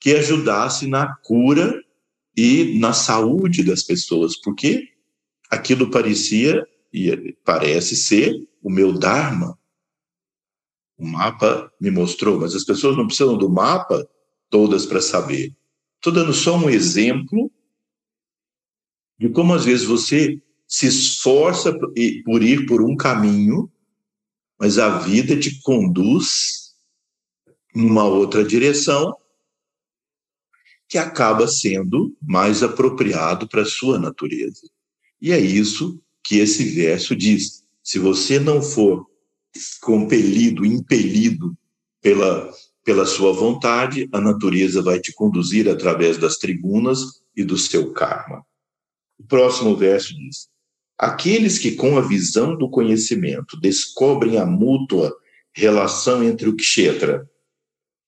que 0.00 0.10
ajudasse 0.10 0.88
na 0.88 1.14
cura 1.22 1.80
e 2.36 2.76
na 2.80 2.92
saúde 2.92 3.62
das 3.62 3.84
pessoas, 3.84 4.36
porque 4.40 4.88
aquilo 5.48 5.88
parecia 5.88 6.66
e 6.92 7.32
parece 7.44 7.94
ser 7.94 8.44
o 8.60 8.68
meu 8.68 8.92
dharma. 8.92 9.56
O 10.98 11.06
mapa 11.06 11.72
me 11.80 11.92
mostrou, 11.92 12.40
mas 12.40 12.56
as 12.56 12.64
pessoas 12.64 12.96
não 12.96 13.06
precisam 13.06 13.38
do 13.38 13.48
mapa 13.48 14.04
todas 14.50 14.84
para 14.84 15.00
saber. 15.00 15.54
Estou 15.98 16.12
dando 16.12 16.34
só 16.34 16.56
um 16.56 16.68
exemplo 16.68 17.48
de 19.16 19.28
como 19.28 19.54
às 19.54 19.64
vezes 19.64 19.86
você 19.86 20.42
se 20.66 20.86
esforça 20.86 21.72
por 22.24 22.42
ir 22.42 22.66
por 22.66 22.82
um 22.82 22.96
caminho, 22.96 23.70
mas 24.58 24.78
a 24.78 24.98
vida 24.98 25.38
te 25.38 25.60
conduz 25.62 26.74
numa 27.74 28.04
outra 28.04 28.44
direção 28.44 29.14
que 30.88 30.98
acaba 30.98 31.48
sendo 31.48 32.16
mais 32.22 32.62
apropriado 32.62 33.48
para 33.48 33.62
a 33.62 33.66
sua 33.66 33.98
natureza. 33.98 34.68
E 35.20 35.32
é 35.32 35.40
isso 35.40 36.00
que 36.22 36.38
esse 36.38 36.64
verso 36.70 37.16
diz. 37.16 37.64
Se 37.82 37.98
você 37.98 38.38
não 38.38 38.62
for 38.62 39.06
compelido, 39.80 40.64
impelido 40.64 41.56
pela, 42.00 42.52
pela 42.84 43.06
sua 43.06 43.32
vontade, 43.32 44.08
a 44.12 44.20
natureza 44.20 44.82
vai 44.82 45.00
te 45.00 45.12
conduzir 45.12 45.68
através 45.68 46.18
das 46.18 46.36
tribunas 46.36 47.22
e 47.36 47.44
do 47.44 47.58
seu 47.58 47.92
karma. 47.92 48.44
O 49.18 49.24
próximo 49.24 49.76
verso 49.76 50.14
diz: 50.14 50.48
Aqueles 50.98 51.58
que, 51.58 51.72
com 51.72 51.98
a 51.98 52.00
visão 52.00 52.56
do 52.56 52.70
conhecimento, 52.70 53.60
descobrem 53.60 54.38
a 54.38 54.46
mútua 54.46 55.14
relação 55.52 56.22
entre 56.22 56.48
o 56.48 56.56
kshetra, 56.56 57.28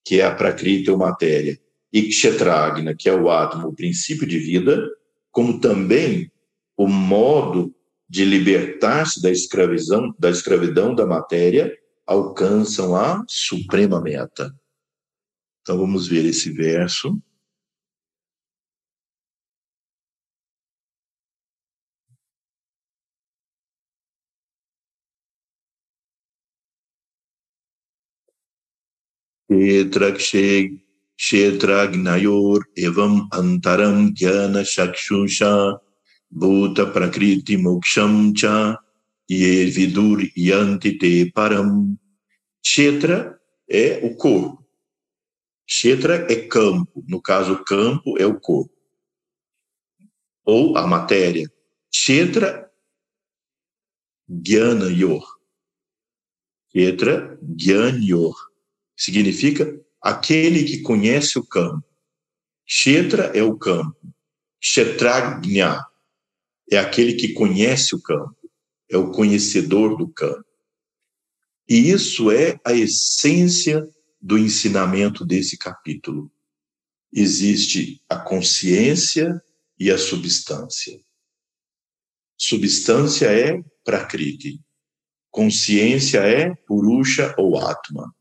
que 0.04 0.20
é 0.20 0.24
a 0.24 0.34
prakriti 0.34 0.90
ou 0.90 0.96
matéria, 0.96 1.60
e 1.92 2.02
kshetragna, 2.02 2.94
que 2.94 3.08
é 3.08 3.14
o 3.14 3.30
átomo, 3.30 3.68
o 3.68 3.74
princípio 3.74 4.26
de 4.26 4.38
vida, 4.38 4.86
como 5.30 5.60
também 5.60 6.30
o 6.76 6.86
modo 6.86 7.74
de 8.08 8.24
libertar-se 8.24 9.20
da 9.20 9.30
escravidão, 9.30 10.14
da 10.18 10.30
escravidão 10.30 10.94
da 10.94 11.06
matéria, 11.06 11.76
alcançam 12.06 12.94
a 12.94 13.24
suprema 13.26 14.00
meta. 14.00 14.54
Então 15.62 15.78
vamos 15.78 16.06
ver 16.06 16.24
esse 16.24 16.52
verso. 16.52 17.20
क्षेत्राग्नयोर् 31.21 32.63
एवम् 32.85 33.19
अन्तरं 33.37 33.97
ज्ञानचक्षुषा 34.19 35.53
भूतप्रकृतिमोक्षं 36.41 38.13
च 38.39 38.43
ये 39.31 39.65
viduryanti 39.75 40.97
te 40.99 41.31
param. 41.31 41.97
Kshetra 42.63 43.39
é 43.69 44.01
o 44.03 44.15
corpo. 44.15 44.65
Kshetra 45.65 46.15
é 46.31 46.47
campo. 46.47 47.03
No 47.07 47.21
caso, 47.21 47.63
campo 47.63 48.17
é 48.17 48.25
o 48.25 48.39
corpo. 48.39 48.75
Ou 50.43 50.77
a 50.77 50.85
matéria. 50.85 51.47
Kshetra, 51.89 52.69
Jnana 54.27 54.89
Yor. 54.91 55.25
Kshetra, 56.73 57.39
Jnana 57.41 57.99
Yor 58.03 58.51
significa 58.96 59.78
aquele 60.00 60.64
que 60.64 60.82
conhece 60.82 61.38
o 61.38 61.46
campo. 61.46 61.84
Kshetra 62.66 63.24
é 63.34 63.42
o 63.42 63.56
campo. 63.56 63.96
Kshetragnya 64.60 65.84
é 66.70 66.78
aquele 66.78 67.14
que 67.14 67.32
conhece 67.32 67.94
o 67.94 68.02
campo, 68.02 68.36
é 68.90 68.96
o 68.96 69.10
conhecedor 69.10 69.96
do 69.96 70.08
campo. 70.08 70.44
E 71.68 71.90
isso 71.90 72.30
é 72.30 72.58
a 72.64 72.72
essência 72.72 73.88
do 74.20 74.38
ensinamento 74.38 75.24
desse 75.24 75.56
capítulo. 75.58 76.30
Existe 77.12 78.02
a 78.08 78.16
consciência 78.16 79.40
e 79.78 79.90
a 79.90 79.98
substância. 79.98 80.98
Substância 82.36 83.26
é 83.26 83.62
Prakriti. 83.84 84.60
Consciência 85.30 86.20
é 86.20 86.54
Purusha 86.66 87.34
ou 87.38 87.58
Atma. 87.58 88.14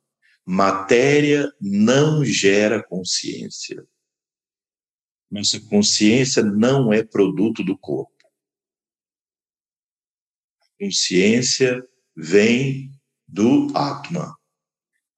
Matéria 0.46 1.52
não 1.60 2.24
gera 2.24 2.84
consciência. 2.84 3.86
Nossa 5.32 5.60
consciência 5.60 6.44
não 6.44 6.94
é 6.94 7.04
produto 7.04 7.64
do 7.64 7.76
corpo. 7.78 8.14
A 10.62 10.86
consciência 10.86 11.84
vem 12.16 12.92
do 13.28 13.68
Atma. 13.76 14.38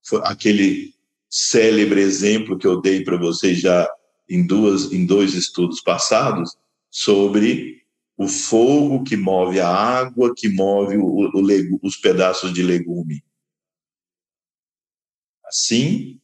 Foi 0.06 0.22
aquele 0.24 0.94
célebre 1.30 2.00
exemplo 2.00 2.58
que 2.58 2.66
eu 2.66 2.80
dei 2.80 3.04
para 3.04 3.18
vocês 3.18 3.60
já 3.60 3.88
em, 4.30 4.48
duas, 4.48 4.92
em 4.94 5.06
dois 5.06 5.34
estudos 5.34 5.82
passados 5.82 6.58
sobre 6.90 7.86
o 8.18 8.28
fogo 8.28 9.04
que 9.04 9.16
move 9.16 9.60
a 9.60 9.70
água, 9.70 10.34
que 10.36 10.50
move 10.50 10.98
o, 10.98 11.06
o, 11.06 11.80
os 11.84 11.98
pedaços 11.98 12.54
de 12.54 12.64
legume. 12.64 13.24
Assim, 15.48 16.20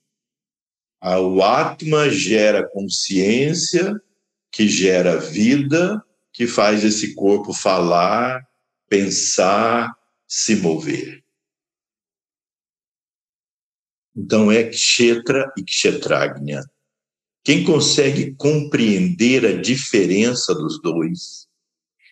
o 1.01 1.41
Atma 1.41 2.09
gera 2.09 2.67
consciência, 2.67 3.99
que 4.51 4.67
gera 4.67 5.17
vida, 5.17 6.03
que 6.31 6.47
faz 6.47 6.83
esse 6.83 7.13
corpo 7.13 7.53
falar, 7.53 8.41
pensar, 8.87 9.91
se 10.27 10.55
mover. 10.55 11.23
Então 14.15 14.51
é 14.51 14.69
Kshetra 14.69 15.51
e 15.57 15.63
Kshetragnya. 15.63 16.61
Quem 17.43 17.63
consegue 17.63 18.33
compreender 18.35 19.45
a 19.45 19.61
diferença 19.61 20.53
dos 20.53 20.81
dois 20.81 21.47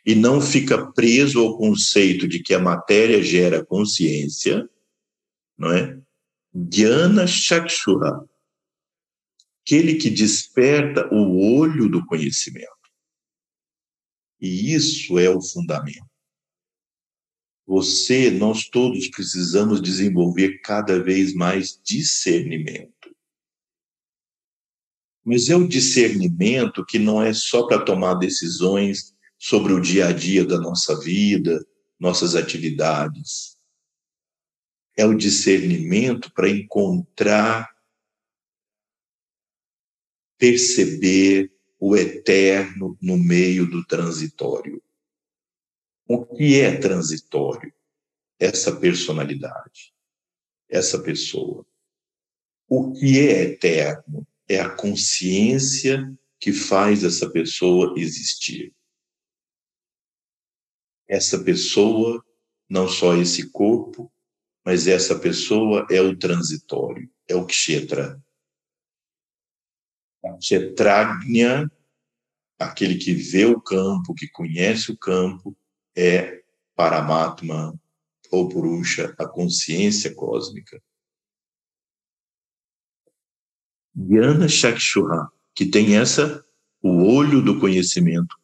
e 0.06 0.16
não 0.16 0.42
fica 0.42 0.92
preso 0.92 1.40
ao 1.40 1.58
conceito 1.58 2.28
de 2.28 2.42
que 2.42 2.54
a 2.54 2.60
matéria 2.60 3.24
gera 3.24 3.64
consciência, 3.64 4.68
não 5.58 5.72
é? 5.72 5.98
Jnana 6.54 7.26
Chakshura, 7.26 8.28
aquele 9.62 9.96
que 9.96 10.10
desperta 10.10 11.08
o 11.14 11.58
olho 11.58 11.88
do 11.88 12.06
conhecimento. 12.06 12.68
E 14.40 14.74
isso 14.74 15.18
é 15.18 15.30
o 15.30 15.42
fundamento. 15.42 16.10
Você, 17.66 18.30
nós 18.30 18.68
todos 18.68 19.08
precisamos 19.10 19.82
desenvolver 19.82 20.60
cada 20.60 21.02
vez 21.02 21.34
mais 21.34 21.80
discernimento. 21.82 22.92
Mas 25.24 25.48
é 25.48 25.56
o 25.56 25.68
discernimento 25.68 26.84
que 26.84 27.00
não 27.00 27.22
é 27.22 27.32
só 27.32 27.66
para 27.66 27.86
tomar 27.86 28.16
decisões 28.16 29.16
sobre 29.38 29.72
o 29.72 29.80
dia 29.80 30.08
a 30.08 30.12
dia 30.12 30.44
da 30.44 30.60
nossa 30.60 31.00
vida, 31.00 31.66
nossas 32.00 32.36
atividades 32.36 33.61
é 34.98 35.06
o 35.06 35.16
discernimento 35.16 36.32
para 36.34 36.50
encontrar, 36.50 37.70
perceber 40.38 41.52
o 41.80 41.96
eterno 41.96 42.98
no 43.02 43.18
meio 43.18 43.70
do 43.70 43.86
transitório. 43.86 44.82
O 46.08 46.26
que 46.26 46.60
é 46.60 46.78
transitório? 46.78 47.74
Essa 48.40 48.76
personalidade, 48.76 49.94
essa 50.70 51.02
pessoa. 51.02 51.66
O 52.68 52.92
que 52.94 53.20
é 53.20 53.44
eterno? 53.44 54.28
É 54.48 54.60
a 54.60 54.70
consciência 54.70 56.14
que 56.40 56.52
faz 56.52 57.04
essa 57.04 57.30
pessoa 57.30 57.94
existir. 57.98 58.74
Essa 61.08 61.44
pessoa, 61.44 62.26
não 62.70 62.88
só 62.88 63.16
esse 63.16 63.50
corpo, 63.52 64.12
mas 64.66 64.88
essa 64.88 65.18
pessoa 65.18 65.88
é 65.90 66.02
o 66.02 66.16
transitório, 66.16 67.10
é 67.28 67.36
o 67.36 67.46
kshetra. 67.46 68.22
A 70.24 70.38
kshetragnya, 70.38 71.70
aquele 72.60 72.96
que 72.96 73.14
vê 73.14 73.46
o 73.46 73.60
campo, 73.60 74.14
que 74.14 74.28
conhece 74.28 74.92
o 74.92 74.98
campo, 74.98 75.58
é 75.96 76.44
Paramatma 76.76 77.80
ou 78.32 78.48
Purusha, 78.48 79.14
a 79.18 79.28
consciência 79.28 80.14
cósmica. 80.14 80.82
Jnana 83.96 84.48
Chakshura, 84.48 85.28
que 85.54 85.66
tem 85.66 85.98
essa 85.98 86.44
o 86.82 87.04
olho 87.04 87.42
do 87.42 87.60
conhecimento. 87.60 88.36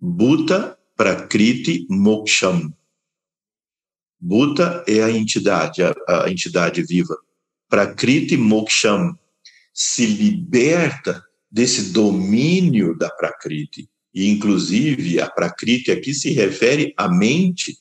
Bhuta 0.00 0.78
Prakriti 0.96 1.86
Moksham. 1.90 2.72
Bhuta 4.26 4.82
é 4.88 5.02
a 5.02 5.10
entidade, 5.10 5.82
a, 5.82 5.94
a 6.08 6.30
entidade 6.30 6.82
viva. 6.82 7.14
Prakriti 7.68 8.38
Moksham 8.38 9.18
se 9.70 10.06
liberta 10.06 11.22
desse 11.50 11.92
domínio 11.92 12.96
da 12.96 13.10
Prakriti. 13.10 13.86
E, 14.14 14.30
inclusive, 14.30 15.20
a 15.20 15.28
Prakriti 15.28 15.90
aqui 15.90 16.14
se 16.14 16.30
refere 16.30 16.94
à 16.96 17.06
mente, 17.06 17.76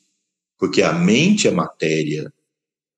porque 0.60 0.82
a 0.82 0.91
mente 0.91 1.48
é 1.48 1.52
matéria. 1.52 2.34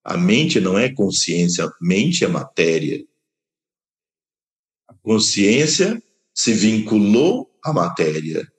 A 0.04 0.18
mente 0.18 0.60
não 0.60 0.76
é 0.76 0.92
consciência, 0.92 1.72
mente 1.80 2.26
é 2.26 2.28
matéria. 2.28 3.06
A 4.88 4.96
consciência 5.04 6.02
se 6.34 6.52
vinculou 6.52 7.56
à 7.64 7.72
matéria. 7.72 8.52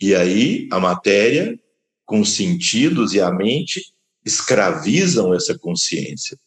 E 0.00 0.14
aí, 0.14 0.68
a 0.70 0.78
matéria, 0.78 1.58
com 2.04 2.20
os 2.20 2.34
sentidos 2.34 3.14
e 3.14 3.20
a 3.20 3.32
mente, 3.32 3.82
escravizam 4.24 5.34
essa 5.34 5.58
consciência. 5.58 6.38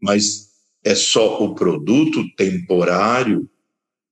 Mas 0.00 0.50
é 0.84 0.94
só 0.94 1.42
o 1.42 1.54
produto 1.54 2.24
temporário 2.36 3.50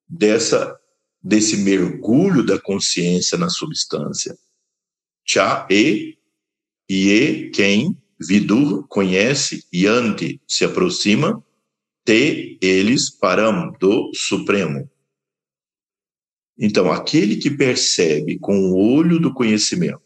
dessa 0.08 0.78
desse 1.22 1.56
mergulho 1.56 2.44
da 2.44 2.60
consciência 2.60 3.38
na 3.38 3.48
substância. 3.48 4.36
Cha 5.24 5.66
e 5.70 6.18
e 6.86 7.50
quem 7.54 7.96
vidur 8.20 8.86
conhece 8.88 9.64
yante 9.72 10.38
se 10.46 10.64
aproxima 10.64 11.42
te 12.04 12.58
eles 12.60 13.08
param 13.08 13.72
do 13.80 14.10
supremo. 14.14 14.90
Então, 16.58 16.92
aquele 16.92 17.36
que 17.36 17.50
percebe 17.50 18.38
com 18.38 18.70
o 18.70 18.76
olho 18.76 19.18
do 19.18 19.32
conhecimento 19.34 20.04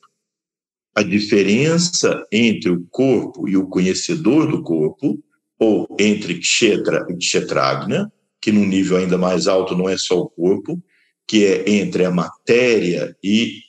a 0.99 1.03
diferença 1.05 2.27
entre 2.33 2.71
o 2.71 2.85
corpo 2.91 3.49
e 3.49 3.57
o 3.57 3.69
conhecedor 3.69 4.51
do 4.51 4.65
corpo, 4.65 5.23
ou 5.57 5.87
entre 5.97 6.41
Kshetra 6.41 7.07
e 7.09 7.17
Kshetragna, 7.17 8.13
que 8.41 8.51
num 8.51 8.67
nível 8.67 8.97
ainda 8.97 9.17
mais 9.17 9.47
alto 9.47 9.77
não 9.77 9.89
é 9.89 9.97
só 9.97 10.19
o 10.19 10.29
corpo, 10.29 10.83
que 11.25 11.45
é 11.45 11.71
entre 11.71 12.05
a 12.05 12.11
matéria 12.11 13.17
e 13.23 13.61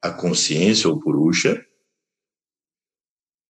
a 0.00 0.10
consciência 0.10 0.88
ou 0.88 0.98
purusha. 0.98 1.62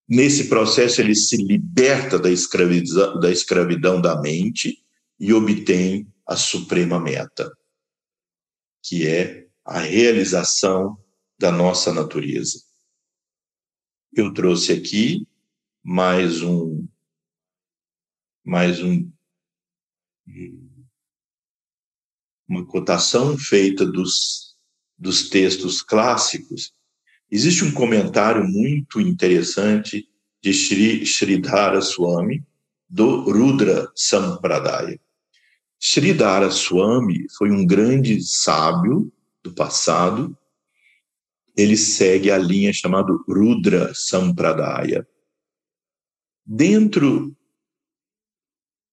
Nesse 0.09 0.48
processo, 0.48 1.01
ele 1.01 1.15
se 1.15 1.36
liberta 1.36 2.19
da 2.19 2.31
escravidão, 2.31 3.20
da 3.20 3.31
escravidão 3.31 4.01
da 4.01 4.20
mente 4.20 4.78
e 5.20 5.32
obtém 5.32 6.09
a 6.27 6.35
suprema 6.35 6.98
meta, 6.98 7.52
que 8.89 9.06
é 9.06 9.47
a 9.65 9.81
realização 9.81 10.98
da 11.39 11.52
nossa 11.52 11.93
natureza. 11.93 12.62
Eu 14.10 14.32
trouxe 14.32 14.73
aqui 14.73 15.28
mais 15.85 16.40
um 16.43 16.89
mais 18.43 18.82
um 18.82 19.12
uma 22.48 22.65
cotação 22.65 23.36
feita 23.36 23.85
dos, 23.85 24.56
dos 24.97 25.28
textos 25.28 25.82
clássicos, 25.82 26.73
existe 27.31 27.62
um 27.62 27.73
comentário 27.73 28.43
muito 28.48 29.02
interessante 29.02 30.09
de 30.43 30.55
Sri 30.55 31.02
Sridhara 31.05 31.82
Swami, 31.82 32.43
do 32.89 33.31
Rudra 33.31 33.93
Sampradaya. 33.94 34.98
Sridhara 35.80 36.50
Swami 36.50 37.26
foi 37.36 37.50
um 37.50 37.64
grande 37.64 38.20
sábio 38.20 39.12
do 39.42 39.55
passado. 39.55 40.36
Ele 41.56 41.76
segue 41.76 42.30
a 42.30 42.38
linha 42.38 42.72
chamada 42.72 43.12
Rudra 43.28 43.92
Sampradaya. 43.94 45.06
Dentro 46.44 47.36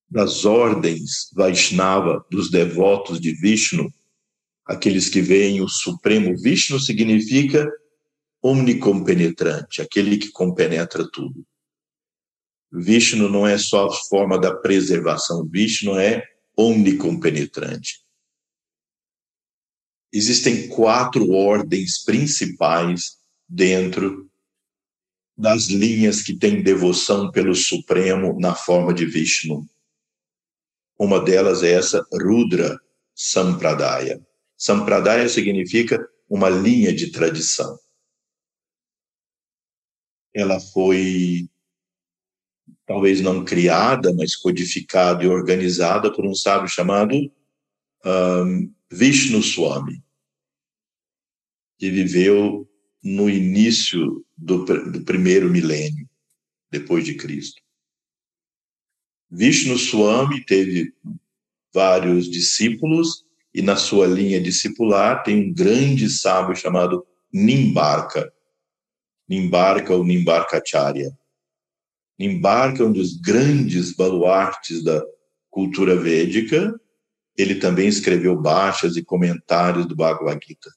das 0.08 0.44
ordens 0.44 1.30
Vaishnava, 1.34 2.24
dos 2.30 2.50
devotos 2.50 3.20
de 3.20 3.32
Vishnu, 3.32 3.92
aqueles 4.64 5.08
que 5.08 5.20
veem 5.20 5.60
o 5.60 5.68
Supremo 5.68 6.36
Vishnu 6.38 6.78
significa 6.78 7.68
omnicompenetrante, 8.40 9.82
aquele 9.82 10.18
que 10.18 10.30
compenetra 10.30 11.08
tudo. 11.10 11.44
Vishnu 12.70 13.28
não 13.28 13.44
é 13.46 13.58
só 13.58 13.86
a 13.86 13.92
forma 13.92 14.38
da 14.38 14.54
preservação, 14.54 15.44
Vishnu 15.48 15.98
é 15.98 16.22
omnicompenetrante. 16.56 18.04
Existem 20.12 20.68
quatro 20.68 21.30
ordens 21.30 21.98
principais 22.04 23.18
dentro 23.46 24.30
das 25.36 25.66
linhas 25.66 26.22
que 26.22 26.34
têm 26.34 26.62
devoção 26.62 27.30
pelo 27.30 27.54
Supremo 27.54 28.38
na 28.40 28.54
forma 28.54 28.94
de 28.94 29.04
Vishnu. 29.04 29.68
Uma 30.98 31.22
delas 31.22 31.62
é 31.62 31.72
essa 31.72 32.06
Rudra 32.10 32.80
Sampradaya. 33.14 34.24
Sampradaya 34.56 35.28
significa 35.28 36.08
uma 36.28 36.48
linha 36.48 36.94
de 36.94 37.12
tradição. 37.12 37.78
Ela 40.34 40.58
foi 40.58 41.48
talvez 42.86 43.20
não 43.20 43.44
criada, 43.44 44.14
mas 44.14 44.36
codificada 44.36 45.24
e 45.24 45.28
organizada 45.28 46.12
por 46.12 46.24
um 46.24 46.34
sábio 46.34 46.68
chamado 46.68 47.14
um, 48.04 48.72
Vishnu 48.90 49.42
Swami, 49.42 50.02
que 51.78 51.90
viveu 51.90 52.66
no 53.02 53.28
início 53.28 54.24
do, 54.36 54.64
do 54.64 55.02
primeiro 55.02 55.50
milênio 55.50 56.08
depois 56.70 57.04
de 57.04 57.14
Cristo. 57.14 57.60
Vishnu 59.28 59.76
Swami 59.76 60.44
teve 60.44 60.94
vários 61.74 62.30
discípulos 62.30 63.24
e 63.52 63.60
na 63.60 63.76
sua 63.76 64.06
linha 64.06 64.40
discipular 64.40 65.22
tem 65.24 65.48
um 65.48 65.52
grande 65.52 66.08
sábio 66.08 66.54
chamado 66.54 67.04
Nimbarka. 67.32 68.32
Nimbarka 69.28 69.92
ou 69.92 70.04
Nimbarkacharya. 70.04 71.10
Nimbarka 72.18 72.82
é 72.82 72.86
um 72.86 72.92
dos 72.92 73.16
grandes 73.16 73.94
baluartes 73.94 74.82
da 74.82 75.02
cultura 75.50 75.96
védica. 75.96 76.74
Ele 77.36 77.56
também 77.56 77.88
escreveu 77.88 78.40
baixas 78.40 78.96
e 78.96 79.04
comentários 79.04 79.86
do 79.86 79.94
Bhagavad 79.94 80.40
Gita. 80.46 80.70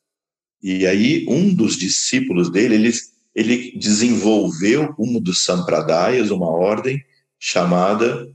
E 0.61 0.86
aí, 0.86 1.26
um 1.30 1.53
dos 1.53 1.78
discípulos 1.78 2.52
dele, 2.52 2.76
ele, 2.76 2.91
ele 3.34 3.78
desenvolveu 3.78 4.94
um 4.99 5.20
dos 5.20 5.45
sampradayas, 5.45 6.32
uma 6.32 6.49
ordem 6.49 7.02
chamada 7.40 8.26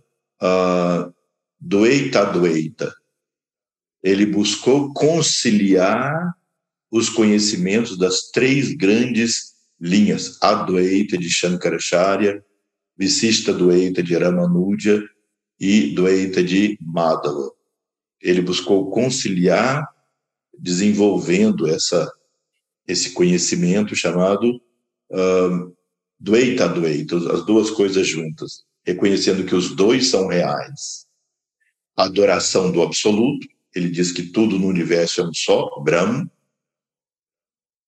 uh, 0.42 1.12
Dueita 1.60 2.24
Dueita. 2.24 2.94
Ele 4.02 4.24
buscou 4.24 4.92
conciliar 4.94 6.34
os 6.90 7.10
conhecimentos 7.10 7.98
das 7.98 8.30
três 8.30 8.72
grandes 8.72 9.54
linhas, 9.80 10.38
Advaita 10.40 11.18
de 11.18 11.28
Shankaracharya, 11.28 12.42
Visista 12.96 13.52
Dueita 13.52 14.02
de 14.02 14.16
Ramanuja 14.16 15.02
e 15.58 15.94
Dueita 15.94 16.42
de 16.42 16.78
Madhava. 16.80 17.50
Ele 18.20 18.40
buscou 18.40 18.90
conciliar, 18.90 19.86
desenvolvendo 20.58 21.66
essa, 21.66 22.10
esse 22.86 23.12
conhecimento 23.12 23.94
chamado 23.94 24.60
uh, 25.10 25.76
Dueita 26.18 26.68
Dueita, 26.68 27.16
as 27.32 27.44
duas 27.44 27.70
coisas 27.70 28.06
juntas 28.06 28.64
reconhecendo 28.84 29.46
que 29.46 29.54
os 29.54 29.74
dois 29.74 30.08
são 30.08 30.28
reais. 30.28 31.06
A 31.96 32.04
adoração 32.04 32.70
do 32.70 32.82
absoluto, 32.82 33.48
ele 33.74 33.88
diz 33.88 34.12
que 34.12 34.24
tudo 34.24 34.58
no 34.58 34.66
universo 34.66 35.20
é 35.20 35.24
um 35.24 35.32
só, 35.32 35.80
Brahma, 35.80 36.30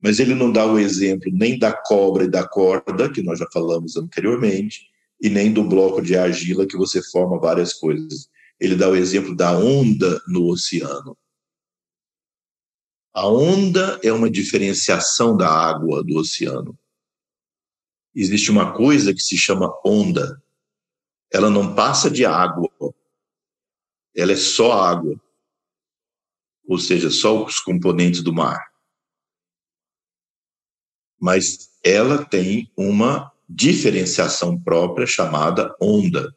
mas 0.00 0.18
ele 0.18 0.34
não 0.34 0.50
dá 0.50 0.64
o 0.64 0.78
exemplo 0.78 1.30
nem 1.32 1.58
da 1.58 1.72
cobra 1.72 2.24
e 2.24 2.30
da 2.30 2.46
corda, 2.46 3.10
que 3.10 3.22
nós 3.22 3.38
já 3.38 3.46
falamos 3.52 3.96
anteriormente, 3.96 4.88
e 5.20 5.28
nem 5.28 5.52
do 5.52 5.64
bloco 5.64 6.02
de 6.02 6.16
argila 6.16 6.66
que 6.66 6.76
você 6.76 7.02
forma 7.02 7.38
várias 7.38 7.72
coisas. 7.72 8.28
Ele 8.60 8.76
dá 8.76 8.88
o 8.88 8.96
exemplo 8.96 9.34
da 9.34 9.56
onda 9.56 10.20
no 10.26 10.46
oceano. 10.48 11.16
A 13.14 13.26
onda 13.26 13.98
é 14.02 14.12
uma 14.12 14.30
diferenciação 14.30 15.36
da 15.36 15.48
água 15.48 16.04
do 16.04 16.18
oceano. 16.18 16.78
Existe 18.14 18.50
uma 18.50 18.74
coisa 18.74 19.12
que 19.12 19.20
se 19.20 19.36
chama 19.36 19.74
onda, 19.84 20.42
ela 21.30 21.50
não 21.50 21.74
passa 21.74 22.10
de 22.10 22.24
água, 22.24 22.70
ela 24.14 24.32
é 24.32 24.36
só 24.36 24.72
água, 24.72 25.20
ou 26.66 26.78
seja, 26.78 27.10
só 27.10 27.44
os 27.44 27.60
componentes 27.60 28.22
do 28.22 28.32
mar. 28.32 28.72
Mas 31.18 31.70
ela 31.84 32.24
tem 32.24 32.70
uma 32.76 33.32
diferenciação 33.48 34.60
própria 34.60 35.06
chamada 35.06 35.74
onda. 35.80 36.34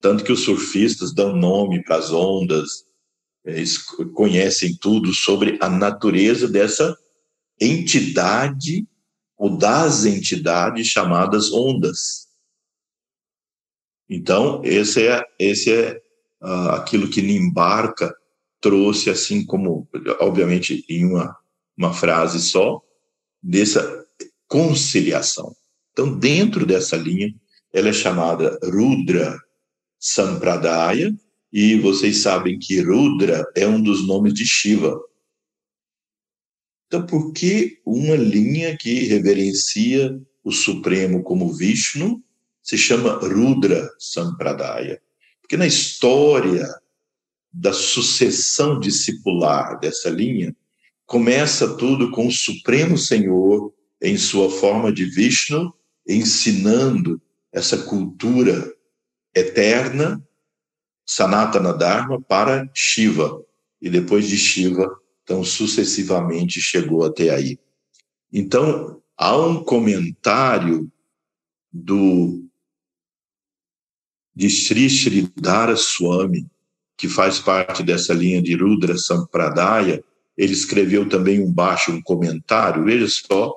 Tanto 0.00 0.24
que 0.24 0.32
os 0.32 0.44
surfistas 0.44 1.14
dão 1.14 1.34
nome 1.36 1.82
para 1.82 1.96
as 1.96 2.10
ondas, 2.10 2.84
eles 3.44 3.78
conhecem 4.14 4.76
tudo 4.76 5.12
sobre 5.12 5.58
a 5.60 5.68
natureza 5.68 6.48
dessa 6.48 6.96
entidade 7.60 8.86
ou 9.36 9.56
das 9.56 10.04
entidades 10.04 10.86
chamadas 10.86 11.52
ondas. 11.52 12.28
Então, 14.08 14.60
esse 14.64 15.06
é, 15.06 15.24
esse 15.38 15.72
é 15.72 16.02
uh, 16.42 16.70
aquilo 16.70 17.08
que 17.08 17.22
Nimbarka 17.22 18.14
trouxe, 18.60 19.08
assim 19.08 19.44
como, 19.44 19.88
obviamente, 20.20 20.84
em 20.88 21.06
uma, 21.06 21.36
uma 21.76 21.94
frase 21.94 22.40
só, 22.40 22.82
dessa 23.42 24.04
conciliação. 24.46 25.54
Então, 26.00 26.18
dentro 26.18 26.64
dessa 26.64 26.96
linha, 26.96 27.30
ela 27.74 27.90
é 27.90 27.92
chamada 27.92 28.58
Rudra 28.64 29.38
Sampradaya, 29.98 31.14
e 31.52 31.78
vocês 31.78 32.22
sabem 32.22 32.58
que 32.58 32.80
Rudra 32.80 33.44
é 33.54 33.66
um 33.68 33.82
dos 33.82 34.06
nomes 34.06 34.32
de 34.32 34.46
Shiva. 34.46 34.98
Então, 36.86 37.04
por 37.04 37.34
que 37.34 37.82
uma 37.84 38.16
linha 38.16 38.74
que 38.78 39.00
reverencia 39.08 40.18
o 40.42 40.50
Supremo 40.50 41.22
como 41.22 41.52
Vishnu 41.52 42.24
se 42.62 42.78
chama 42.78 43.18
Rudra 43.18 43.86
Sampradaya? 43.98 45.02
Porque 45.42 45.58
na 45.58 45.66
história 45.66 46.66
da 47.52 47.74
sucessão 47.74 48.80
discipular 48.80 49.78
dessa 49.78 50.08
linha, 50.08 50.56
começa 51.04 51.76
tudo 51.76 52.10
com 52.10 52.26
o 52.26 52.32
Supremo 52.32 52.96
Senhor 52.96 53.70
em 54.00 54.16
sua 54.16 54.48
forma 54.48 54.90
de 54.90 55.04
Vishnu, 55.04 55.74
ensinando 56.06 57.20
essa 57.52 57.78
cultura 57.78 58.72
eterna 59.34 60.22
Sanatana 61.06 61.72
Dharma 61.72 62.20
para 62.20 62.70
Shiva. 62.74 63.44
E 63.80 63.88
depois 63.90 64.28
de 64.28 64.36
Shiva, 64.36 64.88
então 65.22 65.42
sucessivamente 65.42 66.60
chegou 66.60 67.04
até 67.04 67.30
aí. 67.30 67.58
Então, 68.32 69.02
há 69.16 69.36
um 69.36 69.64
comentário 69.64 70.90
do 71.72 72.44
de 74.34 74.48
Sri 74.48 74.88
Swami, 75.76 76.46
que 76.96 77.08
faz 77.08 77.38
parte 77.38 77.82
dessa 77.82 78.14
linha 78.14 78.40
de 78.40 78.54
Rudra 78.54 78.96
Sampradaya, 78.96 80.02
ele 80.36 80.52
escreveu 80.52 81.08
também 81.08 81.42
um 81.42 81.52
baixo 81.52 81.92
um 81.92 82.00
comentário, 82.00 82.84
veja 82.84 83.06
só, 83.08 83.52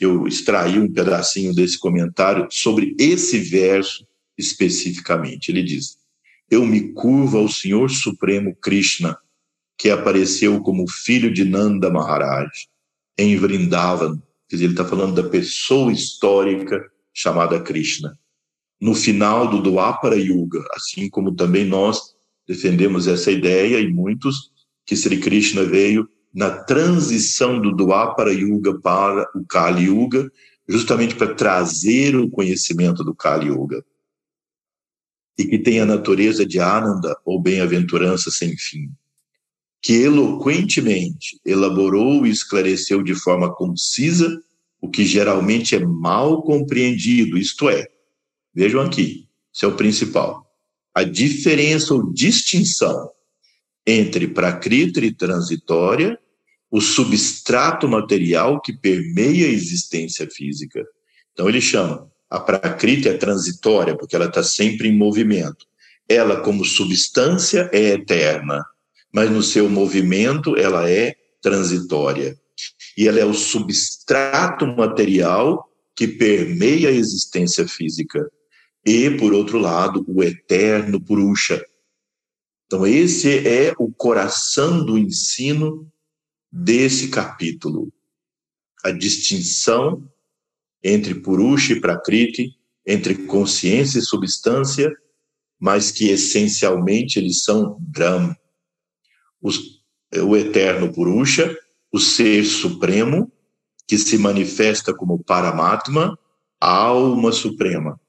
eu 0.00 0.26
extraí 0.26 0.78
um 0.78 0.90
pedacinho 0.92 1.54
desse 1.54 1.78
comentário 1.78 2.46
sobre 2.50 2.96
esse 2.98 3.38
verso 3.38 4.06
especificamente. 4.36 5.50
Ele 5.50 5.62
diz: 5.62 6.00
eu 6.50 6.66
me 6.66 6.92
curvo 6.92 7.38
ao 7.38 7.48
Senhor 7.48 7.88
Supremo 7.90 8.56
Krishna, 8.56 9.16
que 9.78 9.88
apareceu 9.88 10.60
como 10.60 10.90
filho 10.90 11.32
de 11.32 11.44
Nanda 11.44 11.88
Maharaj 11.88 12.50
em 13.16 13.36
Vrindavan. 13.36 14.20
Quer 14.48 14.56
dizer, 14.56 14.64
ele 14.64 14.72
está 14.72 14.84
falando 14.84 15.22
da 15.22 15.28
pessoa 15.28 15.92
histórica 15.92 16.84
chamada 17.14 17.60
Krishna. 17.60 18.18
No 18.80 18.96
final 18.96 19.48
do 19.48 19.62
Dwapara 19.62 20.16
Yuga, 20.16 20.64
assim 20.74 21.08
como 21.08 21.36
também 21.36 21.64
nós 21.64 22.00
defendemos 22.48 23.06
essa 23.06 23.30
ideia 23.30 23.78
e 23.78 23.88
muitos, 23.88 24.50
que 24.84 24.96
Sri 24.96 25.20
Krishna 25.20 25.62
veio 25.64 26.08
na 26.32 26.50
transição 26.50 27.60
do 27.60 27.74
Dwapara 27.74 28.32
Yuga 28.32 28.78
para 28.78 29.28
o 29.34 29.44
Kali 29.44 29.84
Yuga, 29.84 30.30
justamente 30.68 31.16
para 31.16 31.34
trazer 31.34 32.14
o 32.14 32.30
conhecimento 32.30 33.02
do 33.02 33.14
Kali 33.14 33.48
Yuga. 33.48 33.84
E 35.36 35.44
que 35.44 35.58
tem 35.58 35.80
a 35.80 35.86
natureza 35.86 36.46
de 36.46 36.60
Ananda, 36.60 37.16
ou 37.24 37.40
bem-aventurança 37.40 38.30
sem 38.30 38.56
fim, 38.56 38.90
que 39.82 39.94
eloquentemente 39.94 41.40
elaborou 41.44 42.26
e 42.26 42.30
esclareceu 42.30 43.02
de 43.02 43.14
forma 43.14 43.52
concisa 43.52 44.30
o 44.80 44.88
que 44.88 45.04
geralmente 45.04 45.74
é 45.74 45.84
mal 45.84 46.42
compreendido, 46.42 47.36
isto 47.36 47.68
é, 47.68 47.86
vejam 48.54 48.80
aqui, 48.80 49.26
isso 49.52 49.64
é 49.64 49.68
o 49.68 49.76
principal, 49.76 50.46
a 50.94 51.02
diferença 51.02 51.94
ou 51.94 52.12
distinção 52.12 53.10
entre 53.90 54.28
prakriti 54.28 55.00
e 55.00 55.12
transitória, 55.12 56.18
o 56.70 56.80
substrato 56.80 57.88
material 57.88 58.60
que 58.60 58.72
permeia 58.72 59.46
a 59.46 59.50
existência 59.50 60.28
física. 60.30 60.84
Então 61.32 61.48
ele 61.48 61.60
chama 61.60 62.10
a 62.30 62.38
prakriti 62.38 63.08
é 63.08 63.14
transitória, 63.14 63.96
porque 63.96 64.14
ela 64.14 64.26
está 64.26 64.42
sempre 64.42 64.88
em 64.88 64.96
movimento. 64.96 65.66
Ela, 66.08 66.40
como 66.40 66.64
substância, 66.64 67.68
é 67.72 67.90
eterna, 67.90 68.64
mas 69.12 69.28
no 69.28 69.42
seu 69.42 69.68
movimento 69.68 70.56
ela 70.56 70.88
é 70.88 71.16
transitória. 71.42 72.38
E 72.96 73.08
ela 73.08 73.18
é 73.18 73.24
o 73.24 73.34
substrato 73.34 74.64
material 74.64 75.68
que 75.96 76.06
permeia 76.06 76.88
a 76.88 76.92
existência 76.92 77.66
física. 77.66 78.24
E, 78.86 79.10
por 79.10 79.32
outro 79.32 79.58
lado, 79.58 80.04
o 80.06 80.22
eterno 80.22 81.00
Purusha. 81.00 81.60
Então, 82.70 82.86
esse 82.86 83.48
é 83.48 83.74
o 83.80 83.90
coração 83.90 84.84
do 84.84 84.96
ensino 84.96 85.90
desse 86.52 87.08
capítulo. 87.08 87.92
A 88.84 88.92
distinção 88.92 90.08
entre 90.80 91.16
Purusha 91.16 91.72
e 91.72 91.80
Prakriti, 91.80 92.56
entre 92.86 93.26
consciência 93.26 93.98
e 93.98 94.02
substância, 94.02 94.88
mas 95.58 95.90
que 95.90 96.10
essencialmente 96.10 97.18
eles 97.18 97.42
são 97.42 97.76
Brahma. 97.80 98.38
Os, 99.42 99.82
o 100.22 100.36
eterno 100.36 100.92
Purusha, 100.92 101.58
o 101.90 101.98
ser 101.98 102.44
supremo, 102.44 103.32
que 103.84 103.98
se 103.98 104.16
manifesta 104.16 104.94
como 104.94 105.24
Paramatma, 105.24 106.16
a 106.60 106.72
alma 106.72 107.32
suprema, 107.32 108.00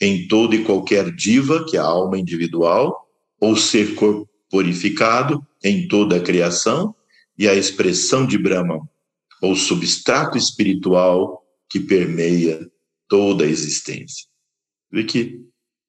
em 0.00 0.26
todo 0.26 0.54
e 0.54 0.64
qualquer 0.64 1.14
diva, 1.14 1.66
que 1.66 1.76
é 1.76 1.80
a 1.80 1.84
alma 1.84 2.18
individual, 2.18 3.05
ou 3.40 3.56
ser 3.56 3.94
corporificado 3.94 5.46
em 5.62 5.86
toda 5.88 6.16
a 6.16 6.22
criação, 6.22 6.94
e 7.38 7.46
a 7.46 7.54
expressão 7.54 8.26
de 8.26 8.38
Brahma, 8.38 8.80
ou 9.42 9.54
substrato 9.54 10.38
espiritual 10.38 11.42
que 11.68 11.80
permeia 11.80 12.66
toda 13.08 13.44
a 13.44 13.48
existência. 13.48 14.26
Vê 14.90 15.04
que 15.04 15.40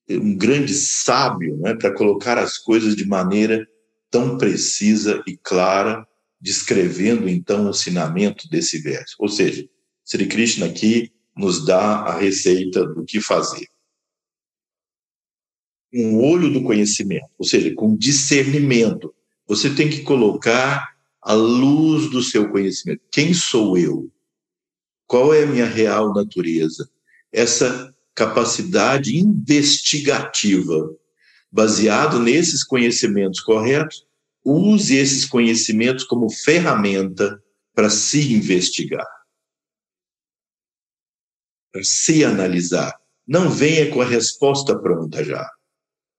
é 0.09 0.17
um 0.17 0.35
grande 0.35 0.73
sábio 0.73 1.57
né, 1.57 1.75
para 1.75 1.93
colocar 1.93 2.37
as 2.37 2.57
coisas 2.57 2.95
de 2.95 3.05
maneira 3.05 3.65
tão 4.09 4.37
precisa 4.37 5.21
e 5.27 5.37
clara, 5.37 6.05
descrevendo 6.39 7.27
então 7.27 7.65
o 7.65 7.69
ensinamento 7.69 8.47
desse 8.49 8.79
verso. 8.79 9.15
Ou 9.19 9.27
seja, 9.27 9.67
Sri 10.05 10.27
Krishna 10.27 10.65
aqui 10.65 11.11
nos 11.35 11.65
dá 11.65 11.97
a 12.01 12.17
receita 12.17 12.85
do 12.85 13.03
que 13.05 13.19
fazer. 13.21 13.67
Um 15.93 16.21
olho 16.21 16.51
do 16.51 16.63
conhecimento, 16.63 17.29
ou 17.37 17.45
seja, 17.45 17.73
com 17.73 17.95
discernimento. 17.95 19.13
Você 19.47 19.73
tem 19.73 19.89
que 19.89 20.01
colocar 20.01 20.97
a 21.21 21.33
luz 21.33 22.09
do 22.09 22.21
seu 22.21 22.49
conhecimento. 22.49 23.01
Quem 23.11 23.33
sou 23.33 23.77
eu? 23.77 24.11
Qual 25.05 25.33
é 25.33 25.43
a 25.43 25.47
minha 25.47 25.65
real 25.65 26.13
natureza? 26.13 26.89
Essa 27.31 27.93
capacidade 28.13 29.17
investigativa, 29.17 30.89
baseado 31.51 32.19
nesses 32.19 32.63
conhecimentos 32.63 33.39
corretos, 33.39 34.05
use 34.43 34.95
esses 34.95 35.25
conhecimentos 35.25 36.03
como 36.03 36.29
ferramenta 36.29 37.41
para 37.73 37.89
se 37.89 38.33
investigar, 38.33 39.05
para 41.71 41.83
se 41.83 42.23
analisar. 42.23 42.99
Não 43.27 43.49
venha 43.49 43.91
com 43.91 44.01
a 44.01 44.05
resposta 44.05 44.77
pronta 44.79 45.23
já. 45.23 45.47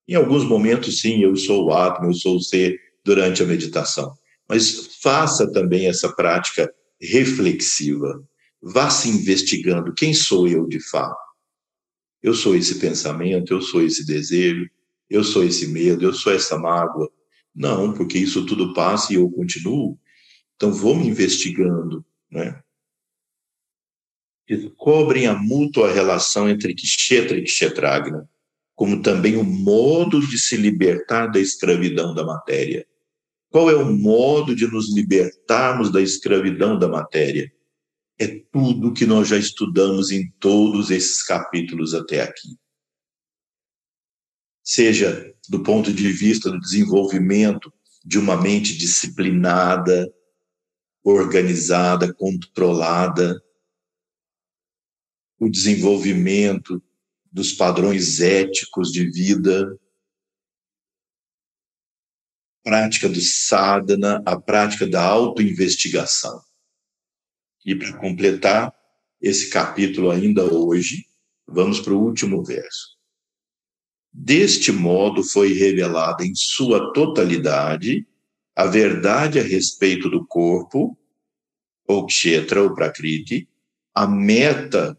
Em 0.08 0.14
alguns 0.14 0.42
momentos, 0.42 1.00
sim, 1.00 1.20
eu 1.20 1.36
sou 1.36 1.66
o 1.66 1.72
átomo, 1.72 2.08
eu 2.08 2.14
sou 2.14 2.36
o 2.36 2.40
ser 2.40 2.80
durante 3.04 3.42
a 3.42 3.46
meditação. 3.46 4.14
Mas 4.48 4.96
faça 5.02 5.52
também 5.52 5.86
essa 5.86 6.10
prática 6.14 6.72
reflexiva. 6.98 8.24
Vá 8.60 8.88
se 8.88 9.10
investigando 9.10 9.92
quem 9.92 10.14
sou 10.14 10.48
eu 10.48 10.66
de 10.66 10.80
fato. 10.80 11.28
Eu 12.22 12.32
sou 12.32 12.56
esse 12.56 12.78
pensamento, 12.78 13.52
eu 13.52 13.60
sou 13.60 13.82
esse 13.82 14.04
desejo, 14.04 14.68
eu 15.10 15.22
sou 15.22 15.44
esse 15.44 15.66
medo, 15.68 16.04
eu 16.04 16.14
sou 16.14 16.32
essa 16.32 16.58
mágoa. 16.58 17.08
Não, 17.54 17.92
porque 17.92 18.18
isso 18.18 18.46
tudo 18.46 18.72
passa 18.72 19.12
e 19.12 19.16
eu 19.16 19.30
continuo. 19.30 19.98
Então 20.56 20.72
vou 20.72 20.94
me 20.94 21.06
investigando, 21.06 22.04
né? 22.30 22.62
Descobrem 24.48 25.26
a 25.26 25.34
mútua 25.34 25.92
relação 25.92 26.48
entre 26.48 26.74
Kshetra 26.74 27.36
e 27.36 27.44
Kshetragna, 27.44 28.28
como 28.78 29.02
também 29.02 29.36
o 29.36 29.42
modo 29.42 30.24
de 30.24 30.38
se 30.38 30.56
libertar 30.56 31.26
da 31.26 31.40
escravidão 31.40 32.14
da 32.14 32.24
matéria. 32.24 32.86
Qual 33.50 33.68
é 33.68 33.74
o 33.74 33.92
modo 33.92 34.54
de 34.54 34.66
nos 34.66 34.94
libertarmos 34.94 35.90
da 35.90 36.00
escravidão 36.00 36.78
da 36.78 36.86
matéria? 36.86 37.52
é 38.18 38.26
tudo 38.52 38.92
que 38.92 39.06
nós 39.06 39.28
já 39.28 39.38
estudamos 39.38 40.10
em 40.10 40.28
todos 40.40 40.90
esses 40.90 41.22
capítulos 41.22 41.94
até 41.94 42.20
aqui. 42.20 42.58
Seja 44.62 45.32
do 45.48 45.62
ponto 45.62 45.92
de 45.92 46.12
vista 46.12 46.50
do 46.50 46.58
desenvolvimento 46.58 47.72
de 48.04 48.18
uma 48.18 48.36
mente 48.36 48.76
disciplinada, 48.76 50.12
organizada, 51.02 52.12
controlada, 52.12 53.40
o 55.38 55.48
desenvolvimento 55.48 56.82
dos 57.30 57.52
padrões 57.52 58.20
éticos 58.20 58.90
de 58.90 59.10
vida, 59.10 59.78
prática 62.62 63.08
do 63.08 63.20
sadhana, 63.20 64.22
a 64.26 64.40
prática 64.40 64.86
da 64.86 65.02
autoinvestigação. 65.02 66.42
E 67.64 67.74
para 67.74 67.98
completar 67.98 68.74
esse 69.20 69.50
capítulo 69.50 70.10
ainda 70.10 70.44
hoje, 70.44 71.06
vamos 71.46 71.80
para 71.80 71.92
o 71.92 72.02
último 72.02 72.44
verso. 72.44 72.98
Deste 74.12 74.72
modo 74.72 75.22
foi 75.22 75.52
revelada 75.52 76.24
em 76.24 76.34
sua 76.34 76.92
totalidade 76.92 78.06
a 78.58 78.66
verdade 78.66 79.38
a 79.38 79.42
respeito 79.42 80.10
do 80.10 80.26
corpo, 80.26 80.98
ou 81.86 82.04
kshetra, 82.06 82.60
ou 82.60 82.74
prakriti, 82.74 83.48
a 83.94 84.06
meta 84.06 84.98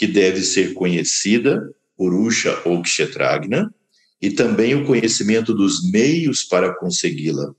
que 0.00 0.06
deve 0.06 0.42
ser 0.42 0.72
conhecida, 0.72 1.70
purusha 1.94 2.58
ou 2.64 2.80
kshetragna, 2.80 3.70
e 4.18 4.30
também 4.30 4.74
o 4.74 4.86
conhecimento 4.86 5.52
dos 5.52 5.90
meios 5.90 6.42
para 6.42 6.74
consegui-la. 6.74 7.54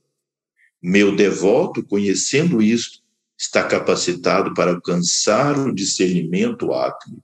Meu 0.81 1.15
devoto, 1.15 1.85
conhecendo 1.85 2.59
isto, 2.59 3.03
está 3.37 3.63
capacitado 3.67 4.55
para 4.55 4.71
alcançar 4.71 5.55
o 5.55 5.71
discernimento 5.71 6.73
átomo. 6.73 7.23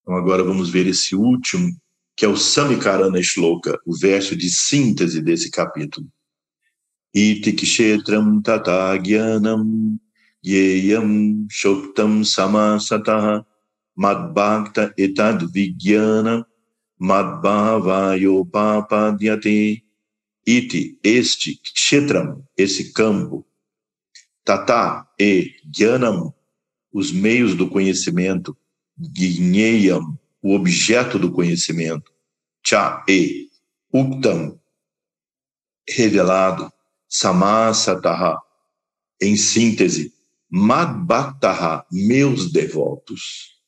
Então 0.00 0.16
agora 0.16 0.42
vamos 0.42 0.70
ver 0.70 0.88
esse 0.88 1.14
último, 1.14 1.70
que 2.22 2.26
é 2.26 2.28
o 2.28 2.36
Samikarana 2.36 3.20
Shloka, 3.20 3.80
o 3.84 3.98
verso 3.98 4.36
de 4.36 4.48
síntese 4.48 5.20
desse 5.20 5.50
capítulo. 5.50 6.06
Iti 7.12 7.52
kshetram 7.52 8.40
tata 8.40 8.96
yeyam 10.44 11.48
shoktam 11.50 12.22
samasataha 12.22 13.44
madbhakta 13.96 14.94
etad 14.96 15.44
vigyana 15.52 16.46
madbhavayopapadyate 16.96 19.82
iti, 20.46 21.00
este 21.02 21.60
kshetram, 21.74 22.44
esse 22.56 22.92
campo, 22.92 23.44
tata 24.44 25.08
e 25.18 25.56
gyanam, 25.68 26.32
os 26.92 27.10
meios 27.10 27.56
do 27.56 27.68
conhecimento, 27.68 28.56
Gneyam, 28.96 30.16
o 30.40 30.54
objeto 30.54 31.18
do 31.18 31.32
conhecimento, 31.32 32.11
Cha 32.64 33.04
e 33.08 33.50
Uktam, 33.92 34.58
revelado, 35.88 36.72
Samasataha, 37.08 38.40
em 39.20 39.36
síntese, 39.36 40.14
Madbhaktaha, 40.48 41.84
meus 41.90 42.50
devotos. 42.50 43.60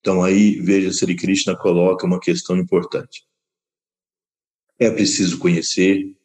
Então 0.00 0.22
aí, 0.22 0.60
veja, 0.60 0.92
Sri 0.92 1.16
Krishna 1.16 1.56
coloca 1.56 2.06
uma 2.06 2.20
questão 2.20 2.56
importante. 2.56 3.26
É 4.78 4.90
preciso 4.90 5.38
conhecer 5.38 6.16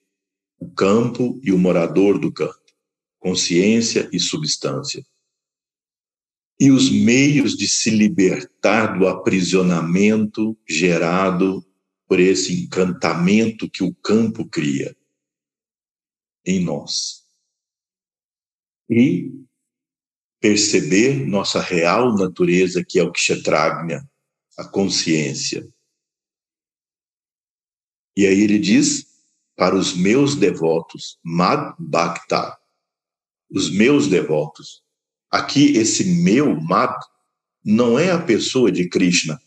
o 0.60 0.70
campo 0.72 1.40
e 1.44 1.52
o 1.52 1.58
morador 1.58 2.20
do 2.20 2.32
campo, 2.32 2.62
consciência 3.20 4.10
e 4.14 4.20
substância 4.20 5.06
e 6.60 6.72
os 6.72 6.92
meios 6.92 7.58
de 7.58 7.68
se 7.68 7.90
libertar 7.90 8.98
do 8.98 9.08
aprisionamento 9.08 10.58
gerado 10.68 11.66
por 12.08 12.20
esse 12.20 12.64
encantamento 12.64 13.70
que 13.70 13.84
o 13.84 13.94
campo 13.96 14.48
cria 14.48 14.96
em 16.46 16.64
nós. 16.64 17.24
E 18.90 19.32
perceber 20.40 21.26
nossa 21.26 21.62
real 21.62 22.16
natureza, 22.16 22.84
que 22.84 23.00
é 23.00 23.04
o 23.04 23.12
Kshetragnya, 23.12 24.08
a 24.58 24.68
consciência. 24.68 25.68
E 28.16 28.28
aí 28.28 28.42
ele 28.42 28.60
diz, 28.60 29.08
para 29.56 29.76
os 29.76 29.96
meus 29.96 30.36
devotos, 30.36 31.18
Mad 31.24 31.74
Bhakta, 31.80 32.58
os 33.50 33.72
meus 33.72 34.08
devotos, 34.08 34.84
Aqui, 35.34 35.76
esse 35.78 36.04
meu 36.22 36.56
mad 36.62 36.96
não 37.66 37.98
é 37.98 38.12
a 38.12 38.22
pessoa 38.22 38.72
de 38.72 38.88
Krishna, 38.88 39.42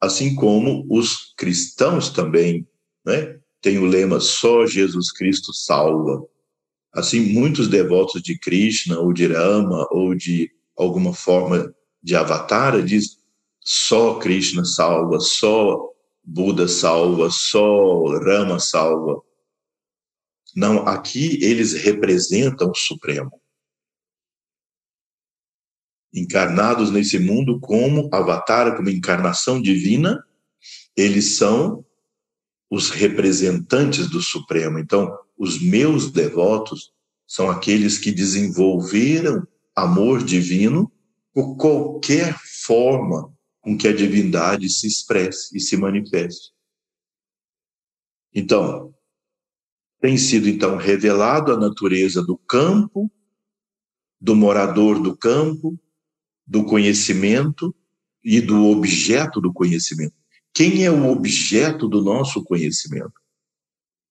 assim 0.00 0.34
como 0.34 0.84
os 0.90 1.32
cristãos 1.36 2.10
também, 2.10 2.66
né? 3.06 3.38
O 3.80 3.84
lema 3.84 4.18
só 4.18 4.66
Jesus 4.66 5.12
Cristo 5.12 5.54
salva. 5.54 6.26
Assim, 6.92 7.32
muitos 7.32 7.68
devotos 7.68 8.20
de 8.22 8.36
Krishna 8.40 8.98
ou 8.98 9.12
de 9.12 9.28
Rama 9.28 9.86
ou 9.92 10.16
de 10.16 10.50
alguma 10.76 11.14
forma 11.14 11.72
de 12.02 12.16
avatar 12.16 12.82
diz 12.82 13.16
só 13.60 14.18
Krishna 14.18 14.64
salva, 14.64 15.20
só 15.20 15.78
Buda 16.24 16.66
salva, 16.66 17.30
só 17.30 18.04
Rama 18.18 18.58
salva. 18.58 19.22
Não, 20.56 20.88
aqui 20.88 21.38
eles 21.40 21.72
representam 21.74 22.72
o 22.72 22.74
Supremo 22.74 23.40
encarnados 26.12 26.90
nesse 26.90 27.18
mundo 27.18 27.60
como 27.60 28.08
avatar, 28.12 28.76
como 28.76 28.90
encarnação 28.90 29.60
divina, 29.60 30.22
eles 30.96 31.36
são 31.36 31.84
os 32.70 32.90
representantes 32.90 34.08
do 34.08 34.20
Supremo. 34.20 34.78
Então, 34.78 35.16
os 35.36 35.60
meus 35.60 36.10
devotos 36.10 36.92
são 37.26 37.50
aqueles 37.50 37.98
que 37.98 38.12
desenvolveram 38.12 39.46
amor 39.74 40.22
divino 40.22 40.90
por 41.32 41.56
qualquer 41.56 42.36
forma 42.64 43.32
com 43.60 43.76
que 43.76 43.88
a 43.88 43.94
divindade 43.94 44.68
se 44.68 44.86
expresse 44.86 45.56
e 45.56 45.60
se 45.60 45.76
manifeste. 45.76 46.52
Então, 48.34 48.94
tem 50.00 50.16
sido 50.16 50.48
então 50.48 50.76
revelado 50.76 51.52
a 51.52 51.56
natureza 51.56 52.22
do 52.22 52.36
campo, 52.36 53.10
do 54.20 54.34
morador 54.34 55.00
do 55.00 55.16
campo, 55.16 55.78
do 56.50 56.64
conhecimento 56.64 57.72
e 58.24 58.40
do 58.40 58.66
objeto 58.66 59.40
do 59.40 59.52
conhecimento. 59.52 60.16
Quem 60.52 60.84
é 60.84 60.90
o 60.90 61.08
objeto 61.08 61.86
do 61.86 62.02
nosso 62.02 62.42
conhecimento? 62.42 63.12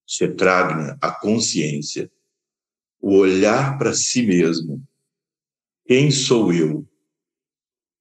Cetragna, 0.07 0.98
a 1.02 1.11
consciência, 1.11 2.10
o 3.02 3.18
olhar 3.18 3.78
para 3.78 3.94
si 3.94 4.26
mesmo. 4.26 4.82
Quem 5.86 6.10
sou 6.11 6.53
eu? 6.53 6.88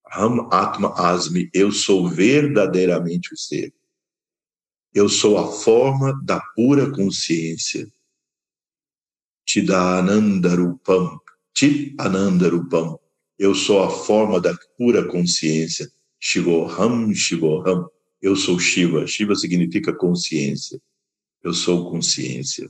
Ram 0.06 0.48
Atma 0.52 0.94
Asmi, 0.94 1.50
eu 1.52 1.72
sou 1.72 2.08
verdadeiramente 2.08 3.34
o 3.34 3.36
ser. 3.36 3.74
Eu 4.94 5.08
sou 5.08 5.36
a 5.36 5.50
forma 5.50 6.12
da 6.24 6.40
pura 6.54 6.92
consciência. 6.92 7.90
Chidanandarupam, 9.44 11.18
Chit 11.52 11.96
Anandarupam, 11.98 12.98
eu 13.38 13.54
sou 13.54 13.82
a 13.82 13.90
forma 13.90 14.40
da 14.40 14.56
pura 14.76 15.06
consciência. 15.06 15.90
Shivoham, 16.18 17.14
Shivoham. 17.14 17.88
Eu 18.20 18.34
sou 18.34 18.58
Shiva. 18.58 19.06
Shiva 19.06 19.34
significa 19.36 19.94
consciência. 19.94 20.80
Eu 21.42 21.52
sou 21.54 21.90
consciência. 21.90 22.68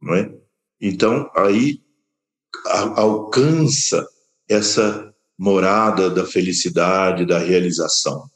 Não 0.00 0.14
é? 0.14 0.34
Então, 0.80 1.30
aí 1.36 1.82
alcança 2.96 4.08
essa 4.48 5.14
morada 5.36 6.08
da 6.08 6.24
felicidade, 6.24 7.26
da 7.26 7.38
realização. 7.38 8.28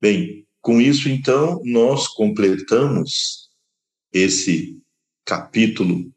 Bem, 0.00 0.46
com 0.60 0.80
isso, 0.80 1.08
então, 1.08 1.60
nós 1.64 2.06
completamos 2.06 3.50
esse 4.12 4.80
capítulo 5.24 6.12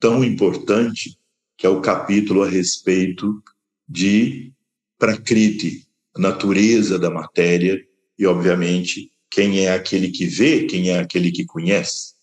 tão 0.00 0.24
importante 0.24 1.18
que 1.62 1.66
é 1.66 1.70
o 1.70 1.80
capítulo 1.80 2.42
a 2.42 2.48
respeito 2.48 3.40
de 3.88 4.52
Prakriti, 4.98 5.86
natureza 6.18 6.98
da 6.98 7.08
matéria, 7.08 7.80
e, 8.18 8.26
obviamente, 8.26 9.12
quem 9.30 9.64
é 9.64 9.72
aquele 9.72 10.10
que 10.10 10.26
vê, 10.26 10.66
quem 10.66 10.90
é 10.90 10.98
aquele 10.98 11.30
que 11.30 11.44
conhece. 11.44 12.14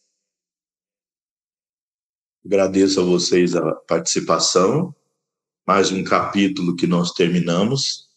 Agradeço 2.45 2.99
a 2.99 3.03
vocês 3.05 3.55
a 3.55 3.75
participação. 3.87 4.93
Mais 5.65 5.89
um 5.89 6.03
capítulo 6.03 6.75
que 6.75 6.85
nós 6.85 7.13
terminamos. 7.13 8.09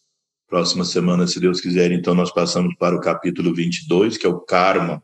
Próxima 0.45 0.83
semana, 0.83 1.25
se 1.25 1.39
Deus 1.39 1.61
quiser, 1.61 1.93
então 1.93 2.13
nós 2.13 2.33
passamos 2.33 2.75
para 2.75 2.97
o 2.97 2.99
capítulo 2.99 3.55
22, 3.55 4.17
que 4.17 4.25
é 4.25 4.29
o 4.29 4.41
Karma 4.41 5.01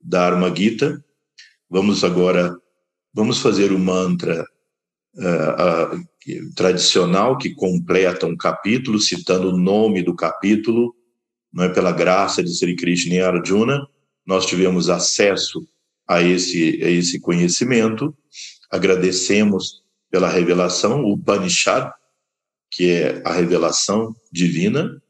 Dharma 0.00 0.52
Gita. 0.52 1.00
Vamos 1.68 2.02
agora, 2.02 2.60
vamos 3.14 3.38
fazer 3.38 3.70
o 3.70 3.78
mantra 3.78 4.44
uh, 5.14 5.96
uh, 5.96 6.54
tradicional 6.54 7.36
que 7.38 7.54
completa 7.54 8.26
um 8.26 8.36
capítulo, 8.36 8.98
citando 8.98 9.50
o 9.50 9.58
nome 9.58 10.02
do 10.02 10.14
capítulo, 10.14 10.94
não 11.52 11.64
é? 11.64 11.68
Pela 11.68 11.92
graça 11.92 12.42
de 12.42 12.50
Sri 12.50 12.76
Krishna 12.76 13.14
e 13.14 13.20
Arjuna, 13.20 13.86
nós 14.26 14.46
tivemos 14.46 14.88
acesso 14.88 15.66
a 16.08 16.22
esse, 16.22 16.82
a 16.82 16.90
esse 16.90 17.20
conhecimento, 17.20 18.16
agradecemos 18.70 19.82
pela 20.10 20.28
revelação, 20.28 21.04
o 21.04 21.14
Upanishad, 21.14 21.90
que 22.70 22.90
é 22.90 23.22
a 23.24 23.32
revelação 23.32 24.14
divina, 24.32 25.00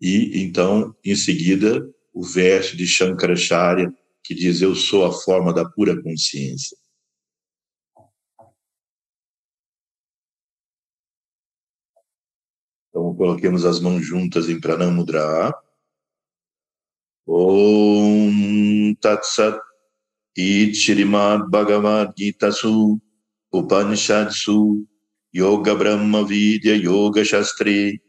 e 0.00 0.42
então, 0.42 0.94
em 1.04 1.14
seguida, 1.14 1.86
o 2.12 2.24
verso 2.24 2.76
de 2.76 2.86
Shankaracharya, 2.86 3.92
que 4.24 4.34
diz: 4.34 4.62
Eu 4.62 4.74
sou 4.74 5.04
a 5.04 5.12
forma 5.12 5.52
da 5.52 5.68
pura 5.68 6.00
consciência. 6.02 6.76
Então, 12.88 13.04
coloquemos 13.20 13.66
as 13.66 13.78
mãos 13.80 14.00
juntas 14.00 14.48
em 14.48 14.58
Pranamudra. 14.58 15.52
Om 17.26 18.96
Tat 18.98 19.22
Sat 19.26 19.60
Ichirimad 20.34 21.50
Bhagavad 21.50 22.14
Gita 22.16 22.50
Su 22.50 22.98
Upanishad 23.52 24.30
Su 24.30 24.86
Yoga 25.36 25.74
Brahma 25.74 26.24
Vidya 26.24 26.74
Yoga 26.74 27.20
Shastri 27.20 28.00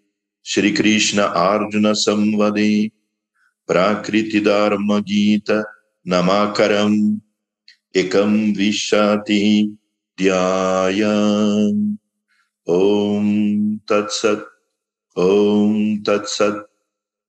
Shri 0.42 0.72
Krishna 0.72 1.26
Arjuna 1.26 1.92
Samvadi 1.94 2.94
Prakriti 3.68 4.40
Dharma 4.40 5.02
Gita 5.06 5.66
Namakaram 6.08 7.20
Ekam 7.94 8.56
Vishati 8.56 9.76
Dhyayam 10.18 11.98
Om 12.66 13.82
Tat 13.86 14.10
Sat 14.10 14.51
Om 15.16 16.04
Tat 16.08 16.24
Sat 16.24 16.56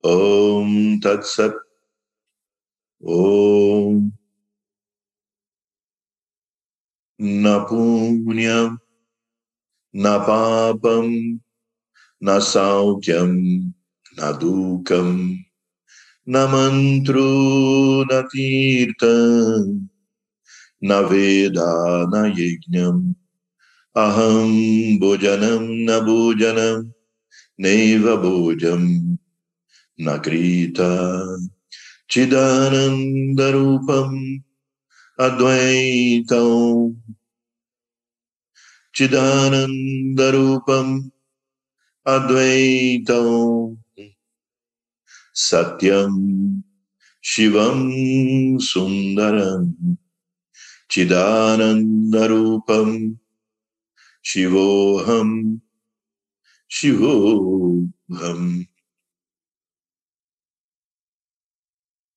Om 0.07 1.01
Tat 1.03 1.27
Sat 1.27 1.51
Om 3.03 4.13
Na 7.19 7.67
Punyam 7.67 8.79
Na 9.93 10.23
Papam 10.23 11.41
Na 12.23 12.39
Saukyam 12.39 13.75
Na 14.17 14.31
Dukam 14.33 15.43
Na 16.27 16.47
Mantro 16.47 18.07
Na 18.07 18.23
Tirtam 18.31 19.91
Na 20.81 21.03
Veda 21.03 22.07
Na 22.07 22.31
Yajnam 22.31 23.15
Aham 23.97 24.99
Bhojanam 25.03 25.83
Na 27.59 27.69
Bhojanam 27.69 27.69
Neva 27.69 28.17
Bhojam 28.17 29.19
Nakrita 30.01 31.37
Chidanandarupam 32.09 34.43
Advaitam 35.19 36.97
Chidanandarupam 38.95 41.11
Advaitam 42.07 43.77
Satyam 45.35 46.63
Shivam 47.23 48.59
Sundaram 48.59 49.99
Chidanandarupam 50.91 53.19
Shivoham 54.25 55.62
Shivoham 56.75 57.93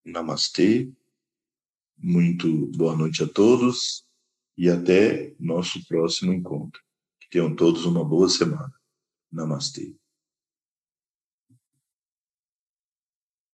Namastê. 0.06 0.90
Muito 1.98 2.68
boa 2.68 2.96
noite 2.96 3.22
a 3.22 3.28
todos 3.28 4.08
e 4.58 4.70
até 4.70 5.36
nosso 5.38 5.86
próximo 5.86 6.32
encontro. 6.32 6.82
Que 7.20 7.32
tenham 7.32 7.54
todos 7.54 7.84
uma 7.84 8.06
boa 8.06 8.30
semana. 8.30 8.74
Namastê. 9.30 9.94